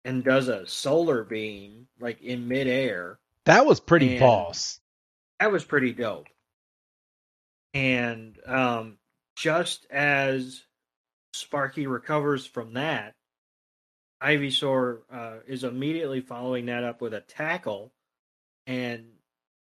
and 0.05 0.23
does 0.23 0.47
a 0.49 0.67
solar 0.67 1.25
beam 1.25 1.89
like 1.99 2.21
in 2.23 2.47
midair. 2.47 3.19
That 3.45 3.67
was 3.67 3.81
pretty 3.81 4.13
And- 4.13 4.21
boss. 4.21 4.81
That 5.41 5.53
was 5.53 5.65
pretty 5.65 5.93
dope. 5.93 6.29
And 7.75 8.39
um, 8.47 8.97
just 9.37 9.87
as 9.91 10.63
Sparky 11.35 11.87
recovers 11.87 12.47
from 12.47 12.75
that, 12.75 13.15
Ivysaur 14.23 15.01
uh, 15.12 15.37
is 15.47 15.64
immediately 15.64 16.21
following 16.21 16.67
that 16.67 16.85
up 16.85 17.01
with 17.01 17.14
a 17.14 17.21
tackle, 17.21 17.93
and 18.67 19.05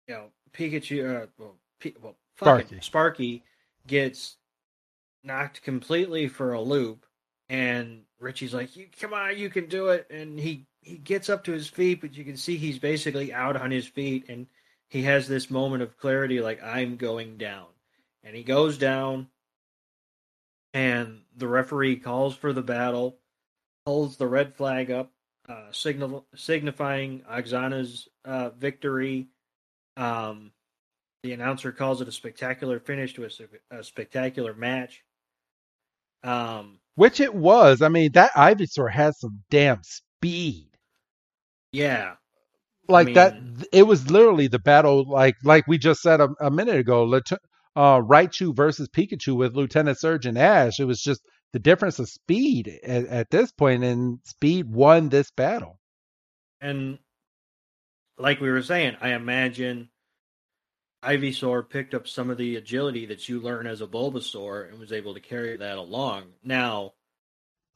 you 0.06 0.14
know 0.14 0.26
Pikachu, 0.52 1.22
uh, 1.22 1.26
well, 1.38 1.56
P- 1.80 1.96
well 2.00 2.16
fucking 2.36 2.66
Sparky. 2.66 2.80
Sparky 2.80 3.44
gets 3.86 4.36
knocked 5.22 5.62
completely 5.62 6.28
for 6.28 6.52
a 6.52 6.60
loop, 6.60 7.06
and 7.48 8.02
Richie's 8.20 8.52
like, 8.52 8.76
"You 8.76 8.86
come 9.00 9.14
on, 9.14 9.38
you 9.38 9.48
can 9.48 9.66
do 9.66 9.88
it!" 9.88 10.06
And 10.10 10.38
he 10.38 10.66
he 10.82 10.98
gets 10.98 11.30
up 11.30 11.44
to 11.44 11.52
his 11.52 11.68
feet, 11.68 12.02
but 12.02 12.14
you 12.14 12.24
can 12.24 12.36
see 12.36 12.56
he's 12.56 12.78
basically 12.78 13.32
out 13.32 13.56
on 13.56 13.70
his 13.70 13.86
feet, 13.86 14.26
and 14.28 14.46
he 14.88 15.02
has 15.02 15.26
this 15.26 15.50
moment 15.50 15.82
of 15.82 15.96
clarity, 15.96 16.40
like 16.40 16.62
I'm 16.62 16.96
going 16.96 17.38
down, 17.38 17.66
and 18.22 18.36
he 18.36 18.42
goes 18.42 18.76
down, 18.76 19.28
and 20.74 21.22
the 21.34 21.48
referee 21.48 21.96
calls 21.96 22.36
for 22.36 22.52
the 22.52 22.62
battle, 22.62 23.18
holds 23.86 24.16
the 24.16 24.26
red 24.26 24.54
flag 24.54 24.90
up, 24.90 25.10
uh, 25.48 25.66
signal 25.72 26.26
signifying 26.34 27.22
Oxana's 27.28 28.08
uh, 28.24 28.50
victory. 28.50 29.28
Um, 29.96 30.52
the 31.22 31.32
announcer 31.32 31.72
calls 31.72 32.00
it 32.00 32.08
a 32.08 32.12
spectacular 32.12 32.80
finish 32.80 33.14
to 33.14 33.24
a, 33.24 33.78
a 33.78 33.84
spectacular 33.84 34.54
match. 34.54 35.02
Um, 36.22 36.78
Which 36.96 37.20
it 37.20 37.34
was. 37.34 37.82
I 37.82 37.88
mean, 37.88 38.12
that 38.12 38.32
Ivysaur 38.32 38.90
has 38.90 39.18
some 39.20 39.42
damn 39.50 39.80
speed. 39.82 40.68
yeah, 41.72 42.14
Like 42.88 43.14
that, 43.14 43.34
mean- 43.34 43.56
th- 43.56 43.68
it 43.72 43.82
was 43.82 44.10
literally 44.10 44.48
the 44.48 44.58
battle. 44.58 45.04
Like 45.08 45.36
like 45.44 45.66
we 45.66 45.76
just 45.78 46.00
said 46.00 46.20
a, 46.20 46.28
a 46.40 46.50
minute 46.50 46.76
ago, 46.76 47.04
uh, 47.76 48.00
Raichu 48.00 48.54
versus 48.56 48.88
Pikachu 48.88 49.36
with 49.36 49.54
Lieutenant 49.54 49.98
Surgeon 49.98 50.36
Ash. 50.38 50.80
It 50.80 50.84
was 50.84 51.02
just 51.02 51.20
the 51.54 51.60
difference 51.60 52.00
of 52.00 52.08
speed 52.08 52.80
at, 52.82 53.06
at 53.06 53.30
this 53.30 53.52
point, 53.52 53.84
and 53.84 54.18
speed 54.24 54.68
won 54.68 55.08
this 55.08 55.30
battle. 55.30 55.78
and 56.60 56.98
like 58.18 58.40
we 58.40 58.50
were 58.50 58.62
saying, 58.62 58.96
I 59.00 59.10
imagine 59.10 59.88
Ivysaur 61.04 61.70
picked 61.70 61.94
up 61.94 62.08
some 62.08 62.28
of 62.28 62.38
the 62.38 62.56
agility 62.56 63.06
that 63.06 63.28
you 63.28 63.40
learn 63.40 63.68
as 63.68 63.80
a 63.80 63.86
Bulbasaur 63.86 64.68
and 64.68 64.80
was 64.80 64.92
able 64.92 65.14
to 65.14 65.20
carry 65.20 65.56
that 65.56 65.78
along. 65.78 66.24
Now, 66.42 66.94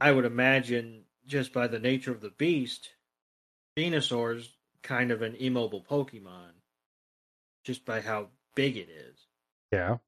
I 0.01 0.11
would 0.11 0.25
imagine 0.25 1.05
just 1.29 1.53
by 1.53 1.69
the 1.69 1.79
nature 1.79 2.11
of 2.11 2.21
the 2.21 2.31
beast, 2.31 2.89
Venusaur's 3.77 4.57
kind 4.83 5.13
of 5.13 5.23
an 5.23 5.37
immobile 5.37 5.85
Pokemon, 5.89 6.51
just 7.63 7.85
by 7.85 8.01
how 8.01 8.31
big 8.57 8.77
it 8.77 8.89
is. 8.89 9.19
Yeah. 9.71 9.99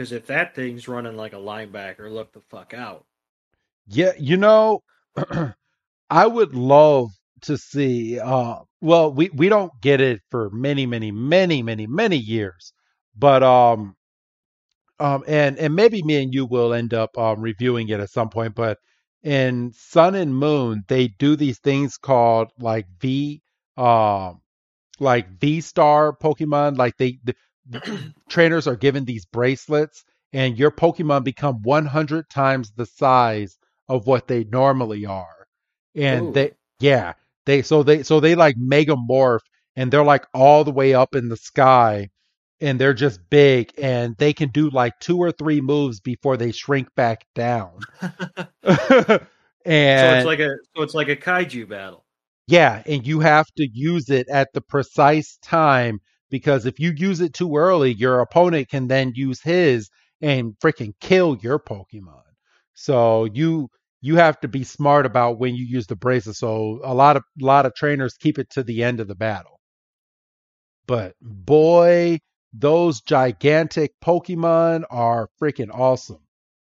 Because 0.00 0.12
if 0.12 0.24
that 0.28 0.54
thing's 0.54 0.88
running 0.88 1.14
like 1.14 1.34
a 1.34 1.36
linebacker, 1.36 2.10
look 2.10 2.32
the 2.32 2.40
fuck 2.40 2.72
out. 2.72 3.04
Yeah, 3.86 4.12
you 4.18 4.38
know, 4.38 4.80
I 6.10 6.26
would 6.26 6.54
love 6.54 7.10
to 7.42 7.58
see. 7.58 8.18
Uh, 8.18 8.60
well, 8.80 9.12
we 9.12 9.28
we 9.34 9.50
don't 9.50 9.70
get 9.82 10.00
it 10.00 10.22
for 10.30 10.48
many, 10.54 10.86
many, 10.86 11.10
many, 11.12 11.62
many, 11.62 11.86
many 11.86 12.16
years, 12.16 12.72
but 13.14 13.42
um, 13.42 13.94
um, 14.98 15.22
and 15.28 15.58
and 15.58 15.74
maybe 15.74 16.02
me 16.02 16.22
and 16.22 16.32
you 16.32 16.46
will 16.46 16.72
end 16.72 16.94
up 16.94 17.18
um 17.18 17.42
reviewing 17.42 17.90
it 17.90 18.00
at 18.00 18.08
some 18.08 18.30
point. 18.30 18.54
But 18.54 18.78
in 19.22 19.70
Sun 19.74 20.14
and 20.14 20.34
Moon, 20.34 20.82
they 20.88 21.08
do 21.08 21.36
these 21.36 21.58
things 21.58 21.98
called 21.98 22.48
like 22.58 22.86
V, 23.02 23.42
um, 23.76 24.40
like 24.98 25.28
V 25.38 25.60
Star 25.60 26.16
Pokemon. 26.16 26.78
Like 26.78 26.96
they, 26.96 27.18
the, 27.22 27.34
the 27.34 27.34
trainers 28.28 28.66
are 28.66 28.76
given 28.76 29.04
these 29.04 29.26
bracelets, 29.26 30.04
and 30.32 30.58
your 30.58 30.70
Pokemon 30.70 31.24
become 31.24 31.62
100 31.62 32.28
times 32.30 32.72
the 32.72 32.86
size 32.86 33.58
of 33.88 34.06
what 34.06 34.28
they 34.28 34.44
normally 34.44 35.06
are. 35.06 35.46
And 35.94 36.28
Ooh. 36.28 36.32
they, 36.32 36.52
yeah, 36.80 37.14
They 37.46 37.62
so 37.62 37.82
they 37.82 38.02
so 38.02 38.20
they 38.20 38.34
like 38.34 38.56
megamorph 38.56 39.40
and 39.76 39.90
they're 39.92 40.04
like 40.04 40.26
all 40.34 40.64
the 40.64 40.72
way 40.72 40.94
up 40.94 41.14
in 41.14 41.28
the 41.28 41.36
sky 41.36 42.08
and 42.60 42.80
they're 42.80 42.94
just 42.94 43.20
big 43.30 43.72
and 43.78 44.16
they 44.18 44.32
can 44.32 44.50
do 44.50 44.70
like 44.70 44.98
two 45.00 45.18
or 45.18 45.32
three 45.32 45.60
moves 45.60 46.00
before 46.00 46.36
they 46.36 46.52
shrink 46.52 46.88
back 46.96 47.26
down. 47.34 47.86
and 48.62 49.20
so 49.94 50.12
it's 50.12 50.24
like 50.24 50.40
a 50.40 50.56
so 50.76 50.82
it's 50.82 50.94
like 50.94 51.08
a 51.08 51.16
kaiju 51.16 51.68
battle. 51.68 52.04
yeah, 52.46 52.82
and 52.86 53.06
you 53.06 53.20
have 53.20 53.46
to 53.56 53.68
use 53.72 54.10
it 54.10 54.28
at 54.28 54.52
the 54.52 54.60
precise 54.60 55.38
time 55.42 56.00
because 56.30 56.66
if 56.66 56.80
you 56.80 56.92
use 56.96 57.20
it 57.20 57.34
too 57.34 57.56
early, 57.56 57.92
your 57.92 58.20
opponent 58.20 58.68
can 58.68 58.88
then 58.88 59.12
use 59.14 59.40
his 59.42 59.90
and 60.20 60.54
freaking 60.62 60.92
kill 61.00 61.36
your 61.42 61.58
Pokemon. 61.58 62.22
So 62.74 63.24
you 63.24 63.68
you 64.02 64.16
have 64.16 64.40
to 64.40 64.48
be 64.48 64.64
smart 64.64 65.06
about 65.06 65.38
when 65.38 65.54
you 65.54 65.64
use 65.64 65.86
the 65.86 65.96
braces. 65.96 66.38
So 66.38 66.80
a 66.84 66.94
lot 66.94 67.16
of 67.16 67.24
a 67.40 67.44
lot 67.44 67.66
of 67.66 67.74
trainers 67.74 68.14
keep 68.14 68.38
it 68.38 68.50
to 68.50 68.62
the 68.62 68.82
end 68.82 69.00
of 69.00 69.08
the 69.08 69.14
battle. 69.14 69.60
But 70.86 71.14
boy, 71.20 72.18
those 72.52 73.00
gigantic 73.02 73.92
Pokemon 74.02 74.84
are 74.90 75.28
freaking 75.40 75.70
awesome. 75.72 76.22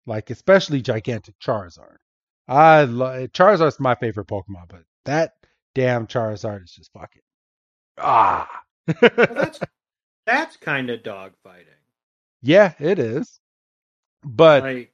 Like 0.05 0.29
especially 0.29 0.81
gigantic 0.81 1.35
Charizard. 1.39 1.97
I 2.47 2.83
lo- 2.83 3.27
Charizard's 3.27 3.79
my 3.79 3.95
favorite 3.95 4.27
Pokemon, 4.27 4.67
but 4.69 4.83
that 5.05 5.33
damn 5.75 6.07
Charizard 6.07 6.63
is 6.63 6.73
just 6.73 6.91
fucking 6.93 7.21
ah. 7.97 8.62
Well, 9.27 9.35
that's 9.35 9.59
that's 10.25 10.57
kind 10.57 10.89
of 10.89 11.01
dogfighting. 11.03 11.79
yeah, 12.41 12.73
it 12.79 12.99
is. 12.99 13.39
But 14.23 14.63
Like 14.63 14.93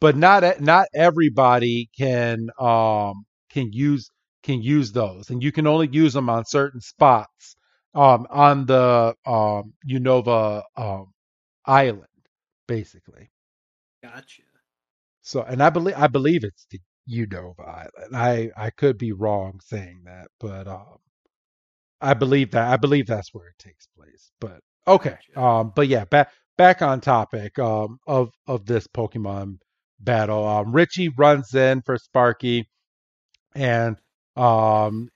but 0.00 0.16
not 0.16 0.60
not 0.60 0.86
everybody 0.94 1.88
can 1.96 2.48
um 2.58 3.24
can 3.50 3.72
use 3.72 4.10
can 4.42 4.62
use 4.62 4.92
those 4.92 5.30
and 5.30 5.42
you 5.42 5.52
can 5.52 5.66
only 5.66 5.88
use 5.88 6.12
them 6.12 6.28
on 6.30 6.44
certain 6.44 6.80
spots 6.80 7.56
um 7.94 8.26
on 8.30 8.66
the 8.66 9.14
um 9.26 9.72
Unova 9.88 10.62
um 10.76 11.12
island 11.66 12.06
basically 12.68 13.30
gotcha. 14.02 14.42
so 15.22 15.42
and 15.42 15.62
I 15.62 15.70
believe 15.70 15.96
I 15.96 16.06
believe 16.06 16.44
it's 16.44 16.66
the 16.70 16.80
Unova 17.10 17.66
island 17.66 18.16
I 18.16 18.50
I 18.56 18.70
could 18.70 18.98
be 18.98 19.12
wrong 19.12 19.60
saying 19.62 20.02
that 20.04 20.28
but 20.40 20.66
um 20.68 20.98
I 22.00 22.14
believe 22.14 22.52
that 22.52 22.68
I 22.72 22.76
believe 22.76 23.06
that's 23.06 23.32
where 23.34 23.48
it 23.48 23.58
takes 23.58 23.86
place 23.96 24.30
but 24.40 24.60
okay 24.86 25.16
um 25.36 25.72
but 25.74 25.88
yeah 25.88 26.04
back 26.04 26.30
back 26.58 26.82
on 26.82 27.00
topic 27.00 27.58
um 27.58 27.98
of 28.06 28.30
of 28.46 28.66
this 28.66 28.86
Pokemon 28.86 29.58
battle. 30.00 30.46
Um, 30.46 30.72
Richie 30.72 31.08
runs 31.08 31.54
in 31.54 31.82
for 31.82 31.98
Sparky, 31.98 32.68
and 33.54 33.96
um, 34.36 35.08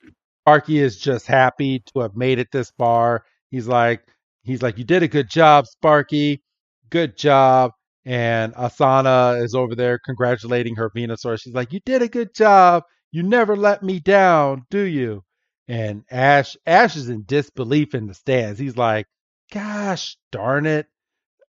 Sparky 0.43 0.79
is 0.79 0.99
just 0.99 1.27
happy 1.27 1.81
to 1.95 2.01
have 2.01 2.17
made 2.17 2.39
it 2.39 2.49
this 2.53 2.73
far. 2.79 3.25
He's 3.51 3.69
like, 3.69 4.03
he's 4.43 4.63
like, 4.63 4.79
you 4.79 4.85
did 4.85 5.03
a 5.03 5.09
good 5.09 5.31
job, 5.31 5.67
Sparky. 5.67 6.43
Good 6.91 7.17
job. 7.17 7.73
And 8.05 8.55
Asana 8.55 9.43
is 9.43 9.55
over 9.55 9.75
there 9.75 9.99
congratulating 10.05 10.77
her 10.77 10.91
Venusaur. 10.91 11.39
She's 11.41 11.55
like, 11.55 11.73
you 11.73 11.81
did 11.85 12.03
a 12.03 12.09
good 12.09 12.35
job. 12.35 12.85
You 13.13 13.23
never 13.23 13.57
let 13.57 13.83
me 13.83 14.01
down, 14.01 14.63
do 14.71 14.81
you? 14.83 15.23
And 15.71 16.05
Ash, 16.11 16.57
Ash 16.67 16.97
is 16.97 17.09
in 17.11 17.25
disbelief 17.27 17.95
in 17.95 18.09
the 18.09 18.15
stands. 18.15 18.59
He's 18.59 18.77
like, 18.77 19.07
gosh 19.53 20.19
darn 20.33 20.67
it. 20.67 20.89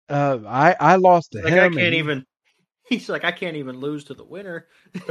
Uh, 0.09 0.39
I, 0.47 0.75
I 0.79 0.95
lost 0.97 1.33
to 1.33 1.41
Like 1.43 1.57
him. 1.57 1.57
I 1.57 1.67
can't 1.69 1.93
even. 1.95 2.25
He's 2.89 3.09
like 3.09 3.23
I 3.25 3.31
can't 3.31 3.57
even 3.57 3.79
lose 3.79 4.05
to 4.05 4.15
the 4.15 4.25
winner, 4.25 4.67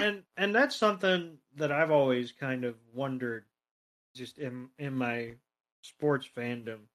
and 0.00 0.22
and 0.36 0.54
that's 0.54 0.76
something 0.76 1.38
that 1.56 1.72
I've 1.72 1.90
always 1.90 2.32
kind 2.32 2.64
of 2.64 2.76
wondered, 2.94 3.44
just 4.14 4.38
in 4.38 4.70
in 4.78 4.94
my 4.94 5.34
sports 5.82 6.28
fandom. 6.36 6.88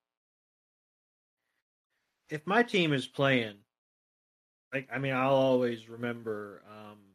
If 2.30 2.48
my 2.48 2.64
team 2.64 2.94
is 2.94 3.06
playing, 3.08 3.66
like 4.74 4.88
I 4.92 5.00
mean, 5.00 5.14
I'll 5.14 5.34
always 5.36 5.90
remember 5.90 6.64
um, 6.70 7.11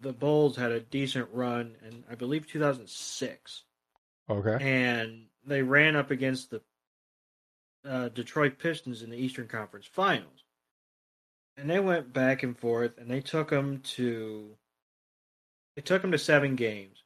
the 0.00 0.12
Bulls 0.12 0.56
had 0.56 0.72
a 0.72 0.80
decent 0.80 1.28
run, 1.32 1.76
and 1.84 2.04
I 2.10 2.14
believe 2.14 2.46
2006. 2.46 3.64
okay. 4.28 4.58
and 4.60 5.26
they 5.46 5.62
ran 5.62 5.96
up 5.96 6.10
against 6.10 6.50
the 6.50 6.60
uh, 7.88 8.08
Detroit 8.10 8.58
Pistons 8.58 9.02
in 9.02 9.10
the 9.10 9.16
Eastern 9.16 9.48
Conference 9.48 9.86
Finals, 9.86 10.44
and 11.56 11.68
they 11.68 11.80
went 11.80 12.12
back 12.12 12.42
and 12.42 12.58
forth, 12.58 12.98
and 12.98 13.10
they 13.10 13.20
took 13.20 13.50
them 13.50 13.80
to 13.96 14.56
they 15.76 15.82
took 15.82 16.02
them 16.02 16.12
to 16.12 16.18
seven 16.18 16.56
games, 16.56 17.02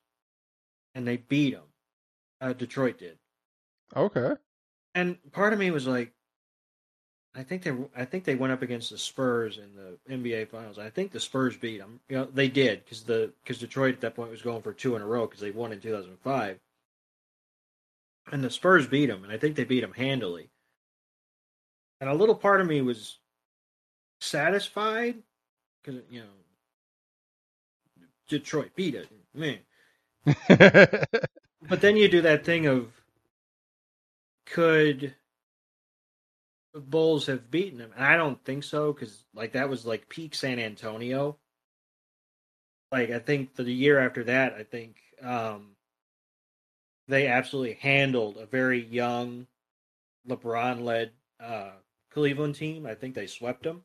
and 0.94 1.06
they 1.06 1.16
beat 1.18 1.54
them. 1.54 1.64
Uh, 2.40 2.52
Detroit 2.52 2.98
did, 2.98 3.18
Okay. 3.94 4.32
and 4.94 5.16
part 5.32 5.52
of 5.52 5.58
me 5.58 5.70
was 5.70 5.86
like, 5.86 6.12
I 7.34 7.42
think 7.42 7.62
they 7.62 7.72
I 7.96 8.04
think 8.04 8.24
they 8.24 8.34
went 8.34 8.52
up 8.52 8.62
against 8.62 8.90
the 8.90 8.98
Spurs 8.98 9.58
in 9.58 9.70
the 9.74 10.14
NBA 10.14 10.48
Finals. 10.48 10.78
I 10.78 10.90
think 10.90 11.10
the 11.10 11.20
Spurs 11.20 11.56
beat 11.56 11.78
them. 11.78 12.00
You 12.08 12.18
know, 12.18 12.24
they 12.24 12.48
did 12.48 12.84
because 12.84 13.02
the 13.02 13.32
because 13.42 13.58
Detroit 13.58 13.94
at 13.94 14.00
that 14.02 14.14
point 14.14 14.30
was 14.30 14.42
going 14.42 14.62
for 14.62 14.72
two 14.72 14.96
in 14.96 15.02
a 15.02 15.06
row 15.06 15.26
because 15.26 15.40
they 15.40 15.50
won 15.50 15.72
in 15.72 15.80
2005. 15.80 16.58
And 18.32 18.42
the 18.42 18.50
Spurs 18.50 18.86
beat 18.86 19.06
them, 19.06 19.22
and 19.24 19.32
I 19.32 19.36
think 19.36 19.56
they 19.56 19.64
beat 19.64 19.82
them 19.82 19.92
handily. 19.92 20.48
And 22.00 22.08
a 22.08 22.14
little 22.14 22.34
part 22.34 22.60
of 22.60 22.66
me 22.66 22.80
was 22.80 23.18
satisfied 24.20 25.16
because 25.82 26.02
you 26.08 26.20
know 26.20 26.26
Detroit 28.28 28.70
beat 28.74 28.94
it, 28.94 29.08
man. 29.34 29.58
But 31.68 31.80
then 31.80 31.96
you 31.96 32.08
do 32.08 32.20
that 32.22 32.44
thing 32.44 32.66
of 32.66 32.92
could 34.46 35.14
Bulls 36.74 37.26
have 37.26 37.50
beaten 37.50 37.78
them? 37.78 37.92
And 37.94 38.04
I 38.04 38.16
don't 38.16 38.42
think 38.44 38.64
so 38.64 38.92
because 38.92 39.24
like 39.34 39.52
that 39.52 39.68
was 39.68 39.86
like 39.86 40.08
peak 40.08 40.34
San 40.34 40.58
Antonio. 40.58 41.38
Like 42.92 43.10
I 43.10 43.18
think 43.18 43.54
the 43.54 43.64
year 43.64 43.98
after 43.98 44.24
that, 44.24 44.54
I 44.54 44.62
think 44.64 44.96
um, 45.22 45.76
they 47.08 47.26
absolutely 47.26 47.74
handled 47.74 48.36
a 48.36 48.46
very 48.46 48.84
young 48.84 49.46
LeBron-led 50.28 51.12
uh, 51.40 51.72
Cleveland 52.10 52.54
team. 52.54 52.86
I 52.86 52.94
think 52.94 53.14
they 53.14 53.26
swept 53.26 53.62
them. 53.64 53.82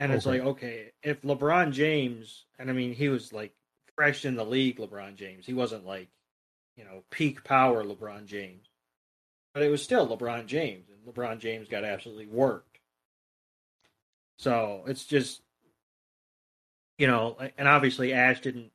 And 0.00 0.12
it's 0.12 0.26
Okay. 0.26 0.40
like, 0.40 0.48
okay, 0.48 0.92
if 1.02 1.22
LeBron 1.22 1.72
James, 1.72 2.46
and 2.58 2.70
I 2.70 2.72
mean, 2.72 2.94
he 2.94 3.08
was 3.08 3.32
like 3.32 3.52
fresh 3.96 4.24
in 4.24 4.36
the 4.36 4.44
league, 4.44 4.78
LeBron 4.78 5.16
James. 5.16 5.44
He 5.44 5.54
wasn't 5.54 5.84
like, 5.86 6.08
you 6.76 6.84
know, 6.84 7.02
peak 7.10 7.44
power 7.44 7.84
LeBron 7.84 8.26
James. 8.26 8.68
But 9.54 9.64
it 9.64 9.70
was 9.70 9.82
still 9.82 10.06
LeBron 10.06 10.46
James, 10.46 10.88
LeBron 11.08 11.38
James 11.38 11.68
got 11.68 11.84
absolutely 11.84 12.26
worked. 12.26 12.78
So 14.36 14.84
it's 14.86 15.04
just, 15.04 15.42
you 16.98 17.06
know, 17.06 17.36
and 17.56 17.66
obviously 17.66 18.12
Ash 18.12 18.40
didn't, 18.40 18.70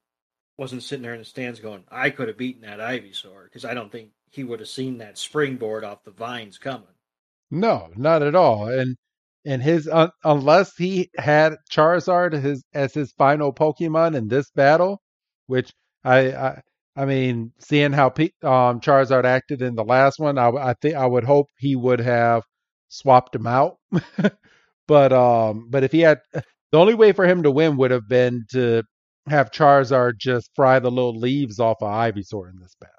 wasn't 0.57 0.83
sitting 0.83 1.03
there 1.03 1.13
in 1.13 1.19
the 1.19 1.25
stands 1.25 1.59
going, 1.59 1.83
I 1.89 2.09
could 2.09 2.27
have 2.27 2.37
beaten 2.37 2.61
that 2.63 2.79
Ivysaur, 2.79 3.45
because 3.45 3.65
I 3.65 3.73
don't 3.73 3.91
think 3.91 4.09
he 4.29 4.43
would 4.43 4.59
have 4.59 4.69
seen 4.69 4.97
that 4.97 5.17
springboard 5.17 5.83
off 5.83 6.03
the 6.03 6.11
vines 6.11 6.57
coming. 6.57 6.87
no, 7.51 7.89
not 7.95 8.23
at 8.23 8.35
all. 8.35 8.67
And 8.67 8.97
and 9.45 9.61
his 9.61 9.87
un 9.87 10.09
unless 10.23 10.75
he 10.75 11.09
had 11.17 11.55
Charizard 11.71 12.33
his 12.41 12.63
as 12.73 12.93
his 12.93 13.11
final 13.13 13.53
Pokemon 13.53 14.15
in 14.15 14.27
this 14.27 14.49
battle, 14.51 15.01
which 15.47 15.71
I 16.03 16.31
I, 16.33 16.61
I 16.95 17.05
mean, 17.05 17.51
seeing 17.59 17.91
how 17.91 18.07
um 18.07 18.79
Charizard 18.79 19.25
acted 19.25 19.61
in 19.61 19.75
the 19.75 19.83
last 19.83 20.19
one, 20.19 20.37
I 20.37 20.49
I 20.49 20.73
think 20.81 20.95
I 20.95 21.05
would 21.05 21.23
hope 21.23 21.47
he 21.57 21.75
would 21.75 21.99
have 21.99 22.43
swapped 22.89 23.35
him 23.35 23.47
out. 23.47 23.77
but 24.87 25.13
um, 25.13 25.67
but 25.69 25.83
if 25.83 25.91
he 25.91 26.01
had 26.01 26.19
the 26.71 26.77
only 26.77 26.93
way 26.93 27.11
for 27.11 27.25
him 27.25 27.43
to 27.43 27.51
win 27.51 27.77
would 27.77 27.91
have 27.91 28.07
been 28.07 28.45
to 28.51 28.83
have 29.27 29.51
Charizard 29.51 30.17
just 30.17 30.51
fry 30.55 30.79
the 30.79 30.91
little 30.91 31.17
leaves 31.17 31.59
off 31.59 31.81
of 31.81 31.89
Ivysaur 31.89 32.49
in 32.49 32.59
this 32.59 32.75
battle. 32.79 32.95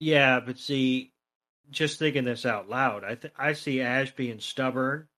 Yeah, 0.00 0.40
but 0.40 0.58
see, 0.58 1.12
just 1.70 1.98
thinking 1.98 2.24
this 2.24 2.46
out 2.46 2.68
loud, 2.68 3.04
I 3.04 3.14
th- 3.16 3.34
I 3.36 3.52
see 3.54 3.80
Ash 3.80 4.14
being 4.14 4.38
stubborn, 4.40 5.08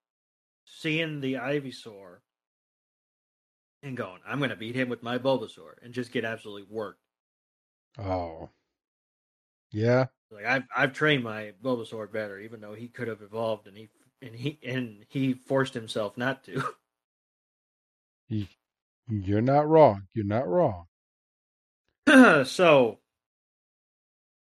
seeing 0.64 1.20
the 1.20 1.34
Ivysaur, 1.34 2.18
and 3.82 3.96
going, 3.96 4.20
"I'm 4.26 4.38
going 4.38 4.50
to 4.50 4.56
beat 4.56 4.74
him 4.74 4.88
with 4.88 5.02
my 5.02 5.18
Bulbasaur," 5.18 5.74
and 5.82 5.92
just 5.92 6.12
get 6.12 6.24
absolutely 6.24 6.66
worked. 6.70 7.00
Oh, 7.98 8.50
yeah. 9.72 10.06
Like 10.30 10.44
I've 10.44 10.64
I've 10.76 10.92
trained 10.92 11.24
my 11.24 11.52
Bulbasaur 11.62 12.10
better, 12.12 12.38
even 12.38 12.60
though 12.60 12.74
he 12.74 12.88
could 12.88 13.08
have 13.08 13.22
evolved, 13.22 13.66
and 13.66 13.76
he 13.76 13.88
and 14.22 14.34
he 14.34 14.58
and 14.64 15.04
he 15.08 15.34
forced 15.34 15.74
himself 15.74 16.16
not 16.16 16.44
to. 16.44 16.62
You're 19.08 19.42
not 19.42 19.68
wrong. 19.68 20.06
You're 20.14 20.24
not 20.24 20.46
wrong. 20.46 20.86
so 22.44 22.98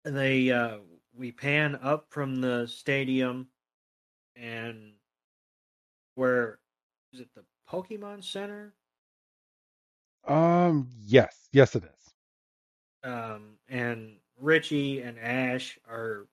they 0.05 0.51
uh 0.51 0.79
we 1.17 1.33
pan 1.33 1.79
up 1.83 2.07
from 2.11 2.37
the 2.37 2.67
stadium 2.67 3.49
and 4.37 4.93
where 6.15 6.59
is 7.13 7.21
it 7.21 7.29
the 7.35 7.45
Pokemon 7.69 8.25
Center? 8.25 8.75
Um, 10.27 10.89
yes, 11.01 11.49
yes, 11.53 11.75
it 11.75 11.85
is. 11.85 11.98
Um, 13.05 13.59
and 13.69 14.17
Richie 14.41 15.01
and 15.03 15.19
Ash 15.19 15.79
are, 15.89 16.27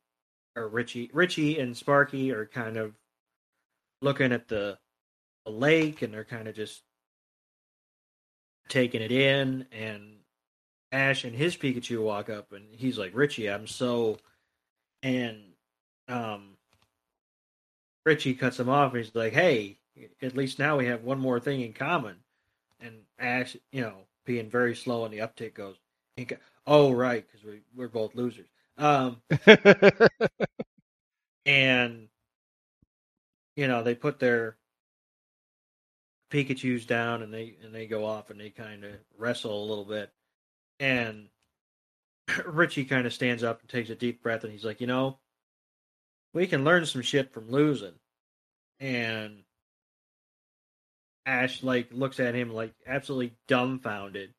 or 0.56 0.68
Richie, 0.68 1.10
Richie 1.14 1.60
and 1.60 1.76
Sparky 1.76 2.32
are 2.32 2.46
kind 2.46 2.78
of 2.78 2.94
looking 4.02 4.32
at 4.32 4.48
the, 4.48 4.78
the 5.46 5.52
lake, 5.52 6.02
and 6.02 6.14
they're 6.14 6.24
kind 6.24 6.48
of 6.48 6.56
just 6.56 6.82
taking 8.70 9.02
it 9.02 9.12
in. 9.12 9.66
And 9.72 10.18
Ash 10.92 11.24
and 11.24 11.36
his 11.36 11.58
Pikachu 11.58 12.02
walk 12.02 12.30
up, 12.30 12.52
and 12.52 12.66
he's 12.72 12.98
like, 12.98 13.12
"Richie, 13.14 13.50
I'm 13.50 13.68
so," 13.68 14.18
and 15.04 15.42
um, 16.08 16.58
Richie 18.06 18.36
cuts 18.36 18.60
him 18.60 18.70
off. 18.70 18.94
And 18.94 19.04
he's 19.04 19.16
like, 19.16 19.34
"Hey, 19.34 19.78
at 20.22 20.36
least 20.36 20.60
now 20.60 20.78
we 20.78 20.88
have 20.88 21.04
one 21.04 21.20
more 21.20 21.40
thing 21.40 21.62
in 21.62 21.74
common." 21.74 22.18
And 22.80 23.02
Ash, 23.20 23.56
you 23.72 23.82
know, 23.82 23.96
being 24.26 24.50
very 24.50 24.76
slow 24.76 25.04
on 25.04 25.12
the 25.12 25.20
uptick, 25.20 25.54
goes, 25.54 25.76
"Oh, 26.68 26.92
right, 26.92 27.26
because 27.26 27.46
we 27.46 27.62
we're 27.76 27.88
both 27.88 28.16
losers." 28.16 28.48
Um, 28.78 29.22
and 31.46 32.10
you 33.56 33.68
know, 33.68 33.84
they 33.84 33.96
put 33.96 34.20
their 34.20 34.58
Pikachu's 36.32 36.86
down, 36.86 37.22
and 37.22 37.34
they 37.34 37.56
and 37.64 37.74
they 37.74 37.88
go 37.88 38.06
off, 38.06 38.30
and 38.30 38.40
they 38.40 38.50
kind 38.50 38.84
of 38.84 38.92
wrestle 39.18 39.64
a 39.64 39.70
little 39.70 39.86
bit, 39.86 40.12
and 40.80 41.30
Richie 42.46 42.86
kind 42.86 43.06
of 43.06 43.14
stands 43.14 43.44
up 43.44 43.62
and 43.62 43.70
takes 43.70 43.90
a 43.90 43.96
deep 43.96 44.22
breath, 44.22 44.44
and 44.44 44.52
he's 44.52 44.66
like, 44.66 44.82
"You 44.82 44.88
know, 44.88 45.20
we 46.34 46.48
can 46.48 46.64
learn 46.64 46.86
some 46.86 47.02
shit 47.02 47.32
from 47.32 47.50
losing," 47.50 47.94
and 48.80 49.44
Ash 51.26 51.64
like 51.64 51.92
looks 51.92 52.20
at 52.20 52.36
him 52.36 52.54
like 52.54 52.74
absolutely 52.86 53.36
dumbfounded, 53.48 54.34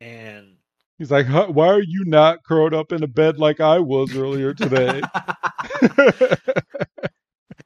and 0.00 0.56
he's 0.98 1.10
like, 1.10 1.26
"Why 1.26 1.68
are 1.68 1.82
you 1.82 2.04
not 2.04 2.44
curled 2.44 2.74
up 2.74 2.92
in 2.92 3.02
a 3.02 3.06
bed 3.06 3.38
like 3.38 3.60
I 3.60 3.78
was 3.78 4.16
earlier 4.16 4.54
today?" 4.54 5.02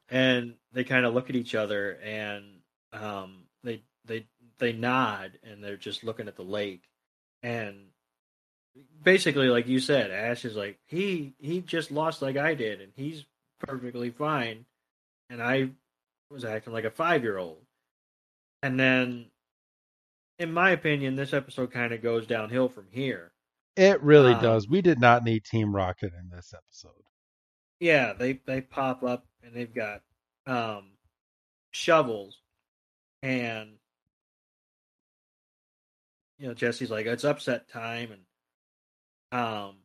and 0.09 0.55
they 0.73 0.85
kind 0.85 1.07
of 1.07 1.15
look 1.15 1.31
at 1.31 1.37
each 1.37 1.55
other, 1.55 1.99
and 2.03 2.45
um, 2.93 3.45
they 3.65 3.83
they 4.05 4.27
they 4.59 4.73
nod, 4.73 5.39
and 5.43 5.63
they're 5.63 5.77
just 5.77 6.05
looking 6.05 6.29
at 6.29 6.37
the 6.37 6.43
lake, 6.43 6.85
and 7.43 7.77
basically, 9.03 9.49
like 9.49 9.69
you 9.69 9.81
said, 9.81 10.11
Ash 10.11 10.45
is 10.45 10.57
like 10.57 10.79
he 10.87 11.35
he 11.39 11.61
just 11.61 11.91
lost 11.91 12.23
like 12.23 12.37
I 12.37 12.55
did, 12.55 12.81
and 12.81 12.93
he's 12.97 13.25
perfectly 13.61 14.11
fine, 14.11 14.67
and 15.31 15.43
I 15.43 15.71
was 16.31 16.45
acting 16.45 16.73
like 16.73 16.85
a 16.85 16.91
five 16.91 17.23
year 17.23 17.39
old 17.39 17.59
and 18.63 18.79
then, 18.79 19.27
in 20.39 20.53
my 20.53 20.71
opinion, 20.71 21.17
this 21.17 21.33
episode 21.33 21.73
kind 21.73 21.93
of 21.93 22.03
goes 22.03 22.27
downhill 22.27 22.69
from 22.69 22.87
here. 22.91 23.33
It 23.77 24.03
really 24.03 24.33
um, 24.33 24.43
does. 24.43 24.69
We 24.69 24.83
did 24.83 25.01
not 25.01 25.25
need 25.25 25.45
Team 25.45 25.75
Rocket 25.75 26.13
in 26.19 26.31
this 26.31 26.55
episode. 26.57 26.93
Yeah, 27.81 28.13
they 28.13 28.41
they 28.45 28.61
pop 28.61 29.03
up 29.05 29.27
and 29.43 29.55
they've 29.55 29.73
got 29.73 30.03
um, 30.47 30.91
shovels, 31.71 32.41
and 33.23 33.71
you 36.39 36.49
know 36.49 36.55
Jessie's 36.55 36.91
like 36.91 37.07
it's 37.07 37.25
upset 37.25 37.69
time, 37.69 38.11
and 39.33 39.41
um, 39.41 39.77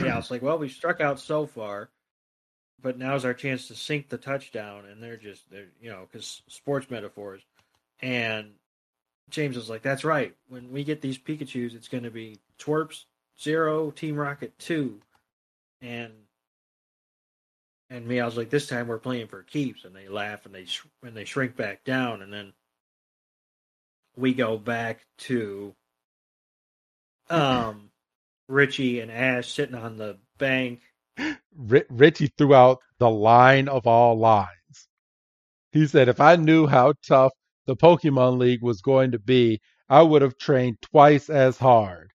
yeah, 0.00 0.18
it's 0.18 0.30
like 0.30 0.42
well 0.42 0.58
we've 0.58 0.70
struck 0.70 1.00
out 1.00 1.18
so 1.18 1.46
far, 1.46 1.90
but 2.80 2.96
now's 2.96 3.24
our 3.24 3.34
chance 3.34 3.66
to 3.68 3.74
sink 3.74 4.08
the 4.08 4.18
touchdown, 4.18 4.84
and 4.84 5.02
they're 5.02 5.16
just 5.16 5.50
they're 5.50 5.72
you 5.80 5.90
know 5.90 6.06
because 6.10 6.42
sports 6.48 6.88
metaphors, 6.90 7.42
and 8.00 8.52
James 9.30 9.56
was 9.56 9.68
like, 9.70 9.82
"That's 9.82 10.04
right. 10.04 10.34
When 10.48 10.72
we 10.72 10.84
get 10.84 11.00
these 11.00 11.18
Pikachu's, 11.18 11.74
it's 11.74 11.88
going 11.88 12.04
to 12.04 12.10
be 12.10 12.38
Twerps 12.58 13.04
zero, 13.40 13.90
Team 13.90 14.16
Rocket 14.16 14.58
two, 14.58 15.00
and 15.80 16.12
and 17.90 18.06
me, 18.06 18.20
I 18.20 18.26
was 18.26 18.36
like, 18.36 18.50
this 18.50 18.66
time 18.66 18.86
we're 18.88 18.98
playing 18.98 19.28
for 19.28 19.42
keeps, 19.42 19.84
and 19.84 19.94
they 19.94 20.08
laugh 20.08 20.44
and 20.46 20.54
they 20.54 20.64
sh- 20.66 20.86
and 21.02 21.16
they 21.16 21.24
shrink 21.24 21.56
back 21.56 21.84
down, 21.84 22.22
and 22.22 22.32
then 22.32 22.52
we 24.16 24.34
go 24.34 24.58
back 24.58 25.06
to 25.18 25.74
um 27.30 27.90
Richie 28.48 29.00
and 29.00 29.10
Ash 29.10 29.52
sitting 29.52 29.74
on 29.74 29.96
the 29.96 30.18
bank 30.38 30.80
Richie 31.56 32.32
threw 32.38 32.54
out 32.54 32.80
the 32.98 33.10
line 33.10 33.68
of 33.68 33.86
all 33.86 34.18
lines. 34.18 34.48
He 35.72 35.86
said, 35.86 36.08
if 36.08 36.20
I 36.20 36.36
knew 36.36 36.66
how 36.66 36.94
tough 37.06 37.32
the 37.68 37.76
Pokemon 37.76 38.38
League 38.38 38.62
was 38.62 38.80
going 38.80 39.12
to 39.12 39.18
be, 39.18 39.60
I 39.90 40.00
would 40.00 40.22
have 40.22 40.38
trained 40.38 40.78
twice 40.80 41.28
as 41.28 41.58
hard. 41.58 42.12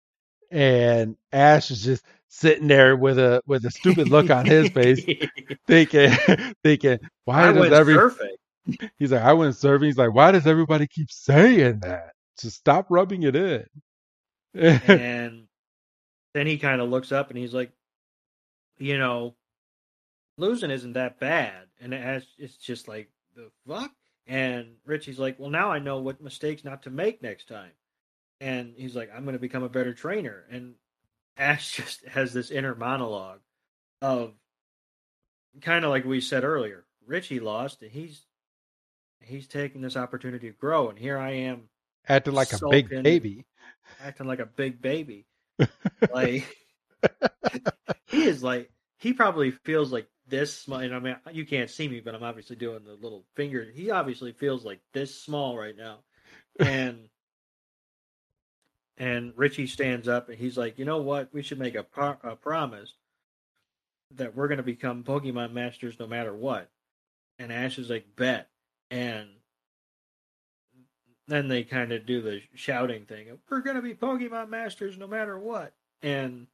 And 0.48 1.16
Ash 1.32 1.72
is 1.72 1.82
just 1.82 2.04
sitting 2.28 2.68
there 2.68 2.96
with 2.96 3.18
a 3.18 3.42
with 3.46 3.64
a 3.64 3.70
stupid 3.72 4.08
look 4.08 4.30
on 4.30 4.46
his 4.46 4.68
face, 4.70 5.04
thinking 5.66 6.12
thinking, 6.62 6.98
why 7.24 7.48
I 7.48 7.52
does 7.52 7.72
every 7.72 7.94
surfing. 7.94 8.90
He's 8.98 9.10
like, 9.10 9.22
I 9.22 9.32
went 9.32 9.56
surfing. 9.56 9.86
He's 9.86 9.98
like, 9.98 10.14
why 10.14 10.30
does 10.30 10.46
everybody 10.46 10.86
keep 10.86 11.10
saying 11.10 11.80
that? 11.80 12.12
Just 12.40 12.56
stop 12.56 12.86
rubbing 12.88 13.24
it 13.24 13.34
in. 13.34 13.66
and 14.54 15.48
then 16.32 16.46
he 16.46 16.58
kind 16.58 16.80
of 16.80 16.88
looks 16.90 17.10
up 17.10 17.30
and 17.30 17.38
he's 17.38 17.54
like, 17.54 17.72
you 18.78 18.98
know, 18.98 19.34
losing 20.38 20.70
isn't 20.70 20.92
that 20.92 21.18
bad. 21.18 21.66
And 21.80 21.92
has, 21.92 22.24
it's 22.38 22.56
just 22.56 22.86
like, 22.86 23.10
the 23.34 23.50
fuck? 23.66 23.90
And 24.30 24.76
Richie's 24.86 25.18
like, 25.18 25.40
well, 25.40 25.50
now 25.50 25.72
I 25.72 25.80
know 25.80 25.98
what 25.98 26.22
mistakes 26.22 26.62
not 26.62 26.84
to 26.84 26.90
make 26.90 27.20
next 27.20 27.48
time. 27.48 27.72
And 28.40 28.74
he's 28.76 28.94
like, 28.94 29.10
I'm 29.12 29.24
going 29.24 29.32
to 29.32 29.40
become 29.40 29.64
a 29.64 29.68
better 29.68 29.92
trainer. 29.92 30.44
And 30.48 30.74
Ash 31.36 31.72
just 31.76 32.06
has 32.06 32.32
this 32.32 32.52
inner 32.52 32.76
monologue 32.76 33.40
of 34.00 34.34
kind 35.60 35.84
of 35.84 35.90
like 35.90 36.04
we 36.04 36.20
said 36.20 36.44
earlier. 36.44 36.84
Richie 37.04 37.40
lost, 37.40 37.82
and 37.82 37.90
he's 37.90 38.24
he's 39.20 39.48
taking 39.48 39.80
this 39.80 39.96
opportunity 39.96 40.48
to 40.48 40.56
grow. 40.56 40.90
And 40.90 40.98
here 40.98 41.18
I 41.18 41.32
am, 41.32 41.68
acting 42.08 42.34
like 42.34 42.52
a 42.52 42.68
big 42.70 42.88
baby, 42.88 43.46
acting 44.00 44.28
like 44.28 44.38
a 44.38 44.46
big 44.46 44.80
baby, 44.80 45.26
like 46.14 46.56
he 48.06 48.22
is 48.26 48.44
like 48.44 48.70
he 48.96 49.12
probably 49.12 49.50
feels 49.50 49.90
like 49.90 50.06
this 50.30 50.56
small. 50.56 50.80
And 50.80 50.94
I 50.94 50.98
mean, 50.98 51.16
you 51.32 51.44
can't 51.44 51.68
see 51.68 51.88
me, 51.88 52.00
but 52.00 52.14
I'm 52.14 52.22
obviously 52.22 52.56
doing 52.56 52.84
the 52.84 52.94
little 52.94 53.24
finger. 53.34 53.66
He 53.74 53.90
obviously 53.90 54.32
feels 54.32 54.64
like 54.64 54.80
this 54.92 55.22
small 55.22 55.58
right 55.58 55.76
now, 55.76 55.98
and 56.58 57.08
and 59.00 59.32
Richie 59.34 59.66
stands 59.66 60.08
up 60.08 60.28
and 60.28 60.38
he's 60.38 60.58
like, 60.58 60.78
you 60.78 60.84
know 60.84 61.00
what? 61.00 61.32
We 61.32 61.42
should 61.42 61.58
make 61.58 61.74
a, 61.74 61.86
a 62.22 62.36
promise 62.36 62.92
that 64.16 64.36
we're 64.36 64.46
going 64.46 64.58
to 64.58 64.62
become 64.62 65.04
Pokemon 65.04 65.52
masters 65.54 65.98
no 65.98 66.06
matter 66.06 66.34
what. 66.34 66.68
And 67.38 67.50
Ash 67.50 67.78
is 67.78 67.88
like, 67.88 68.14
bet. 68.14 68.48
And 68.90 69.28
then 71.28 71.48
they 71.48 71.64
kind 71.64 71.92
of 71.92 72.04
do 72.04 72.20
the 72.20 72.42
shouting 72.54 73.06
thing. 73.06 73.38
We're 73.48 73.60
going 73.60 73.76
to 73.76 73.82
be 73.82 73.94
Pokemon 73.94 74.50
masters 74.50 74.98
no 74.98 75.06
matter 75.06 75.38
what. 75.38 75.72
And 76.02 76.46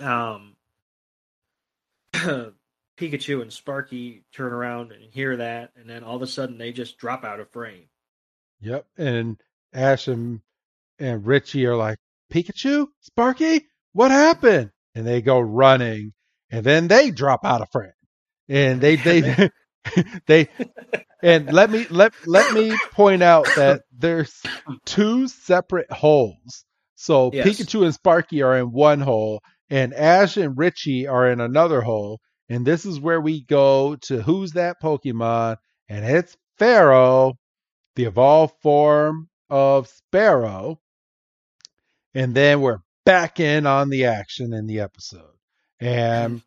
um, 0.00 0.54
Pikachu 2.98 3.42
and 3.42 3.52
Sparky 3.52 4.24
turn 4.34 4.52
around 4.52 4.92
and 4.92 5.02
hear 5.02 5.36
that, 5.36 5.70
and 5.76 5.88
then 5.88 6.02
all 6.02 6.16
of 6.16 6.22
a 6.22 6.26
sudden 6.26 6.58
they 6.58 6.72
just 6.72 6.98
drop 6.98 7.24
out 7.24 7.40
of 7.40 7.50
frame. 7.50 7.88
Yep, 8.60 8.86
and 8.96 9.40
Ash 9.72 10.08
and, 10.08 10.40
and 10.98 11.24
Richie 11.24 11.66
are 11.66 11.76
like, 11.76 11.98
Pikachu, 12.32 12.88
Sparky, 13.00 13.66
what 13.92 14.10
happened? 14.10 14.70
And 14.94 15.06
they 15.06 15.22
go 15.22 15.38
running, 15.38 16.12
and 16.50 16.64
then 16.64 16.88
they 16.88 17.10
drop 17.10 17.44
out 17.44 17.62
of 17.62 17.70
frame, 17.70 17.92
and 18.48 18.80
they 18.80 18.96
they 18.96 19.50
they 20.26 20.48
and 21.22 21.52
let 21.52 21.70
me 21.70 21.86
let 21.90 22.12
let 22.26 22.52
me 22.52 22.76
point 22.92 23.22
out 23.22 23.46
that 23.56 23.82
there's 23.96 24.42
two 24.84 25.28
separate 25.28 25.90
holes. 25.90 26.64
So 26.94 27.30
yes. 27.32 27.46
Pikachu 27.46 27.84
and 27.84 27.94
Sparky 27.94 28.42
are 28.42 28.58
in 28.58 28.72
one 28.72 29.00
hole, 29.00 29.40
and 29.70 29.94
Ash 29.94 30.36
and 30.36 30.56
Richie 30.56 31.06
are 31.06 31.30
in 31.30 31.40
another 31.40 31.80
hole. 31.80 32.20
And 32.48 32.66
this 32.66 32.86
is 32.86 33.00
where 33.00 33.20
we 33.20 33.42
go 33.44 33.96
to 34.02 34.22
who's 34.22 34.52
that 34.52 34.80
Pokemon? 34.82 35.56
And 35.88 36.04
it's 36.04 36.36
Fearow, 36.58 37.34
the 37.94 38.04
evolved 38.04 38.54
form 38.62 39.28
of 39.50 39.88
Spearow. 39.88 40.76
And 42.14 42.34
then 42.34 42.60
we're 42.60 42.78
back 43.04 43.40
in 43.40 43.66
on 43.66 43.90
the 43.90 44.06
action 44.06 44.52
in 44.54 44.66
the 44.66 44.80
episode. 44.80 45.30
And 45.80 46.42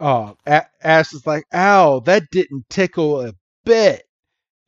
uh, 0.00 0.34
Ash 0.46 1.12
is 1.12 1.26
like, 1.26 1.44
ow, 1.54 2.00
that 2.00 2.24
didn't 2.30 2.68
tickle 2.68 3.22
a 3.22 3.32
bit. 3.64 4.02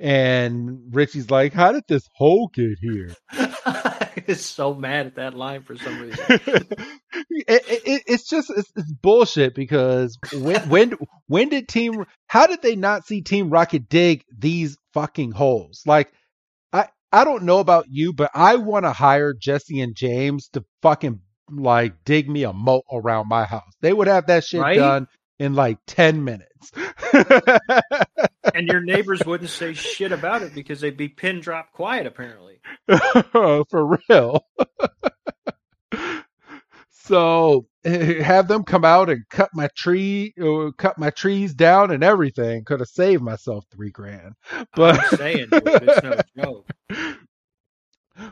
And 0.01 0.94
Richie's 0.94 1.30
like, 1.30 1.53
how 1.53 1.72
did 1.72 1.84
this 1.88 2.09
hole 2.14 2.51
get 2.55 2.78
here? 2.80 3.14
is 4.39 4.45
so 4.45 4.74
mad 4.74 5.07
at 5.07 5.14
that 5.16 5.35
line 5.35 5.62
for 5.62 5.76
some 5.76 6.01
reason. 6.01 6.24
it, 6.29 7.64
it, 7.68 8.03
it's 8.07 8.29
just 8.29 8.51
it's, 8.55 8.70
it's, 8.76 8.93
bullshit 8.93 9.55
because 9.55 10.18
when 10.33 10.61
when 10.68 10.95
when 11.26 11.49
did 11.49 11.68
Team 11.68 12.05
how 12.26 12.47
did 12.47 12.62
they 12.62 12.76
not 12.76 13.07
see 13.07 13.22
Team 13.22 13.51
Rocket 13.51 13.89
dig 13.89 14.24
these 14.37 14.76
fucking 14.93 15.33
holes? 15.33 15.83
Like 15.87 16.12
I 16.72 16.89
I 17.11 17.24
don't 17.24 17.45
know 17.45 17.59
about 17.59 17.87
you, 17.89 18.12
but 18.12 18.31
I 18.35 18.57
want 18.57 18.85
to 18.85 18.93
hire 18.93 19.35
Jessie 19.35 19.81
and 19.81 19.95
James 19.95 20.49
to 20.51 20.64
fucking 20.83 21.20
like 21.51 22.05
dig 22.05 22.29
me 22.29 22.45
a 22.45 22.53
moat 22.53 22.85
around 22.93 23.29
my 23.29 23.45
house. 23.45 23.72
They 23.81 23.93
would 23.93 24.09
have 24.09 24.26
that 24.26 24.45
shit 24.45 24.61
Right? 24.61 24.76
done 24.76 25.07
in 25.39 25.55
like 25.55 25.78
10 25.86 26.24
minutes. 26.24 26.72
and 28.55 28.68
your 28.68 28.80
neighbors 28.80 29.24
wouldn't 29.24 29.51
say 29.51 29.74
shit 29.74 30.12
about 30.12 30.43
it 30.43 30.55
because 30.55 30.80
they'd 30.80 30.97
be 30.97 31.09
pin 31.09 31.41
drop 31.41 31.72
quiet 31.72 32.07
apparently. 32.07 32.61
For 33.32 33.99
real. 34.09 34.45
so 36.91 37.66
eh, 37.84 38.22
have 38.22 38.49
them 38.49 38.64
come 38.64 38.84
out 38.84 39.09
and 39.09 39.28
cut 39.30 39.51
my 39.55 39.68
tree, 39.76 40.34
uh, 40.43 40.70
cut 40.76 40.99
my 40.99 41.11
trees 41.11 41.55
down 41.55 41.91
and 41.91 42.03
everything. 42.03 42.64
Could 42.64 42.80
have 42.80 42.89
saved 42.89 43.22
myself 43.22 43.64
three 43.70 43.91
grand. 43.91 44.34
But 44.74 44.99
I'm 44.99 45.18
saying 45.18 45.49
it's 45.53 46.03
no 46.03 46.20
joke. 46.43 46.70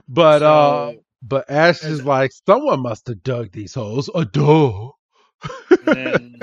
but 0.09 0.43
uh, 0.43 0.93
but 1.23 1.51
Ash 1.51 1.83
is 1.83 2.05
like, 2.05 2.33
someone 2.47 2.81
must 2.81 3.07
have 3.09 3.23
dug 3.23 3.53
these 3.53 3.75
holes. 3.75 4.11
A 4.15 4.25
duh. 4.25 4.91
and 5.71 5.87
then 5.87 6.41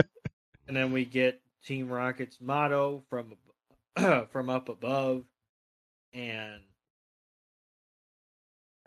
and 0.74 0.82
then 0.82 0.92
we 0.92 1.06
get 1.06 1.40
Team 1.68 1.88
Rocket's 1.88 2.40
motto 2.42 3.04
from 3.08 3.36
from 4.32 4.50
up 4.50 4.70
above, 4.70 5.24
and 6.14 6.62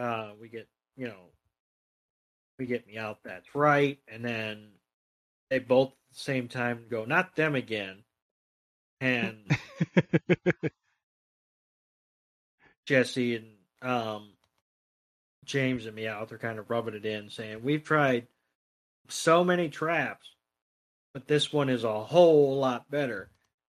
uh, 0.01 0.31
we 0.41 0.49
get 0.49 0.67
you 0.97 1.07
know 1.07 1.31
we 2.59 2.67
get 2.67 2.89
me 2.89 2.99
out. 2.99 3.19
That's 3.25 3.55
right, 3.55 4.01
and 4.09 4.25
then 4.25 4.71
they 5.49 5.61
both 5.61 5.91
at 5.91 5.95
the 6.13 6.19
same 6.19 6.49
time 6.49 6.87
go, 6.91 7.05
not 7.05 7.37
them 7.37 7.55
again, 7.55 8.03
and 9.01 9.49
Jessie 12.85 13.37
and 13.37 13.47
um, 13.81 14.33
James 15.45 15.87
and 15.87 15.97
Meowth 15.97 16.33
are 16.33 16.39
kind 16.39 16.59
of 16.59 16.69
rubbing 16.69 16.95
it 16.95 17.07
in, 17.07 17.31
saying 17.31 17.63
we've 17.63 17.85
tried 17.85 18.27
so 19.09 19.45
many 19.45 19.69
traps, 19.69 20.27
but 21.17 21.27
this 21.27 21.51
one 21.51 21.71
is 21.71 21.83
a 21.83 22.05
whole 22.05 22.59
lot 22.59 22.91
better. 22.91 23.31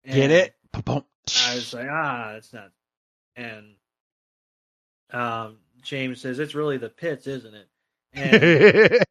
Get 0.04 0.30
it? 0.30 0.54
I 0.74 1.54
was 1.54 1.72
like, 1.72 1.88
ah, 1.90 2.32
it's 2.32 2.52
not. 2.52 2.70
And 3.34 3.76
um, 5.10 5.56
James 5.80 6.20
says 6.20 6.38
it's 6.38 6.54
really 6.54 6.76
the 6.76 6.90
pits, 6.90 7.26
isn't 7.26 7.54
it? 7.54 7.66
And 8.12 9.02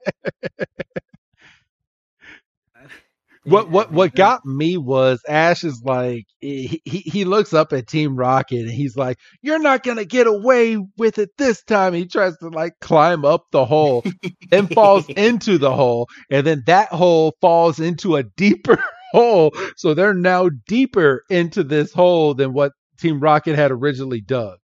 what 3.50 3.70
what 3.70 3.92
what 3.92 4.16
got 4.16 4.46
me 4.46 4.78
was 4.78 5.22
Ash 5.28 5.64
is 5.64 5.82
like 5.84 6.26
he 6.40 6.82
he 6.86 7.00
he 7.00 7.26
looks 7.26 7.54
up 7.54 7.74
at 7.74 7.88
Team 7.88 8.16
Rocket 8.16 8.62
and 8.62 8.72
he's 8.72 8.96
like, 8.96 9.18
"You're 9.42 9.60
not 9.60 9.84
gonna 9.84 10.06
get 10.06 10.28
away 10.28 10.78
with 10.98 11.18
it 11.18 11.32
this 11.38 11.64
time." 11.64 11.94
He 11.94 12.06
tries 12.06 12.38
to 12.38 12.50
like 12.50 12.74
climb 12.82 13.26
up 13.26 13.46
the 13.52 13.66
hole, 13.66 14.04
and 14.52 14.72
falls 14.74 15.08
into 15.10 15.58
the 15.58 15.74
hole, 15.74 16.08
and 16.30 16.46
then 16.46 16.64
that 16.68 16.90
hole 16.90 17.36
falls 17.42 17.80
into 17.80 18.16
a 18.16 18.24
deeper 18.24 18.84
hole. 19.12 19.52
So 19.76 19.94
they're 19.94 20.14
now 20.14 20.50
deeper 20.68 21.24
into 21.30 21.64
this 21.64 21.94
hole 21.94 22.34
than 22.34 22.54
what 22.54 22.74
Team 23.00 23.20
Rocket 23.20 23.56
had 23.56 23.72
originally 23.72 24.22
dug. 24.22 24.58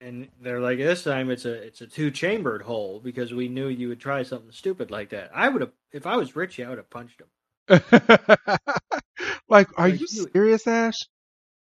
And 0.00 0.28
they're 0.40 0.60
like, 0.60 0.78
this 0.78 1.04
time 1.04 1.30
it's 1.30 1.44
a 1.44 1.52
it's 1.52 1.82
a 1.82 1.86
two 1.86 2.10
chambered 2.10 2.62
hole 2.62 3.00
because 3.04 3.34
we 3.34 3.48
knew 3.48 3.68
you 3.68 3.88
would 3.88 4.00
try 4.00 4.22
something 4.22 4.50
stupid 4.50 4.90
like 4.90 5.10
that. 5.10 5.30
I 5.34 5.48
would 5.48 5.60
have, 5.60 5.72
if 5.92 6.06
I 6.06 6.16
was 6.16 6.34
Richie, 6.34 6.64
I 6.64 6.70
would 6.70 6.78
have 6.78 6.88
punched 6.88 7.20
him. 7.20 7.26
like, 9.48 9.68
are 9.78 9.88
Like 9.88 10.00
you 10.00 10.06
you- 10.10 10.28
serious, 10.32 10.66
Ash? 10.66 10.98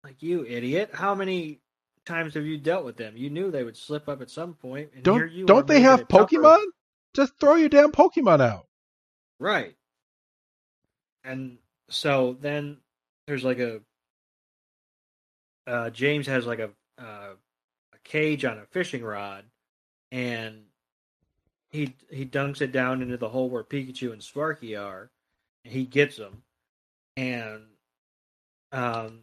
Like 0.03 0.21
you 0.23 0.45
idiot! 0.45 0.91
How 0.93 1.13
many 1.13 1.59
times 2.05 2.33
have 2.35 2.45
you 2.45 2.57
dealt 2.57 2.85
with 2.85 2.95
them? 2.97 3.15
You 3.17 3.29
knew 3.29 3.51
they 3.51 3.63
would 3.63 3.75
slip 3.77 4.07
up 4.07 4.21
at 4.21 4.29
some 4.29 4.53
point. 4.53 4.91
And 4.95 5.03
Don't 5.03 5.31
you 5.31 5.45
don't 5.45 5.67
they 5.67 5.81
have 5.81 6.01
it 6.01 6.09
tougher. 6.09 6.35
Pokemon? 6.37 6.63
Just 7.13 7.33
throw 7.39 7.55
your 7.55 7.69
damn 7.69 7.91
Pokemon 7.91 8.41
out. 8.41 8.65
Right. 9.39 9.75
And 11.23 11.57
so 11.89 12.37
then 12.39 12.77
there's 13.27 13.43
like 13.43 13.59
a 13.59 13.81
uh, 15.67 15.89
James 15.89 16.27
has 16.27 16.45
like 16.45 16.59
a 16.59 16.69
uh, 16.97 17.33
a 17.93 17.97
cage 18.03 18.45
on 18.45 18.57
a 18.57 18.65
fishing 18.67 19.03
rod, 19.03 19.43
and 20.11 20.63
he 21.69 21.93
he 22.09 22.25
dunks 22.25 22.61
it 22.61 22.71
down 22.71 23.01
into 23.01 23.17
the 23.17 23.29
hole 23.29 23.49
where 23.49 23.63
Pikachu 23.63 24.13
and 24.13 24.23
Sparky 24.23 24.75
are. 24.77 25.11
He 25.63 25.85
gets 25.85 26.17
them, 26.17 26.43
and 27.17 27.63
um, 28.71 29.21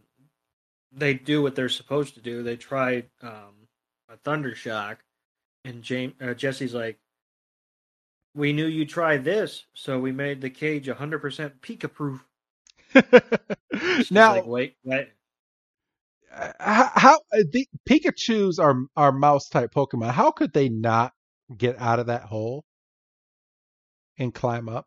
they 0.92 1.14
do 1.14 1.42
what 1.42 1.54
they're 1.54 1.68
supposed 1.68 2.14
to 2.14 2.20
do. 2.20 2.42
They 2.42 2.56
try 2.56 3.04
um, 3.22 3.68
a 4.08 4.16
thunder 4.18 4.54
shock, 4.54 4.98
and 5.64 5.82
James 5.82 6.14
uh, 6.20 6.34
Jessie's 6.34 6.74
like, 6.74 6.98
"We 8.34 8.52
knew 8.52 8.66
you 8.66 8.86
tried 8.86 9.24
this, 9.24 9.64
so 9.74 9.98
we 9.98 10.12
made 10.12 10.40
the 10.40 10.50
cage 10.50 10.86
100% 10.86 11.60
Pika 11.60 11.92
proof." 11.92 12.24
now, 14.10 14.34
like, 14.34 14.46
wait, 14.46 14.76
wait, 14.84 15.08
uh, 16.34 16.52
how, 16.60 16.90
how 16.94 17.14
uh, 17.32 17.44
the 17.50 17.66
Pikachu's 17.88 18.58
are 18.58 18.76
are 18.96 19.12
mouse 19.12 19.48
type 19.48 19.72
Pokemon. 19.74 20.10
How 20.10 20.30
could 20.30 20.52
they 20.52 20.68
not 20.68 21.12
get 21.56 21.78
out 21.80 21.98
of 21.98 22.06
that 22.06 22.22
hole 22.24 22.64
and 24.18 24.34
climb 24.34 24.68
up? 24.68 24.86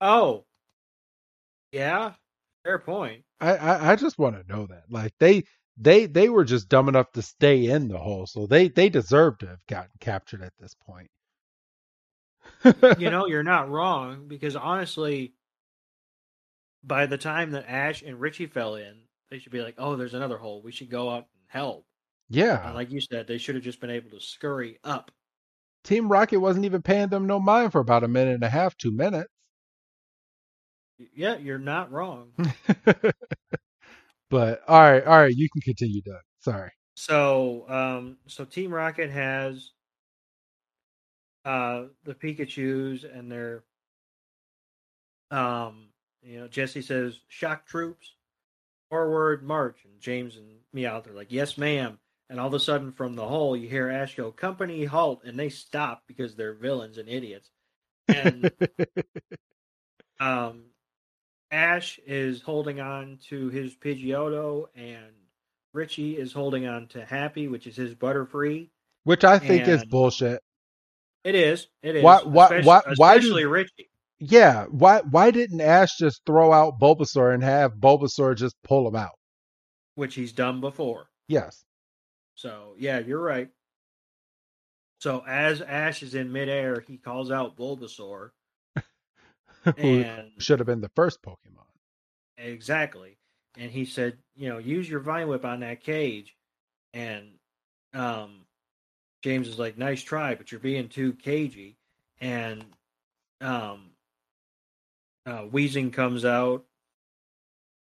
Oh, 0.00 0.44
yeah, 1.72 2.14
fair 2.64 2.78
point. 2.78 3.24
I 3.40 3.56
I, 3.56 3.92
I 3.92 3.96
just 3.96 4.18
want 4.18 4.36
to 4.36 4.52
know 4.52 4.66
that. 4.66 4.84
Like 4.90 5.12
they 5.18 5.44
they 5.76 6.06
they 6.06 6.28
were 6.28 6.44
just 6.44 6.68
dumb 6.68 6.88
enough 6.88 7.12
to 7.12 7.22
stay 7.22 7.66
in 7.66 7.88
the 7.88 7.98
hole, 7.98 8.26
so 8.26 8.46
they 8.46 8.68
they 8.68 8.88
deserve 8.88 9.38
to 9.38 9.46
have 9.46 9.66
gotten 9.66 9.90
captured 10.00 10.42
at 10.42 10.52
this 10.58 10.74
point. 10.86 11.10
you 12.98 13.10
know, 13.10 13.26
you're 13.26 13.42
not 13.42 13.70
wrong 13.70 14.28
because 14.28 14.56
honestly, 14.56 15.34
by 16.82 17.06
the 17.06 17.18
time 17.18 17.52
that 17.52 17.68
Ash 17.68 18.02
and 18.02 18.20
Richie 18.20 18.46
fell 18.46 18.74
in, 18.76 19.02
they 19.30 19.38
should 19.38 19.52
be 19.52 19.62
like, 19.62 19.74
"Oh, 19.78 19.96
there's 19.96 20.14
another 20.14 20.38
hole. 20.38 20.62
We 20.62 20.72
should 20.72 20.90
go 20.90 21.08
up 21.08 21.28
and 21.34 21.42
help." 21.48 21.86
yeah. 22.28 22.66
And 22.66 22.74
like 22.74 22.90
you 22.90 23.00
said, 23.00 23.26
they 23.26 23.38
should 23.38 23.54
have 23.56 23.64
just 23.64 23.80
been 23.80 23.90
able 23.90 24.10
to 24.10 24.20
scurry 24.20 24.78
up. 24.84 25.10
Team 25.84 26.08
Rocket 26.08 26.38
wasn't 26.40 26.64
even 26.66 26.82
paying 26.82 27.08
them 27.08 27.26
no 27.26 27.40
mind 27.40 27.72
for 27.72 27.80
about 27.80 28.04
a 28.04 28.08
minute 28.08 28.34
and 28.34 28.44
a 28.44 28.50
half, 28.50 28.76
two 28.76 28.92
minutes. 28.92 29.30
Yeah, 31.14 31.36
you're 31.38 31.58
not 31.58 31.90
wrong. 31.90 32.32
but 34.30 34.62
all 34.68 34.80
right, 34.80 35.04
all 35.04 35.18
right, 35.18 35.34
you 35.34 35.48
can 35.50 35.60
continue, 35.62 36.02
Doug. 36.02 36.20
Sorry. 36.40 36.70
So, 36.94 37.64
um, 37.68 38.18
so 38.26 38.44
Team 38.44 38.72
Rocket 38.72 39.10
has 39.10 39.70
uh 41.46 41.84
the 42.04 42.14
Pikachu's 42.14 43.04
and 43.04 43.32
their 43.32 43.64
um, 45.30 45.88
you 46.22 46.38
know, 46.40 46.48
Jessie 46.48 46.82
says 46.82 47.20
shock 47.28 47.66
troops 47.66 48.14
forward 48.90 49.42
march, 49.42 49.78
and 49.84 50.00
James 50.00 50.36
and 50.36 50.58
Meowth 50.74 51.08
are 51.08 51.14
like, 51.14 51.30
yes, 51.32 51.56
ma'am. 51.56 51.98
And 52.28 52.38
all 52.38 52.48
of 52.48 52.54
a 52.54 52.60
sudden, 52.60 52.92
from 52.92 53.14
the 53.14 53.26
hole, 53.26 53.56
you 53.56 53.68
hear 53.68 53.90
Ash 53.90 54.14
go, 54.14 54.30
"Company 54.30 54.84
halt!" 54.84 55.22
and 55.24 55.38
they 55.38 55.48
stop 55.48 56.04
because 56.06 56.36
they're 56.36 56.54
villains 56.54 56.96
and 56.96 57.08
idiots. 57.08 57.50
And 58.06 58.52
um, 60.20 60.66
Ash 61.50 61.98
is 62.06 62.42
holding 62.42 62.80
on 62.80 63.18
to 63.28 63.48
his 63.48 63.74
Pidgeotto, 63.76 64.66
and 64.74 65.12
Richie 65.72 66.16
is 66.16 66.32
holding 66.32 66.66
on 66.66 66.86
to 66.88 67.04
Happy, 67.04 67.48
which 67.48 67.66
is 67.66 67.76
his 67.76 67.94
Butterfree. 67.94 68.70
Which 69.04 69.24
I 69.24 69.38
think 69.38 69.66
is 69.66 69.84
bullshit. 69.84 70.40
It 71.24 71.34
is. 71.34 71.66
It 71.82 71.96
is. 71.96 72.04
Why- 72.04 72.22
why- 72.22 72.44
especially, 72.46 72.66
why- 72.66 72.82
why 72.96 73.14
especially 73.14 73.44
Richie. 73.46 73.90
Yeah, 74.22 74.66
why 74.66 75.00
why 75.00 75.30
didn't 75.30 75.62
Ash 75.62 75.96
just 75.98 76.20
throw 76.26 76.52
out 76.52 76.78
Bulbasaur 76.78 77.32
and 77.32 77.42
have 77.42 77.72
Bulbasaur 77.76 78.36
just 78.36 78.54
pull 78.64 78.86
him 78.88 78.96
out? 78.96 79.12
which 79.96 80.14
he's 80.14 80.32
done 80.32 80.60
before. 80.62 81.10
Yes. 81.28 81.64
So 82.34 82.74
yeah, 82.78 83.00
you're 83.00 83.20
right. 83.20 83.48
So 85.00 85.22
as 85.26 85.60
Ash 85.60 86.02
is 86.02 86.14
in 86.14 86.32
midair, 86.32 86.80
he 86.80 86.96
calls 86.96 87.30
out 87.30 87.56
Bulbasaur, 87.56 88.30
Who 89.78 90.04
should 90.38 90.58
have 90.58 90.66
been 90.66 90.80
the 90.80 90.90
first 90.94 91.22
Pokemon. 91.22 91.66
exactly, 92.38 93.18
and 93.56 93.70
he 93.70 93.84
said, 93.84 94.18
you 94.34 94.48
know, 94.48 94.58
use 94.58 94.88
your 94.88 95.00
Vine 95.00 95.28
Whip 95.28 95.44
on 95.44 95.60
that 95.60 95.82
cage, 95.82 96.34
and 96.94 97.28
um, 97.92 98.46
James 99.22 99.48
is 99.48 99.58
like, 99.58 99.76
nice 99.76 100.02
try, 100.02 100.34
but 100.34 100.50
you're 100.50 100.60
being 100.60 100.88
too 100.88 101.12
cagey, 101.12 101.76
and 102.20 102.64
um, 103.40 103.90
uh, 105.26 105.42
Weezing 105.42 105.92
comes 105.92 106.24
out 106.24 106.64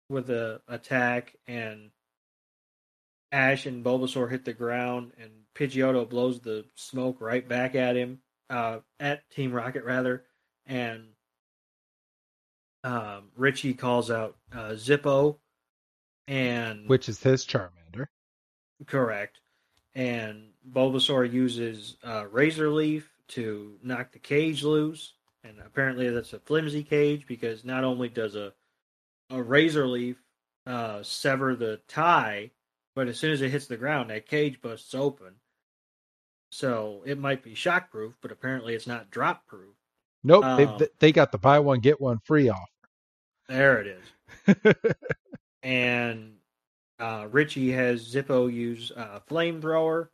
with 0.09 0.29
a 0.29 0.61
attack, 0.67 1.35
and 1.47 1.91
Ash 3.31 3.65
and 3.65 3.83
Bulbasaur 3.83 4.29
hit 4.29 4.45
the 4.45 4.53
ground, 4.53 5.11
and 5.19 5.31
Pidgeotto 5.55 6.07
blows 6.07 6.39
the 6.39 6.65
smoke 6.75 7.19
right 7.19 7.47
back 7.47 7.75
at 7.75 7.95
him, 7.95 8.19
uh, 8.49 8.79
at 8.99 9.29
Team 9.29 9.51
Rocket 9.51 9.83
rather, 9.83 10.23
and 10.65 11.07
um, 12.85 13.23
Richie 13.35 13.73
calls 13.73 14.11
out 14.11 14.37
uh, 14.53 14.73
Zippo, 14.73 15.37
and 16.27 16.87
Which 16.87 17.09
is 17.09 17.21
his 17.21 17.45
Charmander. 17.45 18.05
Correct. 18.85 19.39
And 19.95 20.49
Bulbasaur 20.71 21.31
uses 21.31 21.97
uh, 22.03 22.25
Razor 22.31 22.69
Leaf 22.69 23.11
to 23.29 23.77
knock 23.81 24.11
the 24.11 24.19
cage 24.19 24.63
loose, 24.63 25.13
and 25.43 25.55
apparently 25.65 26.09
that's 26.09 26.33
a 26.33 26.39
flimsy 26.39 26.83
cage 26.83 27.25
because 27.27 27.65
not 27.65 27.83
only 27.83 28.07
does 28.07 28.35
a 28.35 28.53
a 29.31 29.41
Razor 29.41 29.87
Leaf 29.87 30.17
uh, 30.67 31.01
sever 31.01 31.55
the 31.55 31.81
tie, 31.87 32.51
but 32.95 33.07
as 33.07 33.17
soon 33.17 33.31
as 33.31 33.41
it 33.41 33.49
hits 33.49 33.65
the 33.65 33.77
ground, 33.77 34.11
that 34.11 34.27
cage 34.27 34.61
busts 34.61 34.93
open. 34.93 35.33
So 36.51 37.01
it 37.05 37.17
might 37.17 37.43
be 37.43 37.55
shockproof, 37.55 38.13
but 38.21 38.31
apparently 38.31 38.75
it's 38.75 38.85
not 38.85 39.09
drop 39.09 39.47
proof. 39.47 39.75
Nope, 40.23 40.43
Um, 40.43 40.77
they 40.77 40.87
they 40.99 41.11
got 41.11 41.31
the 41.31 41.37
buy 41.37 41.59
one 41.59 41.79
get 41.79 41.99
one 41.99 42.19
free 42.23 42.49
offer. 42.49 42.74
There 43.47 43.79
it 43.81 43.97
is. 44.47 44.75
and 45.63 46.33
uh, 46.99 47.27
Richie 47.31 47.71
has 47.71 48.01
Zippo 48.13 48.51
use 48.51 48.91
uh, 48.95 49.19
flamethrower, 49.29 50.07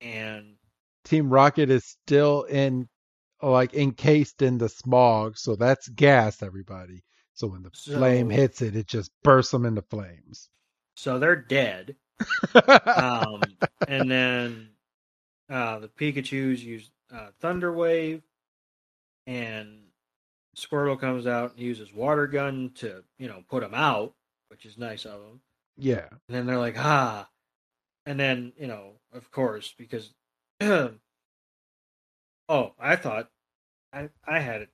and 0.00 0.54
Team 1.04 1.30
Rocket 1.30 1.70
is 1.70 1.84
still 1.84 2.42
in 2.44 2.88
like 3.42 3.74
encased 3.74 4.42
in 4.42 4.58
the 4.58 4.68
smog, 4.68 5.36
so 5.36 5.56
that's 5.56 5.88
gas, 5.88 6.42
everybody. 6.42 7.02
So 7.34 7.48
when 7.48 7.62
the 7.62 7.70
flame 7.70 8.30
hits 8.30 8.62
it, 8.62 8.74
it 8.74 8.86
just 8.86 9.10
bursts 9.22 9.52
them 9.52 9.66
into 9.66 9.82
flames. 9.82 10.48
so 10.96 11.18
they're 11.18 11.36
dead. 11.36 11.96
Um, 12.96 13.42
and 13.86 14.10
then 14.10 14.70
uh, 15.50 15.80
the 15.80 15.88
Pikachu's 15.88 16.64
use 16.64 16.90
uh, 17.14 17.28
Thunder 17.40 17.70
Wave, 17.72 18.22
and 19.26 19.80
Squirtle 20.58 20.98
comes 20.98 21.26
out 21.26 21.52
and 21.52 21.60
uses 21.60 21.92
Water 21.92 22.26
Gun 22.26 22.72
to 22.76 23.04
you 23.18 23.28
know 23.28 23.42
put 23.48 23.60
them 23.62 23.74
out, 23.74 24.14
which 24.48 24.64
is 24.64 24.78
nice 24.78 25.04
of 25.04 25.20
him. 25.20 25.40
yeah, 25.76 26.06
And 26.10 26.36
then 26.36 26.46
they're 26.46 26.58
like, 26.58 26.78
ah. 26.78 27.28
And 28.06 28.20
then, 28.20 28.52
you 28.56 28.68
know, 28.68 28.92
of 29.12 29.30
course, 29.32 29.74
because 29.76 30.12
oh, 30.60 30.90
I 32.48 32.96
thought 32.96 33.28
I 33.92 34.08
I 34.26 34.38
had 34.38 34.62
it 34.62 34.70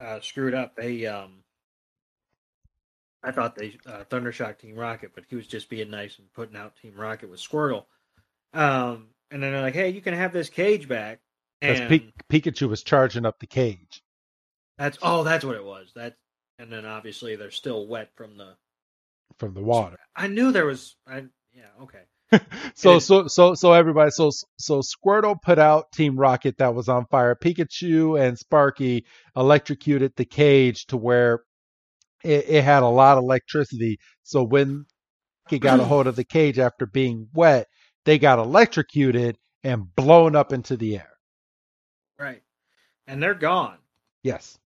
uh, 0.00 0.20
screwed 0.20 0.54
up. 0.54 0.76
They 0.76 1.06
um 1.06 1.44
I 3.22 3.30
thought 3.30 3.54
they 3.54 3.78
uh, 3.86 4.04
Thundershock 4.10 4.58
Team 4.58 4.74
Rocket, 4.74 5.12
but 5.14 5.24
he 5.28 5.36
was 5.36 5.46
just 5.46 5.68
being 5.68 5.90
nice 5.90 6.18
and 6.18 6.32
putting 6.32 6.56
out 6.56 6.76
Team 6.76 6.94
Rocket 6.96 7.30
with 7.30 7.40
Squirtle. 7.40 7.84
Um 8.52 9.08
and 9.30 9.42
then 9.42 9.52
they're 9.52 9.62
like, 9.62 9.74
"Hey, 9.74 9.88
you 9.90 10.02
can 10.02 10.12
have 10.14 10.32
this 10.32 10.50
cage 10.50 10.88
back." 10.88 11.20
because 11.60 11.80
And 11.80 11.88
Pi- 11.88 12.12
Pikachu 12.28 12.68
was 12.68 12.82
charging 12.82 13.24
up 13.24 13.38
the 13.38 13.46
cage. 13.46 14.02
That's 14.78 14.98
oh, 15.02 15.24
that's 15.24 15.44
what 15.44 15.56
it 15.56 15.64
was. 15.64 15.92
That 15.94 16.16
and 16.58 16.70
then 16.70 16.84
obviously 16.84 17.36
they're 17.36 17.50
still 17.50 17.86
wet 17.86 18.10
from 18.16 18.36
the 18.36 18.54
from 19.38 19.54
the 19.54 19.62
water. 19.62 19.98
I 20.14 20.28
knew 20.28 20.52
there 20.52 20.66
was 20.66 20.96
I 21.06 21.24
yeah, 21.52 21.82
okay. 21.82 22.02
So 22.74 22.98
so 22.98 23.26
so 23.26 23.54
so 23.54 23.72
everybody 23.72 24.10
so 24.10 24.30
so 24.58 24.80
Squirtle 24.80 25.40
put 25.40 25.58
out 25.58 25.92
Team 25.92 26.16
Rocket 26.16 26.58
that 26.58 26.74
was 26.74 26.88
on 26.88 27.06
fire. 27.06 27.34
Pikachu 27.34 28.20
and 28.20 28.38
Sparky 28.38 29.04
electrocuted 29.36 30.12
the 30.16 30.24
cage 30.24 30.86
to 30.86 30.96
where 30.96 31.40
it, 32.24 32.46
it 32.48 32.64
had 32.64 32.82
a 32.82 32.88
lot 32.88 33.18
of 33.18 33.24
electricity. 33.24 33.98
So 34.22 34.42
when 34.42 34.86
he 35.48 35.58
got 35.58 35.80
a 35.80 35.84
hold 35.84 36.06
of 36.06 36.16
the 36.16 36.24
cage 36.24 36.58
after 36.58 36.86
being 36.86 37.28
wet, 37.34 37.66
they 38.04 38.18
got 38.18 38.38
electrocuted 38.38 39.36
and 39.62 39.94
blown 39.94 40.34
up 40.34 40.52
into 40.52 40.76
the 40.76 40.96
air. 40.96 41.10
Right. 42.18 42.42
And 43.06 43.22
they're 43.22 43.34
gone. 43.34 43.78
Yes. 44.22 44.58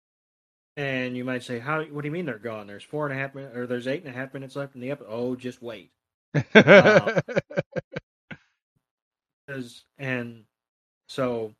And 0.76 1.16
you 1.16 1.24
might 1.24 1.44
say, 1.44 1.58
"How? 1.60 1.82
What 1.84 2.02
do 2.02 2.08
you 2.08 2.12
mean 2.12 2.26
they're 2.26 2.38
gone? 2.38 2.66
There's 2.66 2.82
four 2.82 3.06
and 3.06 3.16
a 3.16 3.20
half 3.20 3.34
minutes, 3.34 3.56
or 3.56 3.66
there's 3.66 3.86
eight 3.86 4.04
and 4.04 4.12
a 4.14 4.18
half 4.18 4.34
minutes 4.34 4.56
left 4.56 4.74
in 4.74 4.80
the 4.80 4.90
episode." 4.90 5.10
Oh, 5.10 5.36
just 5.36 5.62
wait. 5.62 5.90
Um, 6.54 7.20
'Cause- 9.48 9.84
and 9.98 10.44
so 11.06 11.54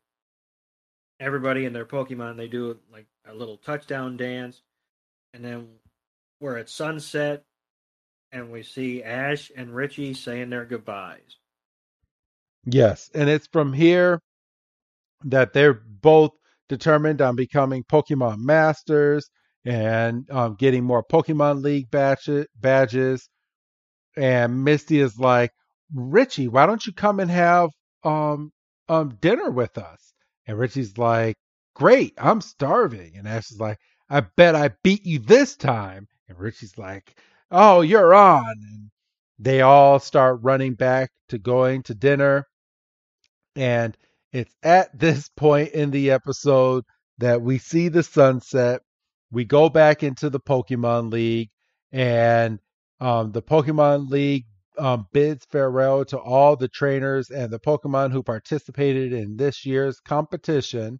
everybody 1.19 1.65
and 1.65 1.75
their 1.75 1.85
Pokemon, 1.85 2.35
they 2.35 2.47
do 2.47 2.79
like 2.91 3.05
a 3.25 3.33
little 3.33 3.57
touchdown 3.57 4.17
dance, 4.17 4.61
and 5.33 5.45
then 5.45 5.79
we're 6.41 6.57
at 6.57 6.67
sunset, 6.69 7.43
and 8.31 8.51
we 8.51 8.63
see 8.63 9.03
Ash 9.03 9.51
and 9.55 9.73
Richie 9.73 10.13
saying 10.13 10.49
their 10.49 10.65
goodbyes. 10.65 11.37
Yes, 12.65 13.09
and 13.13 13.29
it's 13.29 13.47
from 13.47 13.71
here 13.71 14.19
that 15.23 15.53
they're 15.53 15.73
both 15.75 16.33
determined 16.69 17.21
on 17.21 17.35
becoming 17.35 17.83
Pokemon 17.83 18.37
Masters 18.39 19.29
and 19.65 20.29
um, 20.31 20.55
getting 20.55 20.83
more 20.83 21.03
Pokemon 21.03 21.63
League 21.63 21.89
badge- 21.91 22.47
badges. 22.59 23.29
And 24.17 24.63
Misty 24.63 24.99
is 24.99 25.17
like, 25.19 25.51
Richie, 25.93 26.47
why 26.47 26.65
don't 26.65 26.85
you 26.85 26.93
come 26.93 27.19
and 27.19 27.31
have 27.31 27.69
um, 28.03 28.51
um, 28.89 29.17
dinner 29.21 29.49
with 29.49 29.77
us? 29.77 30.13
And 30.47 30.57
Richie's 30.57 30.97
like, 30.97 31.35
Great, 31.75 32.13
I'm 32.17 32.41
starving. 32.41 33.17
And 33.17 33.27
Ash 33.27 33.51
is 33.51 33.59
like, 33.59 33.77
I 34.09 34.21
bet 34.21 34.55
I 34.55 34.71
beat 34.83 35.05
you 35.05 35.19
this 35.19 35.55
time. 35.57 36.07
And 36.29 36.39
Richie's 36.39 36.77
like, 36.77 37.19
Oh, 37.51 37.81
you're 37.81 38.13
on. 38.13 38.45
And 38.47 38.91
they 39.39 39.61
all 39.61 39.99
start 39.99 40.39
running 40.43 40.75
back 40.75 41.11
to 41.29 41.37
going 41.37 41.83
to 41.83 41.95
dinner. 41.95 42.45
And 43.55 43.97
it's 44.35 44.53
at 44.63 44.99
this 44.99 45.29
point 45.29 45.71
in 45.71 45.91
the 45.91 46.11
episode 46.11 46.83
that 47.19 47.41
we 47.41 47.57
see 47.57 47.87
the 47.87 48.03
sunset. 48.03 48.81
We 49.31 49.45
go 49.45 49.69
back 49.69 50.03
into 50.03 50.29
the 50.29 50.41
Pokemon 50.41 51.09
League, 51.09 51.51
and 51.93 52.59
um, 52.99 53.31
the 53.31 53.41
Pokemon 53.41 54.09
League 54.09 54.43
um, 54.77 55.07
bids 55.13 55.45
farewell 55.49 56.03
to 56.03 56.19
all 56.19 56.57
the 56.57 56.67
trainers 56.67 57.29
and 57.29 57.49
the 57.49 57.61
Pokemon 57.61 58.11
who 58.11 58.23
participated 58.23 59.13
in 59.13 59.37
this 59.37 59.65
year's 59.65 60.01
competition. 60.01 60.99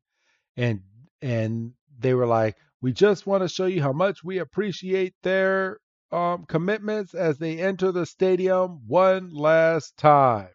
And 0.55 0.79
and 1.21 1.73
they 1.99 2.13
were 2.13 2.27
like, 2.27 2.55
we 2.81 2.93
just 2.93 3.27
want 3.27 3.43
to 3.43 3.49
show 3.49 3.65
you 3.65 3.81
how 3.81 3.91
much 3.91 4.23
we 4.23 4.37
appreciate 4.37 5.13
their 5.23 5.79
um, 6.09 6.45
commitments 6.45 7.13
as 7.13 7.37
they 7.37 7.59
enter 7.59 7.91
the 7.91 8.05
stadium 8.05 8.79
one 8.87 9.33
last 9.33 9.97
time. 9.97 10.47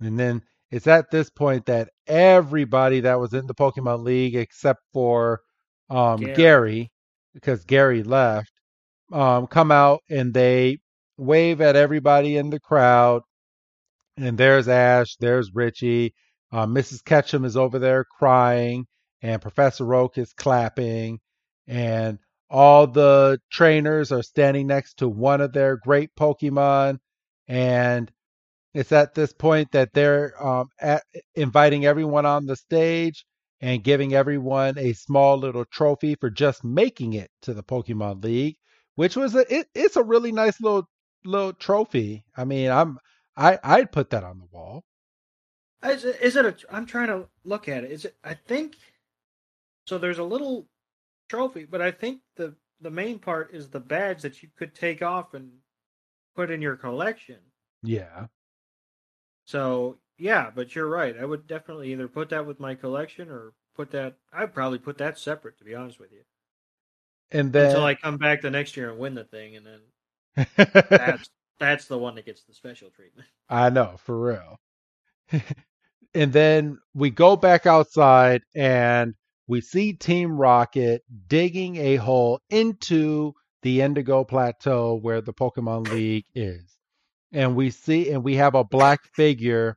And 0.00 0.16
then 0.16 0.42
it's 0.72 0.86
at 0.86 1.10
this 1.10 1.28
point 1.28 1.66
that 1.66 1.90
everybody 2.06 3.00
that 3.00 3.20
was 3.20 3.34
in 3.34 3.46
the 3.46 3.54
Pokemon 3.54 4.04
League, 4.04 4.34
except 4.34 4.80
for 4.94 5.42
um, 5.90 6.18
Gary. 6.20 6.34
Gary. 6.34 6.92
because 7.34 7.64
Gary 7.64 8.02
left, 8.02 8.50
um, 9.12 9.46
come 9.46 9.70
out 9.70 10.00
and 10.08 10.32
they 10.32 10.78
wave 11.18 11.60
at 11.60 11.76
everybody 11.76 12.38
in 12.38 12.48
the 12.48 12.58
crowd. 12.58 13.20
And 14.16 14.38
there's 14.38 14.66
Ash, 14.66 15.16
there's 15.20 15.50
Richie, 15.54 16.14
uh, 16.50 16.66
Mrs. 16.66 17.04
Ketchum 17.04 17.44
is 17.44 17.56
over 17.56 17.78
there 17.78 18.04
crying, 18.04 18.86
and 19.20 19.42
Professor 19.42 19.94
Oak 19.94 20.16
is 20.16 20.32
clapping, 20.32 21.18
and 21.66 22.18
all 22.50 22.86
the 22.86 23.38
trainers 23.50 24.12
are 24.12 24.22
standing 24.22 24.66
next 24.66 24.98
to 24.98 25.08
one 25.08 25.40
of 25.40 25.52
their 25.52 25.76
great 25.76 26.10
Pokemon, 26.18 26.98
and 27.48 28.10
it's 28.74 28.92
at 28.92 29.14
this 29.14 29.32
point 29.32 29.72
that 29.72 29.92
they're 29.92 30.34
um, 30.44 30.68
at, 30.80 31.02
inviting 31.34 31.84
everyone 31.84 32.26
on 32.26 32.46
the 32.46 32.56
stage 32.56 33.24
and 33.60 33.84
giving 33.84 34.14
everyone 34.14 34.78
a 34.78 34.92
small 34.94 35.36
little 35.36 35.64
trophy 35.66 36.16
for 36.16 36.30
just 36.30 36.64
making 36.64 37.12
it 37.12 37.30
to 37.42 37.54
the 37.54 37.62
Pokemon 37.62 38.24
League, 38.24 38.56
which 38.94 39.16
was 39.16 39.34
a 39.34 39.54
it, 39.54 39.66
it's 39.74 39.96
a 39.96 40.02
really 40.02 40.32
nice 40.32 40.60
little 40.60 40.88
little 41.24 41.52
trophy. 41.52 42.24
I 42.36 42.44
mean, 42.44 42.70
I'm 42.70 42.98
I 43.36 43.58
I'd 43.62 43.92
put 43.92 44.10
that 44.10 44.24
on 44.24 44.38
the 44.38 44.46
wall. 44.50 44.84
Is 45.84 46.04
it, 46.04 46.20
is 46.20 46.36
it 46.36 46.46
a? 46.46 46.56
I'm 46.70 46.86
trying 46.86 47.08
to 47.08 47.28
look 47.44 47.68
at 47.68 47.84
it. 47.84 47.90
Is 47.90 48.04
it? 48.04 48.16
I 48.24 48.34
think 48.34 48.76
so. 49.86 49.98
There's 49.98 50.18
a 50.18 50.24
little 50.24 50.66
trophy, 51.28 51.64
but 51.64 51.82
I 51.82 51.90
think 51.90 52.20
the 52.36 52.54
the 52.80 52.90
main 52.90 53.18
part 53.18 53.54
is 53.54 53.68
the 53.68 53.80
badge 53.80 54.22
that 54.22 54.42
you 54.42 54.48
could 54.56 54.74
take 54.74 55.02
off 55.02 55.34
and 55.34 55.50
put 56.34 56.50
in 56.50 56.62
your 56.62 56.76
collection. 56.76 57.38
Yeah. 57.82 58.26
So 59.44 59.98
yeah, 60.18 60.50
but 60.54 60.74
you're 60.74 60.88
right. 60.88 61.16
I 61.16 61.24
would 61.24 61.46
definitely 61.46 61.92
either 61.92 62.08
put 62.08 62.28
that 62.30 62.46
with 62.46 62.60
my 62.60 62.74
collection 62.74 63.28
or 63.30 63.52
put 63.74 63.90
that. 63.92 64.16
I'd 64.32 64.54
probably 64.54 64.78
put 64.78 64.98
that 64.98 65.18
separate, 65.18 65.58
to 65.58 65.64
be 65.64 65.74
honest 65.74 65.98
with 66.00 66.12
you, 66.12 66.22
And 67.30 67.52
then 67.52 67.64
until 67.66 67.84
I 67.84 67.94
come 67.94 68.18
back 68.18 68.42
the 68.42 68.50
next 68.50 68.76
year 68.76 68.90
and 68.90 68.98
win 68.98 69.14
the 69.14 69.24
thing, 69.24 69.56
and 69.56 69.66
then 69.66 70.46
that's 70.96 71.30
that's 71.58 71.86
the 71.86 71.98
one 71.98 72.14
that 72.16 72.26
gets 72.26 72.42
the 72.44 72.54
special 72.54 72.90
treatment. 72.90 73.28
I 73.48 73.70
know, 73.70 73.96
for 73.98 74.20
real. 74.20 74.60
and 76.14 76.32
then 76.32 76.78
we 76.94 77.10
go 77.10 77.36
back 77.36 77.66
outside 77.66 78.42
and 78.54 79.14
we 79.46 79.60
see 79.60 79.92
Team 79.92 80.36
Rocket 80.38 81.02
digging 81.28 81.76
a 81.76 81.96
hole 81.96 82.40
into 82.50 83.34
the 83.62 83.80
Indigo 83.82 84.24
Plateau 84.24 84.96
where 84.96 85.20
the 85.20 85.32
Pokemon 85.34 85.88
League 85.90 86.26
is. 86.34 86.78
And 87.32 87.56
we 87.56 87.70
see 87.70 88.10
and 88.10 88.22
we 88.22 88.36
have 88.36 88.54
a 88.54 88.64
black 88.64 89.00
figure 89.14 89.76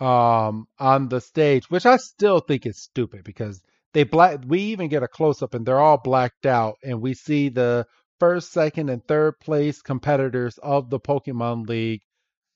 um 0.00 0.66
on 0.78 1.08
the 1.08 1.20
stage, 1.20 1.70
which 1.70 1.86
I 1.86 1.96
still 1.98 2.40
think 2.40 2.66
is 2.66 2.82
stupid 2.82 3.24
because 3.24 3.62
they 3.92 4.04
black 4.04 4.40
we 4.46 4.60
even 4.60 4.88
get 4.88 5.02
a 5.02 5.08
close 5.08 5.42
up 5.42 5.54
and 5.54 5.64
they're 5.64 5.80
all 5.80 6.00
blacked 6.02 6.46
out 6.46 6.76
and 6.82 7.00
we 7.00 7.14
see 7.14 7.48
the 7.48 7.86
first, 8.20 8.52
second 8.52 8.90
and 8.90 9.06
third 9.06 9.38
place 9.40 9.82
competitors 9.82 10.58
of 10.62 10.90
the 10.90 11.00
Pokemon 11.00 11.68
League 11.68 12.02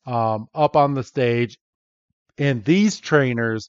um, 0.06 0.46
up 0.54 0.76
on 0.76 0.94
the 0.94 1.02
stage, 1.02 1.58
and 2.38 2.64
these 2.64 2.98
trainers 2.98 3.68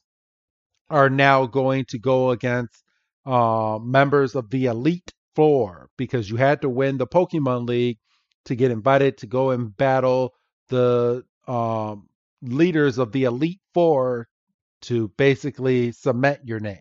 are 0.90 1.10
now 1.10 1.46
going 1.46 1.86
to 1.90 2.00
go 2.00 2.32
against 2.32 2.84
uh, 3.26 3.78
members 3.82 4.36
of 4.36 4.50
the 4.50 4.66
Elite 4.68 5.12
Four 5.36 5.90
because 5.98 6.30
you 6.30 6.38
had 6.38 6.62
to 6.62 6.70
win 6.70 6.98
the 6.98 7.08
Pokemon 7.08 7.68
League 7.68 7.98
to 8.46 8.56
get 8.56 8.72
invited 8.72 9.18
to 9.18 9.28
go 9.28 9.52
and 9.52 9.76
battle 9.76 10.34
the 10.70 11.24
um, 11.48 12.08
leaders 12.42 12.98
of 12.98 13.12
the 13.12 13.26
Elite 13.26 13.62
Four 13.74 14.28
to 14.84 15.10
basically 15.18 15.92
cement 15.92 16.42
your 16.46 16.60
name. 16.60 16.80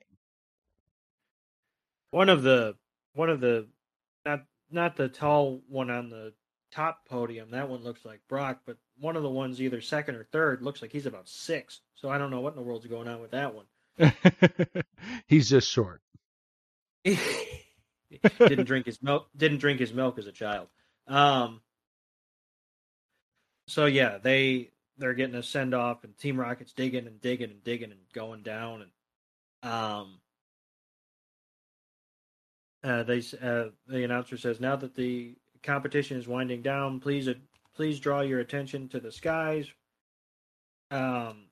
One 2.10 2.28
of 2.28 2.42
the 2.42 2.76
one 3.14 3.30
of 3.30 3.40
the 3.40 3.68
not 4.24 4.44
not 4.70 4.96
the 4.96 5.08
tall 5.08 5.62
one 5.68 5.90
on 5.90 6.08
the 6.10 6.32
top 6.70 7.06
podium. 7.08 7.50
That 7.50 7.68
one 7.68 7.82
looks 7.82 8.04
like 8.04 8.20
Brock, 8.28 8.60
but 8.66 8.76
one 8.98 9.16
of 9.16 9.22
the 9.22 9.30
ones 9.30 9.60
either 9.60 9.80
second 9.80 10.14
or 10.14 10.24
third 10.24 10.62
looks 10.62 10.82
like 10.82 10.92
he's 10.92 11.06
about 11.06 11.28
six. 11.28 11.80
So 11.94 12.08
I 12.08 12.18
don't 12.18 12.30
know 12.30 12.40
what 12.40 12.54
in 12.54 12.56
the 12.56 12.62
world's 12.62 12.86
going 12.86 13.08
on 13.08 13.20
with 13.20 13.32
that 13.32 13.54
one. 13.54 13.66
he's 15.26 15.48
just 15.48 15.68
short. 15.70 16.00
didn't 17.04 18.64
drink 18.64 18.86
his 18.86 19.02
milk. 19.02 19.28
Didn't 19.36 19.58
drink 19.58 19.80
his 19.80 19.92
milk 19.92 20.18
as 20.18 20.26
a 20.26 20.32
child. 20.32 20.68
Um. 21.06 21.60
So 23.68 23.84
yeah, 23.86 24.18
they 24.18 24.70
they're 24.96 25.14
getting 25.14 25.36
a 25.36 25.42
send 25.42 25.74
off, 25.74 26.02
and 26.02 26.16
Team 26.16 26.40
Rocket's 26.40 26.72
digging 26.72 27.06
and 27.06 27.20
digging 27.20 27.50
and 27.50 27.62
digging 27.62 27.90
and 27.90 28.00
going 28.12 28.42
down, 28.42 28.82
and 29.62 29.72
um. 29.72 30.18
Uh, 32.84 33.02
they 33.02 33.18
uh, 33.42 33.64
the 33.88 34.04
announcer 34.04 34.36
says 34.36 34.60
now 34.60 34.76
that 34.76 34.94
the 34.94 35.34
competition 35.64 36.16
is 36.16 36.28
winding 36.28 36.62
down, 36.62 37.00
please 37.00 37.28
uh, 37.28 37.34
please 37.74 37.98
draw 37.98 38.20
your 38.20 38.38
attention 38.38 38.88
to 38.88 39.00
the 39.00 39.10
skies. 39.10 39.66
Um, 40.90 41.48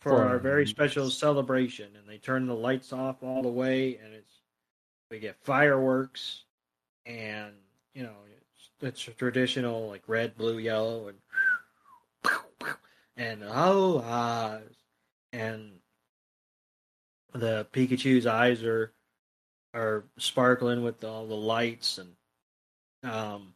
for, 0.00 0.10
for 0.10 0.24
our 0.24 0.38
very 0.38 0.66
special 0.66 1.10
celebration, 1.10 1.96
and 1.96 2.08
they 2.08 2.18
turn 2.18 2.46
the 2.46 2.54
lights 2.54 2.92
off 2.92 3.22
all 3.22 3.42
the 3.42 3.48
way, 3.48 3.98
and 4.02 4.14
it's 4.14 4.32
we 5.10 5.18
get 5.18 5.36
fireworks, 5.42 6.44
and 7.04 7.52
you 7.94 8.04
know 8.04 8.14
it's, 8.80 9.00
traditional 9.00 9.88
like 9.88 10.02
red, 10.06 10.36
blue, 10.36 10.58
yellow, 10.58 11.08
and 11.08 11.18
and 13.16 13.42
oh 13.44 14.00
eyes, 14.00 14.62
and 15.32 15.72
the 17.32 17.66
Pikachu's 17.72 18.26
eyes 18.26 18.62
are 18.62 18.92
are 19.74 20.04
sparkling 20.18 20.82
with 20.82 21.04
all 21.04 21.26
the 21.26 21.34
lights 21.34 21.98
and 21.98 23.12
um 23.12 23.54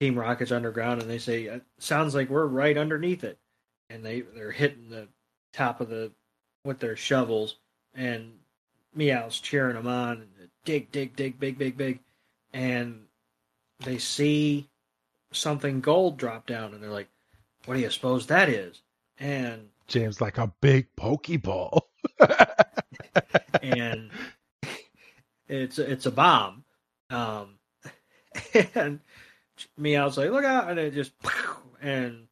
Team 0.00 0.18
Rocket's 0.18 0.52
underground 0.52 1.00
and 1.00 1.10
they 1.10 1.18
say 1.18 1.44
it 1.44 1.62
sounds 1.78 2.14
like 2.14 2.28
we're 2.28 2.46
right 2.46 2.76
underneath 2.76 3.24
it. 3.24 3.38
And 3.88 4.04
they 4.04 4.22
they're 4.22 4.50
hitting 4.50 4.90
the 4.90 5.08
top 5.52 5.80
of 5.80 5.88
the 5.88 6.10
with 6.64 6.80
their 6.80 6.96
shovels 6.96 7.56
and 7.94 8.32
Meowth's 8.94 9.40
cheering 9.40 9.76
them 9.76 9.86
on 9.86 10.12
and 10.38 10.50
dig 10.64 10.90
dig 10.90 11.14
dig 11.14 11.38
big 11.38 11.56
big 11.56 11.76
big. 11.76 12.00
And 12.52 13.04
they 13.84 13.98
see 13.98 14.68
something 15.32 15.80
gold 15.80 16.16
drop 16.16 16.46
down 16.46 16.74
and 16.74 16.82
they're 16.82 16.90
like 16.90 17.08
what 17.64 17.74
do 17.74 17.80
you 17.80 17.90
suppose 17.90 18.26
that 18.26 18.48
is 18.48 18.82
and 19.18 19.68
James 19.88 20.20
like 20.20 20.38
a 20.38 20.52
big 20.60 20.88
pokeball 20.96 21.80
and 23.62 24.10
it's 25.48 25.78
it's 25.78 26.06
a 26.06 26.10
bomb 26.10 26.64
um 27.10 27.58
and 28.74 29.00
Meowth's 29.76 30.16
like 30.16 30.30
look 30.30 30.44
out 30.44 30.70
and 30.70 30.78
it 30.78 30.94
just 30.94 31.12
and 31.80 32.26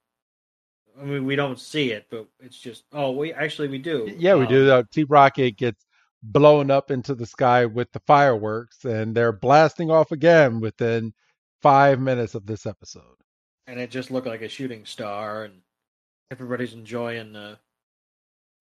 I 1.00 1.04
mean, 1.04 1.24
we 1.24 1.36
don't 1.36 1.58
see 1.58 1.92
it, 1.92 2.06
but 2.10 2.26
it's 2.40 2.58
just 2.58 2.84
oh, 2.92 3.12
we 3.12 3.32
actually 3.32 3.68
we 3.68 3.78
do. 3.78 4.12
Yeah, 4.18 4.34
we 4.34 4.44
um, 4.44 4.50
do. 4.50 4.70
Uh, 4.70 4.82
Team 4.92 5.06
Rocket 5.08 5.56
gets 5.56 5.86
blown 6.22 6.70
up 6.70 6.90
into 6.90 7.14
the 7.14 7.26
sky 7.26 7.64
with 7.66 7.90
the 7.92 8.00
fireworks, 8.00 8.84
and 8.84 9.14
they're 9.14 9.32
blasting 9.32 9.90
off 9.90 10.12
again 10.12 10.60
within 10.60 11.14
five 11.62 12.00
minutes 12.00 12.34
of 12.34 12.46
this 12.46 12.66
episode. 12.66 13.02
And 13.66 13.78
it 13.78 13.90
just 13.90 14.10
looked 14.10 14.26
like 14.26 14.42
a 14.42 14.48
shooting 14.48 14.84
star, 14.84 15.44
and 15.44 15.54
everybody's 16.30 16.74
enjoying 16.74 17.32
the 17.32 17.58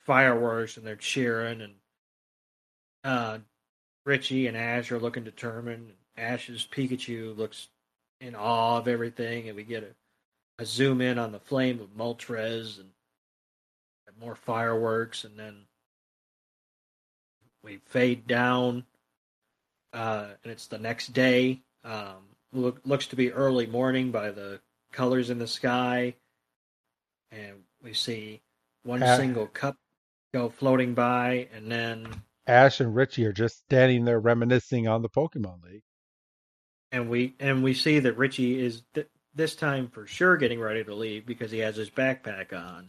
fireworks, 0.05 0.77
and 0.77 0.85
they're 0.85 0.95
cheering, 0.95 1.61
and 1.61 1.73
uh, 3.03 3.37
Richie 4.05 4.47
and 4.47 4.57
Ash 4.57 4.91
are 4.91 4.99
looking 4.99 5.23
determined. 5.23 5.93
Ash's 6.17 6.67
Pikachu 6.69 7.35
looks 7.37 7.69
in 8.19 8.35
awe 8.35 8.77
of 8.77 8.87
everything, 8.87 9.47
and 9.47 9.55
we 9.55 9.63
get 9.63 9.95
a 10.59 10.65
zoom 10.65 11.01
in 11.01 11.17
on 11.17 11.31
the 11.31 11.39
flame 11.39 11.79
of 11.79 11.95
Moltres 11.95 12.79
and 12.79 12.89
more 14.19 14.35
fireworks, 14.35 15.23
and 15.23 15.37
then 15.39 15.55
we 17.63 17.79
fade 17.85 18.27
down, 18.27 18.83
uh, 19.93 20.27
and 20.43 20.51
it's 20.51 20.67
the 20.67 20.77
next 20.77 21.13
day. 21.13 21.61
Um, 21.83 22.27
look, 22.53 22.81
looks 22.85 23.07
to 23.07 23.15
be 23.15 23.31
early 23.31 23.67
morning 23.67 24.11
by 24.11 24.31
the 24.31 24.59
colors 24.91 25.29
in 25.29 25.39
the 25.39 25.47
sky, 25.47 26.15
and 27.31 27.63
we 27.83 27.93
see 27.93 28.41
one 28.83 29.03
Ash, 29.03 29.17
single 29.17 29.47
cup 29.47 29.75
go 30.33 30.49
floating 30.49 30.93
by, 30.93 31.47
and 31.53 31.71
then 31.71 32.07
Ash 32.47 32.79
and 32.79 32.95
Richie 32.95 33.25
are 33.25 33.33
just 33.33 33.59
standing 33.59 34.05
there 34.05 34.19
reminiscing 34.19 34.87
on 34.87 35.01
the 35.01 35.09
Pokemon 35.09 35.63
League. 35.63 35.83
And 36.91 37.09
we 37.09 37.35
and 37.39 37.63
we 37.63 37.73
see 37.73 37.99
that 37.99 38.17
Richie 38.17 38.59
is 38.59 38.81
th- 38.95 39.07
this 39.35 39.55
time 39.55 39.87
for 39.87 40.07
sure 40.07 40.37
getting 40.37 40.59
ready 40.59 40.83
to 40.83 40.95
leave 40.95 41.25
because 41.25 41.51
he 41.51 41.59
has 41.59 41.75
his 41.75 41.89
backpack 41.89 42.51
on. 42.53 42.87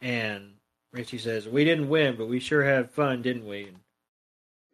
And 0.00 0.54
Richie 0.92 1.18
says, 1.18 1.46
We 1.46 1.64
didn't 1.64 1.88
win, 1.88 2.16
but 2.16 2.28
we 2.28 2.40
sure 2.40 2.64
had 2.64 2.90
fun, 2.90 3.22
didn't 3.22 3.46
we? 3.46 3.68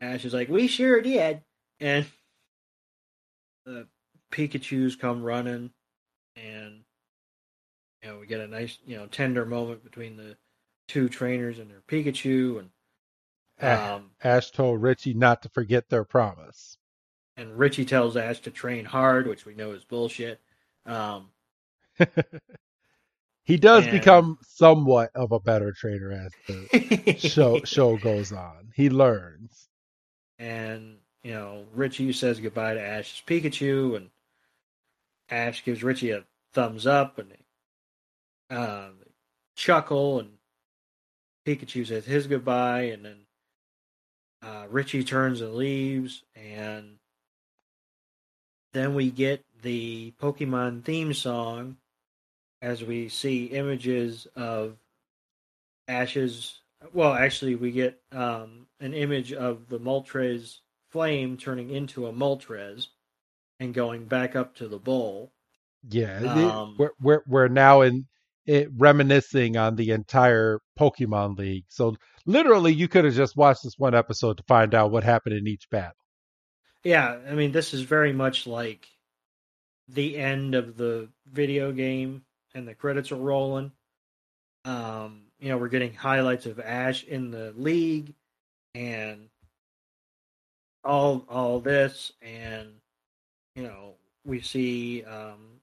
And 0.01 0.15
Ash 0.15 0.25
is 0.25 0.35
like, 0.35 0.49
We 0.49 0.69
sure 0.69 1.01
did. 1.01 1.43
And 1.81 2.07
the 3.67 3.89
Pikachu's 4.31 4.97
come 4.97 5.23
running, 5.23 5.71
and 6.37 6.83
you 8.03 8.09
know, 8.09 8.19
we 8.19 8.27
get 8.27 8.41
a 8.41 8.47
nice, 8.47 8.79
you 8.87 8.97
know, 8.97 9.07
tender 9.07 9.45
moment 9.45 9.85
between 9.85 10.17
the 10.17 10.37
two 10.89 11.09
trainers 11.09 11.59
and 11.59 11.71
their 11.71 11.83
Pikachu 11.89 12.61
and 12.61 12.71
um, 13.61 14.11
Ash 14.23 14.51
told 14.51 14.83
Richie 14.83 15.15
not 15.15 15.43
to 15.43 15.49
forget 15.49 15.89
their 15.89 16.05
promise. 16.05 16.77
And 17.37 17.59
Richie 17.59 17.85
tells 17.85 18.17
Ash 18.17 18.41
to 18.41 18.51
train 18.51 18.85
hard, 18.85 19.27
which 19.27 19.45
we 19.45 19.55
know 19.55 19.73
is 19.73 19.85
bullshit. 19.85 20.41
Um, 20.85 21.31
he 23.45 23.57
does 23.57 23.85
and... 23.85 23.93
become 23.93 24.39
somewhat 24.43 25.11
of 25.15 25.33
a 25.33 25.41
better 25.41 25.73
trainer 25.73 26.13
as 26.13 26.33
the 26.47 27.17
show 27.19 27.61
show 27.65 27.97
goes 27.97 28.33
on. 28.33 28.71
He 28.75 28.91
learns. 28.91 29.69
And 30.39 30.99
you 31.23 31.33
know, 31.33 31.65
Richie 31.75 32.13
says 32.13 32.41
goodbye 32.41 32.75
to 32.75 32.81
Ash's 32.81 33.23
Pikachu, 33.27 33.97
and 33.97 34.11
Ash 35.31 35.65
gives 35.65 35.83
Richie 35.83 36.11
a 36.11 36.25
thumbs 36.53 36.87
up, 36.87 37.19
and 37.19 37.31
they, 37.31 38.57
uh, 38.57 38.89
they 38.99 39.11
chuckle, 39.57 40.21
and 40.21 40.31
Pikachu 41.47 41.87
says 41.87 42.05
his 42.05 42.27
goodbye, 42.27 42.83
and 42.83 43.05
then 43.05 43.19
uh, 44.43 44.67
Richie 44.69 45.05
turns 45.05 45.41
and 45.41 45.55
leaves, 45.55 46.23
and 46.35 46.99
then 48.73 48.95
we 48.95 49.11
get 49.11 49.45
the 49.63 50.13
Pokemon 50.21 50.85
theme 50.85 51.15
song 51.15 51.77
as 52.63 52.85
we 52.85 53.09
see 53.09 53.47
images 53.47 54.27
of 54.37 54.77
Ash's. 55.89 56.61
Well, 56.93 57.15
actually, 57.15 57.55
we 57.55 57.71
get 57.71 58.01
um, 58.13 58.67
an 58.81 58.93
image 58.93 59.33
of 59.33 59.69
the 59.69 59.81
Moltres 59.81 60.59
flame 60.91 61.37
turning 61.37 61.71
into 61.71 62.07
a 62.07 62.13
Moltres 62.13 62.89
and 63.61 63.75
going 63.75 64.07
back 64.07 64.37
up 64.37 64.55
to 64.57 64.69
the 64.69 64.79
bowl. 64.79 65.33
Yeah, 65.89 66.19
um, 66.19 66.77
we're, 66.79 66.91
we're 67.01 67.23
we're 67.27 67.49
now 67.49 67.83
in 67.83 68.07
it, 68.47 68.69
reminiscing 68.77 69.57
on 69.57 69.77
the 69.77 69.91
entire 69.91 70.61
Pokemon 70.79 71.39
League. 71.39 71.65
So 71.69 71.97
literally, 72.25 72.73
you 72.73 72.89
could 72.89 73.05
have 73.05 73.15
just 73.15 73.37
watched 73.37 73.63
this 73.63 73.79
one 73.79 73.95
episode 73.95 74.39
to 74.39 74.45
find 74.45 74.75
out 74.75 74.91
what 74.91 75.05
happened 75.05 75.37
in 75.37 75.47
each 75.47 75.69
battle. 75.71 75.93
Yeah, 76.85 77.19
I 77.29 77.35
mean, 77.35 77.53
this 77.53 77.75
is 77.75 77.83
very 77.83 78.13
much 78.13 78.47
like 78.47 78.87
the 79.89 80.17
end 80.17 80.55
of 80.55 80.77
the 80.77 81.09
video 81.27 81.73
game 81.73 82.23
and 82.55 82.67
the 82.67 82.75
credits 82.75 83.13
are 83.13 83.17
rolling. 83.17 83.73
Um, 84.65 85.27
you 85.39 85.49
know, 85.49 85.59
we're 85.59 85.69
getting 85.69 85.95
highlights 85.95 86.47
of 86.47 86.59
Ash 86.59 87.05
in 87.05 87.31
the 87.31 87.53
league 87.57 88.15
and 88.75 89.29
all 90.85 91.25
all 91.29 91.61
this 91.61 92.13
and 92.23 92.69
you 93.57 93.63
know, 93.65 93.95
we 94.25 94.41
see 94.41 95.03
um 95.05 95.61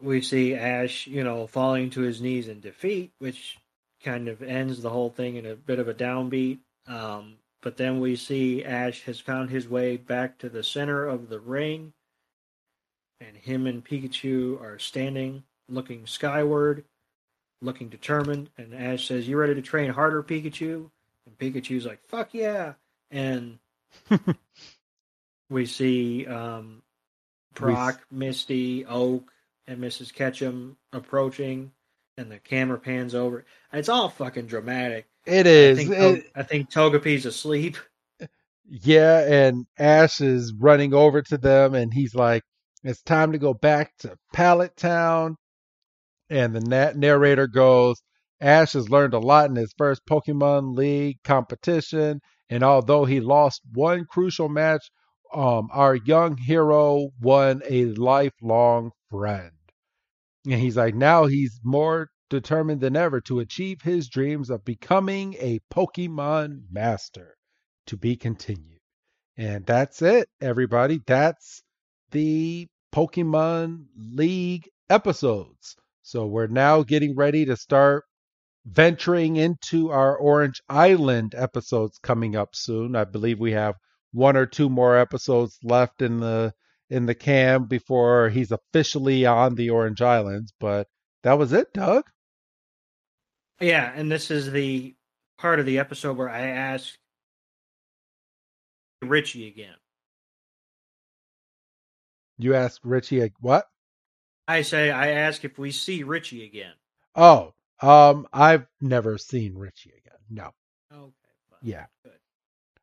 we 0.00 0.20
see 0.20 0.54
Ash, 0.54 1.06
you 1.06 1.22
know, 1.22 1.46
falling 1.46 1.90
to 1.90 2.00
his 2.00 2.20
knees 2.20 2.48
in 2.48 2.60
defeat, 2.60 3.12
which 3.18 3.58
kind 4.02 4.26
of 4.26 4.42
ends 4.42 4.82
the 4.82 4.90
whole 4.90 5.10
thing 5.10 5.36
in 5.36 5.46
a 5.46 5.54
bit 5.54 5.78
of 5.78 5.86
a 5.86 5.94
downbeat. 5.94 6.58
Um, 6.88 7.34
but 7.60 7.76
then 7.76 8.00
we 8.00 8.16
see 8.16 8.64
Ash 8.64 9.02
has 9.04 9.20
found 9.20 9.50
his 9.50 9.68
way 9.68 9.96
back 9.96 10.38
to 10.38 10.48
the 10.48 10.64
center 10.64 11.06
of 11.06 11.28
the 11.28 11.38
ring 11.38 11.92
and 13.20 13.36
him 13.36 13.66
and 13.66 13.84
Pikachu 13.84 14.60
are 14.60 14.78
standing, 14.78 15.44
looking 15.68 16.06
skyward, 16.06 16.84
looking 17.60 17.88
determined. 17.88 18.50
And 18.58 18.74
Ash 18.74 19.06
says, 19.06 19.28
"You 19.28 19.36
ready 19.36 19.54
to 19.54 19.62
train 19.62 19.90
harder, 19.90 20.22
Pikachu?" 20.22 20.90
And 21.26 21.38
Pikachu's 21.38 21.86
like, 21.86 22.04
"Fuck 22.04 22.34
yeah!" 22.34 22.74
And 23.10 23.58
we 25.52 25.66
see 25.66 26.26
um, 26.26 26.82
Brock, 27.54 28.00
Misty, 28.10 28.84
Oak, 28.86 29.30
and 29.66 29.78
Mrs. 29.80 30.12
Ketchum 30.12 30.76
approaching, 30.92 31.72
and 32.16 32.30
the 32.30 32.38
camera 32.38 32.78
pans 32.78 33.14
over. 33.14 33.44
It's 33.72 33.88
all 33.88 34.08
fucking 34.08 34.46
dramatic. 34.46 35.06
It 35.26 35.46
is. 35.46 35.78
I 35.78 35.84
think, 35.84 36.18
It- 36.18 36.30
I 36.34 36.42
think 36.42 36.70
Togepi's 36.70 37.26
asleep. 37.26 37.76
yeah, 38.68 39.20
and 39.28 39.66
Ash 39.78 40.20
is 40.20 40.52
running 40.58 40.94
over 40.94 41.22
to 41.22 41.38
them, 41.38 41.74
and 41.74 41.92
he's 41.92 42.14
like, 42.14 42.42
"It's 42.82 43.02
time 43.02 43.32
to 43.32 43.38
go 43.38 43.54
back 43.54 43.92
to 43.98 44.16
Pallet 44.32 44.76
Town." 44.76 45.36
And 46.30 46.54
the 46.54 46.60
na- 46.60 46.92
narrator 46.96 47.46
goes, 47.46 48.02
"Ash 48.40 48.72
has 48.72 48.88
learned 48.90 49.14
a 49.14 49.18
lot 49.20 49.50
in 49.50 49.56
his 49.56 49.74
first 49.76 50.02
Pokemon 50.08 50.74
League 50.76 51.18
competition, 51.22 52.20
and 52.48 52.62
although 52.64 53.04
he 53.04 53.20
lost 53.20 53.60
one 53.72 54.06
crucial 54.10 54.48
match, 54.48 54.90
um, 55.32 55.68
our 55.72 55.96
young 55.96 56.36
hero 56.36 57.08
won 57.20 57.62
a 57.68 57.86
lifelong 57.86 58.92
friend." 59.10 59.52
And 60.44 60.60
he's 60.60 60.76
like, 60.76 60.94
now 60.94 61.26
he's 61.26 61.60
more 61.62 62.08
determined 62.28 62.80
than 62.80 62.96
ever 62.96 63.20
to 63.22 63.40
achieve 63.40 63.82
his 63.82 64.08
dreams 64.08 64.50
of 64.50 64.64
becoming 64.64 65.34
a 65.38 65.60
Pokemon 65.72 66.62
master. 66.70 67.34
To 67.86 67.96
be 67.96 68.16
continued. 68.16 68.80
And 69.36 69.66
that's 69.66 70.02
it, 70.02 70.28
everybody. 70.40 71.00
That's 71.06 71.62
the 72.12 72.68
Pokemon 72.94 73.86
League 73.96 74.68
episodes. 74.88 75.76
So 76.02 76.26
we're 76.26 76.46
now 76.46 76.82
getting 76.82 77.16
ready 77.16 77.44
to 77.46 77.56
start 77.56 78.04
venturing 78.64 79.36
into 79.36 79.90
our 79.90 80.16
Orange 80.16 80.60
Island 80.68 81.34
episodes 81.36 81.98
coming 81.98 82.36
up 82.36 82.54
soon. 82.54 82.94
I 82.94 83.04
believe 83.04 83.40
we 83.40 83.52
have 83.52 83.74
one 84.12 84.36
or 84.36 84.46
two 84.46 84.68
more 84.68 84.96
episodes 84.96 85.58
left 85.62 86.02
in 86.02 86.20
the 86.20 86.54
in 86.90 87.06
the 87.06 87.14
cam 87.14 87.64
before 87.64 88.28
he's 88.28 88.52
officially 88.52 89.24
on 89.24 89.54
the 89.54 89.70
Orange 89.70 90.02
Islands, 90.02 90.52
but 90.60 90.88
that 91.22 91.38
was 91.38 91.52
it, 91.52 91.72
Doug. 91.72 92.04
Yeah, 93.60 93.90
and 93.94 94.10
this 94.10 94.30
is 94.30 94.50
the 94.50 94.94
part 95.38 95.58
of 95.58 95.66
the 95.66 95.78
episode 95.78 96.16
where 96.16 96.28
I 96.28 96.48
ask 96.48 96.94
Richie 99.00 99.48
again. 99.48 99.74
You 102.38 102.54
ask 102.54 102.80
Richie 102.84 103.32
what? 103.40 103.66
I 104.48 104.62
say 104.62 104.90
I 104.90 105.12
ask 105.12 105.44
if 105.44 105.58
we 105.58 105.70
see 105.70 106.02
Richie 106.02 106.44
again. 106.44 106.72
Oh, 107.14 107.54
um, 107.80 108.26
I've 108.32 108.66
never 108.80 109.16
seen 109.18 109.56
Richie 109.56 109.92
again. 109.96 110.18
No. 110.28 110.50
Okay. 110.92 111.12
Fine. 111.50 111.58
Yeah. 111.62 111.86
Good. 112.04 112.12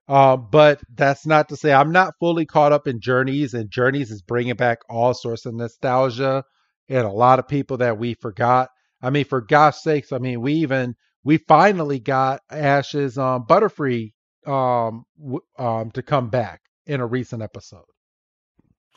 Um, 0.10 0.48
but 0.52 0.82
that's 0.96 1.28
not 1.28 1.50
to 1.50 1.56
say 1.56 1.72
I'm 1.72 1.92
not 1.92 2.16
fully 2.20 2.48
caught 2.48 2.72
up 2.74 2.88
in 2.88 3.00
Journeys, 3.00 3.54
and 3.54 3.70
Journeys 3.70 4.10
is 4.10 4.24
bringing 4.24 4.56
back 4.56 4.80
all 4.90 5.14
sorts 5.14 5.46
of 5.46 5.54
nostalgia 5.54 6.44
and 6.90 7.06
a 7.06 7.12
lot 7.12 7.38
of 7.38 7.48
people 7.48 7.78
that 7.78 8.00
we 8.00 8.16
forgot. 8.16 8.70
I 9.04 9.12
mean, 9.12 9.26
for 9.26 9.40
gosh 9.40 9.78
sakes, 9.78 10.12
I 10.12 10.18
mean, 10.18 10.42
we 10.42 10.54
even 10.56 10.96
we 11.24 11.38
finally 11.38 12.00
got 12.00 12.42
Ash's 12.50 13.20
um 13.20 13.46
Butterfree 13.48 14.14
um 14.48 15.04
w- 15.20 15.42
um 15.60 15.92
to 15.92 16.02
come 16.02 16.30
back 16.30 16.62
in 16.88 17.02
a 17.02 17.06
recent 17.06 17.44
episode. 17.44 17.86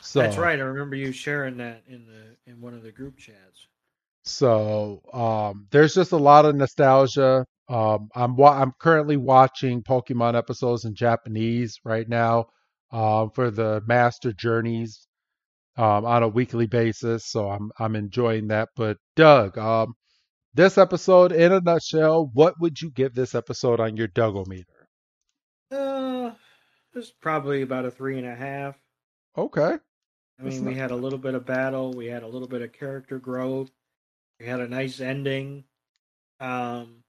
So 0.00 0.20
That's 0.22 0.38
right. 0.38 0.58
I 0.58 0.62
remember 0.62 0.96
you 0.96 1.12
sharing 1.12 1.58
that 1.58 1.82
in 1.86 2.06
the 2.06 2.50
in 2.50 2.60
one 2.62 2.72
of 2.72 2.82
the 2.82 2.90
group 2.90 3.18
chats. 3.18 3.68
So 4.24 5.02
um, 5.12 5.66
there's 5.70 5.94
just 5.94 6.12
a 6.12 6.16
lot 6.16 6.46
of 6.46 6.54
nostalgia. 6.56 7.44
Um, 7.68 8.08
I'm 8.14 8.36
wa- 8.36 8.60
I'm 8.60 8.72
currently 8.78 9.16
watching 9.16 9.82
Pokemon 9.82 10.36
episodes 10.36 10.84
in 10.84 10.94
Japanese 10.94 11.78
right 11.84 12.08
now 12.08 12.46
um, 12.90 13.30
for 13.30 13.50
the 13.50 13.82
Master 13.86 14.32
Journeys 14.32 15.06
um, 15.76 16.04
on 16.04 16.22
a 16.22 16.28
weekly 16.28 16.66
basis. 16.66 17.26
So 17.26 17.48
I'm 17.48 17.70
I'm 17.78 17.96
enjoying 17.96 18.48
that. 18.48 18.70
But 18.76 18.98
Doug, 19.16 19.56
um, 19.58 19.94
this 20.54 20.76
episode 20.76 21.32
in 21.32 21.52
a 21.52 21.60
nutshell, 21.60 22.30
what 22.34 22.60
would 22.60 22.80
you 22.80 22.90
give 22.90 23.14
this 23.14 23.34
episode 23.34 23.80
on 23.80 23.96
your 23.96 24.08
Dougometer? 24.08 24.64
Uh, 25.70 26.32
it's 26.94 27.10
probably 27.10 27.62
about 27.62 27.86
a 27.86 27.90
three 27.90 28.18
and 28.18 28.26
a 28.26 28.34
half. 28.34 28.76
Okay. 29.36 29.78
I 30.38 30.42
mean, 30.42 30.64
we 30.64 30.74
had 30.74 30.90
a 30.90 30.96
little 30.96 31.18
bit 31.18 31.34
of 31.34 31.46
battle. 31.46 31.92
We 31.94 32.06
had 32.06 32.22
a 32.22 32.28
little 32.28 32.48
bit 32.48 32.62
of 32.62 32.72
character 32.72 33.18
growth. 33.18 33.70
We 34.40 34.46
had 34.46 34.60
a 34.60 34.68
nice 34.68 35.00
ending. 35.00 35.64
Um, 36.40 37.01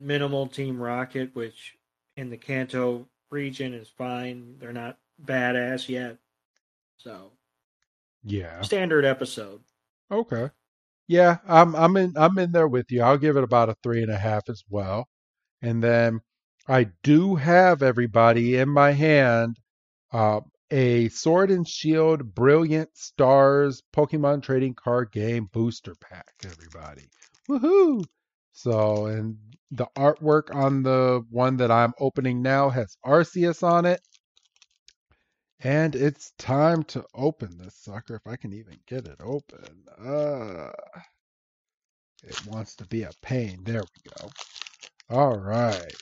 minimal 0.00 0.46
Team 0.46 0.80
Rocket, 0.80 1.34
which 1.34 1.76
in 2.16 2.30
the 2.30 2.36
Kanto 2.36 3.06
region 3.30 3.74
is 3.74 3.88
fine. 3.88 4.56
They're 4.58 4.72
not 4.72 4.98
badass 5.24 5.88
yet. 5.88 6.16
So 6.98 7.32
Yeah. 8.22 8.62
standard 8.62 9.04
episode. 9.04 9.62
Okay. 10.10 10.50
Yeah, 11.08 11.38
I'm 11.46 11.74
I'm 11.74 11.96
in 11.96 12.14
I'm 12.16 12.38
in 12.38 12.52
there 12.52 12.68
with 12.68 12.90
you. 12.90 13.02
I'll 13.02 13.18
give 13.18 13.36
it 13.36 13.44
about 13.44 13.68
a 13.68 13.76
three 13.82 14.02
and 14.02 14.12
a 14.12 14.16
half 14.18 14.48
as 14.48 14.62
well. 14.68 15.08
And 15.62 15.82
then 15.82 16.20
I 16.68 16.84
do 17.02 17.36
have 17.36 17.82
everybody 17.82 18.56
in 18.56 18.68
my 18.68 18.92
hand 18.92 19.56
uh, 20.12 20.40
a 20.70 21.08
Sword 21.08 21.50
and 21.50 21.66
Shield 21.68 22.34
Brilliant 22.34 22.90
Stars 22.96 23.82
Pokemon 23.94 24.42
Trading 24.42 24.74
Card 24.74 25.10
Game 25.12 25.46
Booster 25.52 25.94
Pack. 25.96 26.32
Everybody, 26.44 27.08
woohoo! 27.48 28.04
So, 28.52 29.06
and 29.06 29.38
the 29.70 29.86
artwork 29.96 30.54
on 30.54 30.82
the 30.82 31.24
one 31.30 31.56
that 31.58 31.70
I'm 31.70 31.92
opening 31.98 32.42
now 32.42 32.68
has 32.70 32.96
Arceus 33.04 33.62
on 33.62 33.86
it. 33.86 34.00
And 35.62 35.94
it's 35.94 36.32
time 36.38 36.84
to 36.84 37.04
open 37.14 37.58
this 37.58 37.76
sucker 37.76 38.16
if 38.16 38.26
I 38.26 38.36
can 38.36 38.52
even 38.52 38.78
get 38.86 39.06
it 39.06 39.20
open. 39.20 39.84
Uh, 40.02 40.70
it 42.22 42.46
wants 42.46 42.76
to 42.76 42.86
be 42.86 43.02
a 43.02 43.10
pain. 43.22 43.60
There 43.64 43.82
we 43.82 44.10
go. 44.18 44.30
All 45.10 45.36
right. 45.36 45.94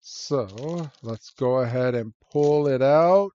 So 0.00 0.90
let's 1.02 1.30
go 1.30 1.58
ahead 1.58 1.94
and 1.94 2.12
pull 2.32 2.66
it 2.66 2.82
out. 2.82 3.32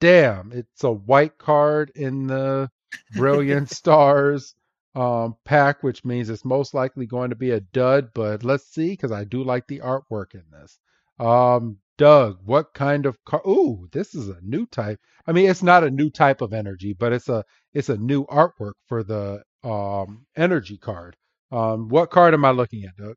Damn, 0.00 0.52
it's 0.52 0.84
a 0.84 0.92
white 0.92 1.38
card 1.38 1.90
in 1.94 2.26
the 2.26 2.70
Brilliant 3.16 3.70
Stars 3.70 4.54
um, 4.94 5.36
pack, 5.44 5.82
which 5.82 6.04
means 6.04 6.28
it's 6.30 6.44
most 6.44 6.74
likely 6.74 7.06
going 7.06 7.30
to 7.30 7.36
be 7.36 7.50
a 7.50 7.60
dud. 7.60 8.10
But 8.14 8.44
let's 8.44 8.66
see, 8.66 8.90
because 8.90 9.12
I 9.12 9.24
do 9.24 9.42
like 9.44 9.66
the 9.66 9.80
artwork 9.80 10.34
in 10.34 10.44
this. 10.50 10.78
Um, 11.18 11.78
Doug, 11.98 12.38
what 12.44 12.74
kind 12.74 13.06
of 13.06 13.22
car? 13.24 13.42
Ooh, 13.46 13.88
this 13.92 14.14
is 14.14 14.28
a 14.28 14.40
new 14.42 14.66
type. 14.66 14.98
I 15.26 15.32
mean, 15.32 15.48
it's 15.48 15.62
not 15.62 15.84
a 15.84 15.90
new 15.90 16.10
type 16.10 16.40
of 16.40 16.52
energy, 16.52 16.94
but 16.94 17.12
it's 17.12 17.28
a 17.28 17.44
it's 17.74 17.88
a 17.90 17.96
new 17.96 18.24
artwork 18.26 18.74
for 18.86 19.02
the 19.04 19.42
um 19.62 20.26
energy 20.36 20.78
card. 20.78 21.16
Um, 21.52 21.88
what 21.88 22.10
card 22.10 22.34
am 22.34 22.44
I 22.44 22.50
looking 22.50 22.84
at, 22.84 22.96
Doug? 22.96 23.16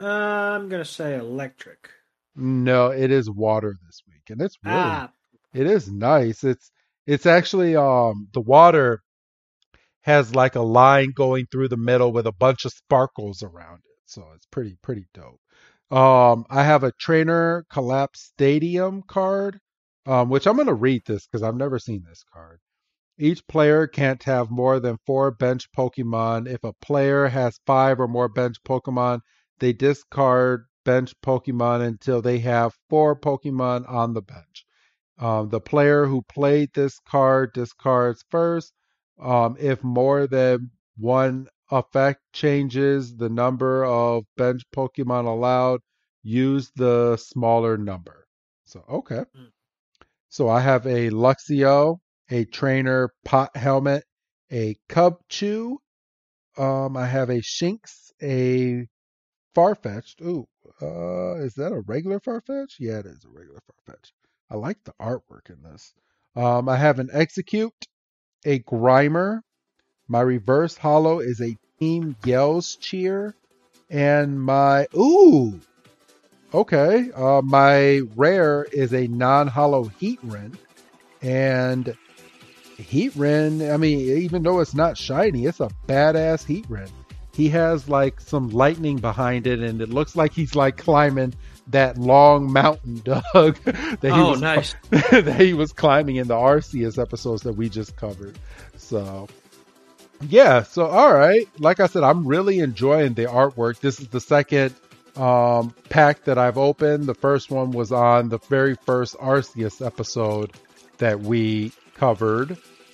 Uh, 0.00 0.06
I'm 0.06 0.68
gonna 0.68 0.84
say 0.84 1.16
electric. 1.16 1.90
No, 2.36 2.90
it 2.90 3.10
is 3.10 3.30
water 3.30 3.76
this 3.86 4.02
week, 4.06 4.30
and 4.30 4.40
it's 4.40 4.56
really 4.62 4.74
Ah, 4.74 5.12
it 5.52 5.66
is 5.66 5.90
nice. 5.90 6.44
It's 6.44 6.70
it's 7.06 7.26
actually 7.26 7.76
um 7.76 8.28
the 8.32 8.40
water 8.40 9.02
has 10.08 10.34
like 10.34 10.54
a 10.54 10.62
line 10.62 11.12
going 11.14 11.46
through 11.52 11.68
the 11.68 11.76
middle 11.76 12.12
with 12.12 12.26
a 12.26 12.32
bunch 12.32 12.64
of 12.64 12.72
sparkles 12.72 13.42
around 13.42 13.80
it. 13.84 13.98
So 14.06 14.24
it's 14.34 14.46
pretty 14.46 14.76
pretty 14.80 15.06
dope. 15.12 15.40
Um 15.90 16.46
I 16.48 16.64
have 16.64 16.82
a 16.82 16.92
trainer 16.92 17.66
collapse 17.70 18.20
stadium 18.22 19.02
card, 19.06 19.60
um, 20.06 20.30
which 20.30 20.46
I'm 20.46 20.56
gonna 20.56 20.72
read 20.72 21.02
this 21.04 21.26
because 21.26 21.42
I've 21.42 21.56
never 21.56 21.78
seen 21.78 22.04
this 22.08 22.24
card. 22.32 22.60
Each 23.18 23.46
player 23.48 23.86
can't 23.86 24.22
have 24.22 24.50
more 24.50 24.80
than 24.80 24.96
four 25.04 25.30
bench 25.30 25.68
Pokemon. 25.76 26.48
If 26.48 26.64
a 26.64 26.72
player 26.72 27.26
has 27.26 27.60
five 27.66 28.00
or 28.00 28.08
more 28.08 28.28
bench 28.28 28.56
Pokemon, 28.64 29.20
they 29.58 29.74
discard 29.74 30.64
bench 30.84 31.12
Pokemon 31.20 31.86
until 31.86 32.22
they 32.22 32.38
have 32.38 32.72
four 32.88 33.14
Pokemon 33.14 33.86
on 33.90 34.14
the 34.14 34.22
bench. 34.22 34.64
Um, 35.18 35.50
the 35.50 35.60
player 35.60 36.06
who 36.06 36.22
played 36.22 36.70
this 36.72 36.98
card 37.00 37.52
discards 37.52 38.24
first. 38.30 38.72
Um, 39.20 39.56
if 39.58 39.82
more 39.82 40.26
than 40.26 40.70
one 40.96 41.48
effect 41.70 42.20
changes 42.32 43.16
the 43.16 43.28
number 43.28 43.84
of 43.84 44.24
bench 44.36 44.62
Pokemon 44.74 45.26
allowed, 45.26 45.80
use 46.22 46.70
the 46.76 47.16
smaller 47.16 47.76
number. 47.76 48.26
So, 48.64 48.84
okay. 48.88 49.24
Mm. 49.36 49.50
So 50.28 50.48
I 50.48 50.60
have 50.60 50.86
a 50.86 51.10
Luxio, 51.10 51.98
a 52.30 52.44
Trainer 52.44 53.10
Pot 53.24 53.56
Helmet, 53.56 54.04
a 54.52 54.76
Cubchoo. 54.88 55.76
Um, 56.56 56.96
I 56.96 57.06
have 57.06 57.30
a 57.30 57.40
Shinx, 57.40 58.10
a 58.22 58.86
Farfetch'd. 59.56 60.20
Ooh, 60.20 60.46
uh, 60.82 61.36
is 61.36 61.54
that 61.54 61.72
a 61.72 61.80
regular 61.80 62.20
Farfetch? 62.20 62.74
Yeah, 62.78 62.98
it 62.98 63.06
is 63.06 63.24
a 63.24 63.28
regular 63.28 63.60
Farfetch. 63.60 64.12
I 64.50 64.56
like 64.56 64.82
the 64.84 64.94
artwork 65.00 65.50
in 65.50 65.62
this. 65.62 65.94
Um, 66.36 66.68
I 66.68 66.76
have 66.76 66.98
an 66.98 67.08
Exeggcute, 67.08 67.70
a 68.44 68.60
Grimer. 68.60 69.42
My 70.08 70.20
reverse 70.20 70.76
holo 70.76 71.20
is 71.20 71.40
a 71.40 71.56
Team 71.78 72.16
Yells 72.24 72.76
cheer. 72.76 73.34
And 73.90 74.40
my, 74.40 74.86
ooh, 74.96 75.60
okay. 76.52 77.10
Uh, 77.14 77.42
my 77.42 78.00
rare 78.16 78.66
is 78.72 78.92
a 78.92 79.06
non 79.06 79.48
holo 79.48 79.84
heat 79.84 80.20
Heatran. 80.22 80.56
And 81.22 81.96
heat 82.76 83.12
Heatran, 83.12 83.72
I 83.72 83.76
mean, 83.76 84.00
even 84.00 84.42
though 84.42 84.60
it's 84.60 84.74
not 84.74 84.96
shiny, 84.96 85.46
it's 85.46 85.60
a 85.60 85.70
badass 85.86 86.44
heat 86.46 86.68
Heatran. 86.68 86.90
He 87.34 87.48
has 87.50 87.88
like 87.88 88.20
some 88.20 88.50
lightning 88.50 88.96
behind 88.96 89.46
it, 89.46 89.60
and 89.60 89.80
it 89.80 89.90
looks 89.90 90.16
like 90.16 90.32
he's 90.32 90.56
like 90.56 90.76
climbing 90.76 91.34
that 91.68 91.98
long 91.98 92.52
mountain, 92.52 93.00
Doug. 93.04 93.56
that 93.64 93.98
he 94.02 94.08
Oh, 94.10 94.30
was, 94.30 94.40
nice. 94.40 94.74
that 94.90 95.36
he 95.40 95.54
was 95.54 95.72
climbing 95.72 96.16
in 96.16 96.28
the 96.28 96.34
Arceus 96.34 97.00
episodes 97.00 97.42
that 97.42 97.52
we 97.54 97.68
just 97.68 97.96
covered. 97.96 98.38
So, 98.76 99.28
yeah. 100.22 100.62
So, 100.62 100.86
all 100.86 101.12
right. 101.12 101.48
Like 101.58 101.80
I 101.80 101.86
said, 101.86 102.02
I'm 102.02 102.26
really 102.26 102.58
enjoying 102.60 103.14
the 103.14 103.24
artwork. 103.26 103.80
This 103.80 104.00
is 104.00 104.08
the 104.08 104.20
second 104.20 104.74
um, 105.16 105.74
pack 105.90 106.24
that 106.24 106.38
I've 106.38 106.58
opened. 106.58 107.06
The 107.06 107.14
first 107.14 107.50
one 107.50 107.70
was 107.72 107.92
on 107.92 108.28
the 108.28 108.38
very 108.48 108.74
first 108.86 109.16
Arceus 109.16 109.84
episode 109.84 110.52
that 110.98 111.20
we 111.20 111.72
covered. 111.94 112.52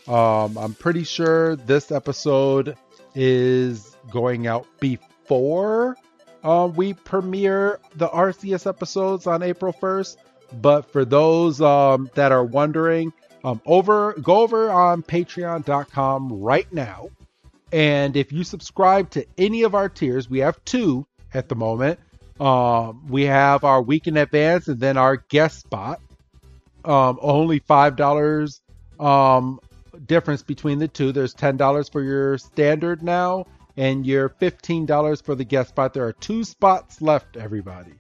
Um, 0.08 0.58
I'm 0.58 0.74
pretty 0.74 1.04
sure 1.04 1.56
this 1.56 1.90
episode 1.92 2.76
is 3.14 3.96
going 4.10 4.46
out 4.46 4.66
before 4.80 5.96
uh, 6.44 6.70
we 6.72 6.92
premiere 6.92 7.80
the 7.96 8.08
Arceus 8.08 8.66
episodes 8.66 9.26
on 9.26 9.42
April 9.42 9.72
1st. 9.72 10.16
But 10.60 10.92
for 10.92 11.04
those 11.04 11.60
um, 11.60 12.10
that 12.14 12.30
are 12.30 12.44
wondering, 12.44 13.12
um, 13.42 13.60
over 13.66 14.12
go 14.14 14.36
over 14.36 14.70
on 14.70 15.02
patreon.com 15.02 16.32
right 16.40 16.70
now. 16.72 17.10
And 17.72 18.16
if 18.16 18.32
you 18.32 18.44
subscribe 18.44 19.10
to 19.10 19.26
any 19.36 19.62
of 19.62 19.74
our 19.74 19.88
tiers, 19.88 20.30
we 20.30 20.38
have 20.40 20.64
two 20.64 21.06
at 21.32 21.48
the 21.48 21.56
moment. 21.56 21.98
Um, 22.38 23.06
we 23.08 23.24
have 23.24 23.64
our 23.64 23.82
week 23.82 24.06
in 24.06 24.16
advance 24.16 24.68
and 24.68 24.78
then 24.78 24.96
our 24.96 25.16
guest 25.16 25.60
spot. 25.60 26.00
Um, 26.84 27.18
only 27.22 27.60
five 27.60 27.96
dollars 27.96 28.60
um, 29.00 29.58
difference 30.06 30.42
between 30.42 30.78
the 30.78 30.88
two. 30.88 31.12
There's 31.12 31.34
ten 31.34 31.56
dollars 31.56 31.88
for 31.88 32.02
your 32.02 32.38
standard 32.38 33.02
now, 33.02 33.46
and 33.76 34.06
your 34.06 34.28
fifteen 34.28 34.86
dollars 34.86 35.20
for 35.20 35.34
the 35.34 35.44
guest 35.44 35.70
spot. 35.70 35.94
There 35.94 36.06
are 36.06 36.12
two 36.12 36.44
spots 36.44 37.00
left, 37.02 37.36
everybody. 37.36 37.92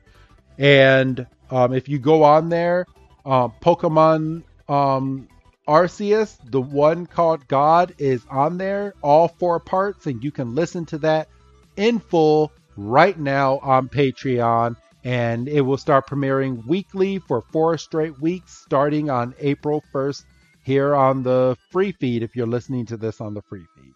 And 0.58 1.26
um, 1.50 1.72
if 1.72 1.88
you 1.88 1.98
go 1.98 2.22
on 2.22 2.48
there, 2.48 2.86
uh, 3.24 3.48
Pokemon 3.48 4.44
um, 4.68 5.28
Arceus, 5.66 6.36
the 6.50 6.60
one 6.60 7.06
called 7.06 7.48
God, 7.48 7.94
is 7.98 8.24
on 8.30 8.58
there, 8.58 8.94
all 9.02 9.28
four 9.28 9.58
parts, 9.60 10.06
and 10.06 10.22
you 10.22 10.30
can 10.30 10.54
listen 10.54 10.84
to 10.86 10.98
that 10.98 11.28
in 11.76 11.98
full 11.98 12.52
right 12.76 13.18
now 13.18 13.58
on 13.58 13.88
Patreon. 13.88 14.76
And 15.04 15.48
it 15.48 15.60
will 15.60 15.76
start 15.76 16.06
premiering 16.06 16.66
weekly 16.66 17.18
for 17.18 17.42
four 17.52 17.76
straight 17.76 18.18
weeks 18.20 18.56
starting 18.56 19.10
on 19.10 19.34
April 19.38 19.82
1st 19.92 20.24
here 20.62 20.94
on 20.94 21.22
the 21.22 21.56
free 21.70 21.92
feed 21.92 22.22
if 22.22 22.34
you're 22.34 22.46
listening 22.46 22.86
to 22.86 22.96
this 22.96 23.20
on 23.20 23.34
the 23.34 23.42
free 23.42 23.66
feed. 23.76 23.92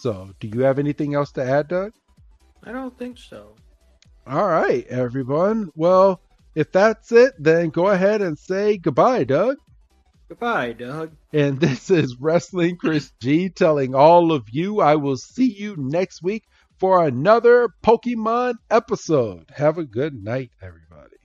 So, 0.00 0.30
do 0.38 0.46
you 0.46 0.60
have 0.60 0.78
anything 0.78 1.14
else 1.14 1.32
to 1.32 1.44
add, 1.44 1.66
Doug? 1.68 1.92
I 2.62 2.70
don't 2.70 2.96
think 2.96 3.18
so. 3.18 3.56
All 4.26 4.46
right, 4.46 4.86
everyone. 4.86 5.70
Well, 5.74 6.20
if 6.54 6.70
that's 6.70 7.10
it, 7.10 7.34
then 7.38 7.70
go 7.70 7.88
ahead 7.88 8.22
and 8.22 8.38
say 8.38 8.78
goodbye, 8.78 9.24
Doug. 9.24 9.56
Goodbye, 10.28 10.74
Doug. 10.74 11.16
And 11.32 11.58
this 11.60 11.90
is 11.90 12.16
Wrestling 12.20 12.76
Chris 12.76 13.10
G 13.20 13.48
telling 13.48 13.94
all 13.96 14.30
of 14.30 14.44
you 14.50 14.80
I 14.80 14.94
will 14.94 15.16
see 15.16 15.50
you 15.50 15.74
next 15.76 16.22
week 16.22 16.44
for 16.78 17.04
another 17.04 17.68
Pokemon 17.82 18.54
episode. 18.70 19.46
Have 19.52 19.78
a 19.78 19.84
good 19.84 20.14
night, 20.14 20.52
everybody. 20.62 21.17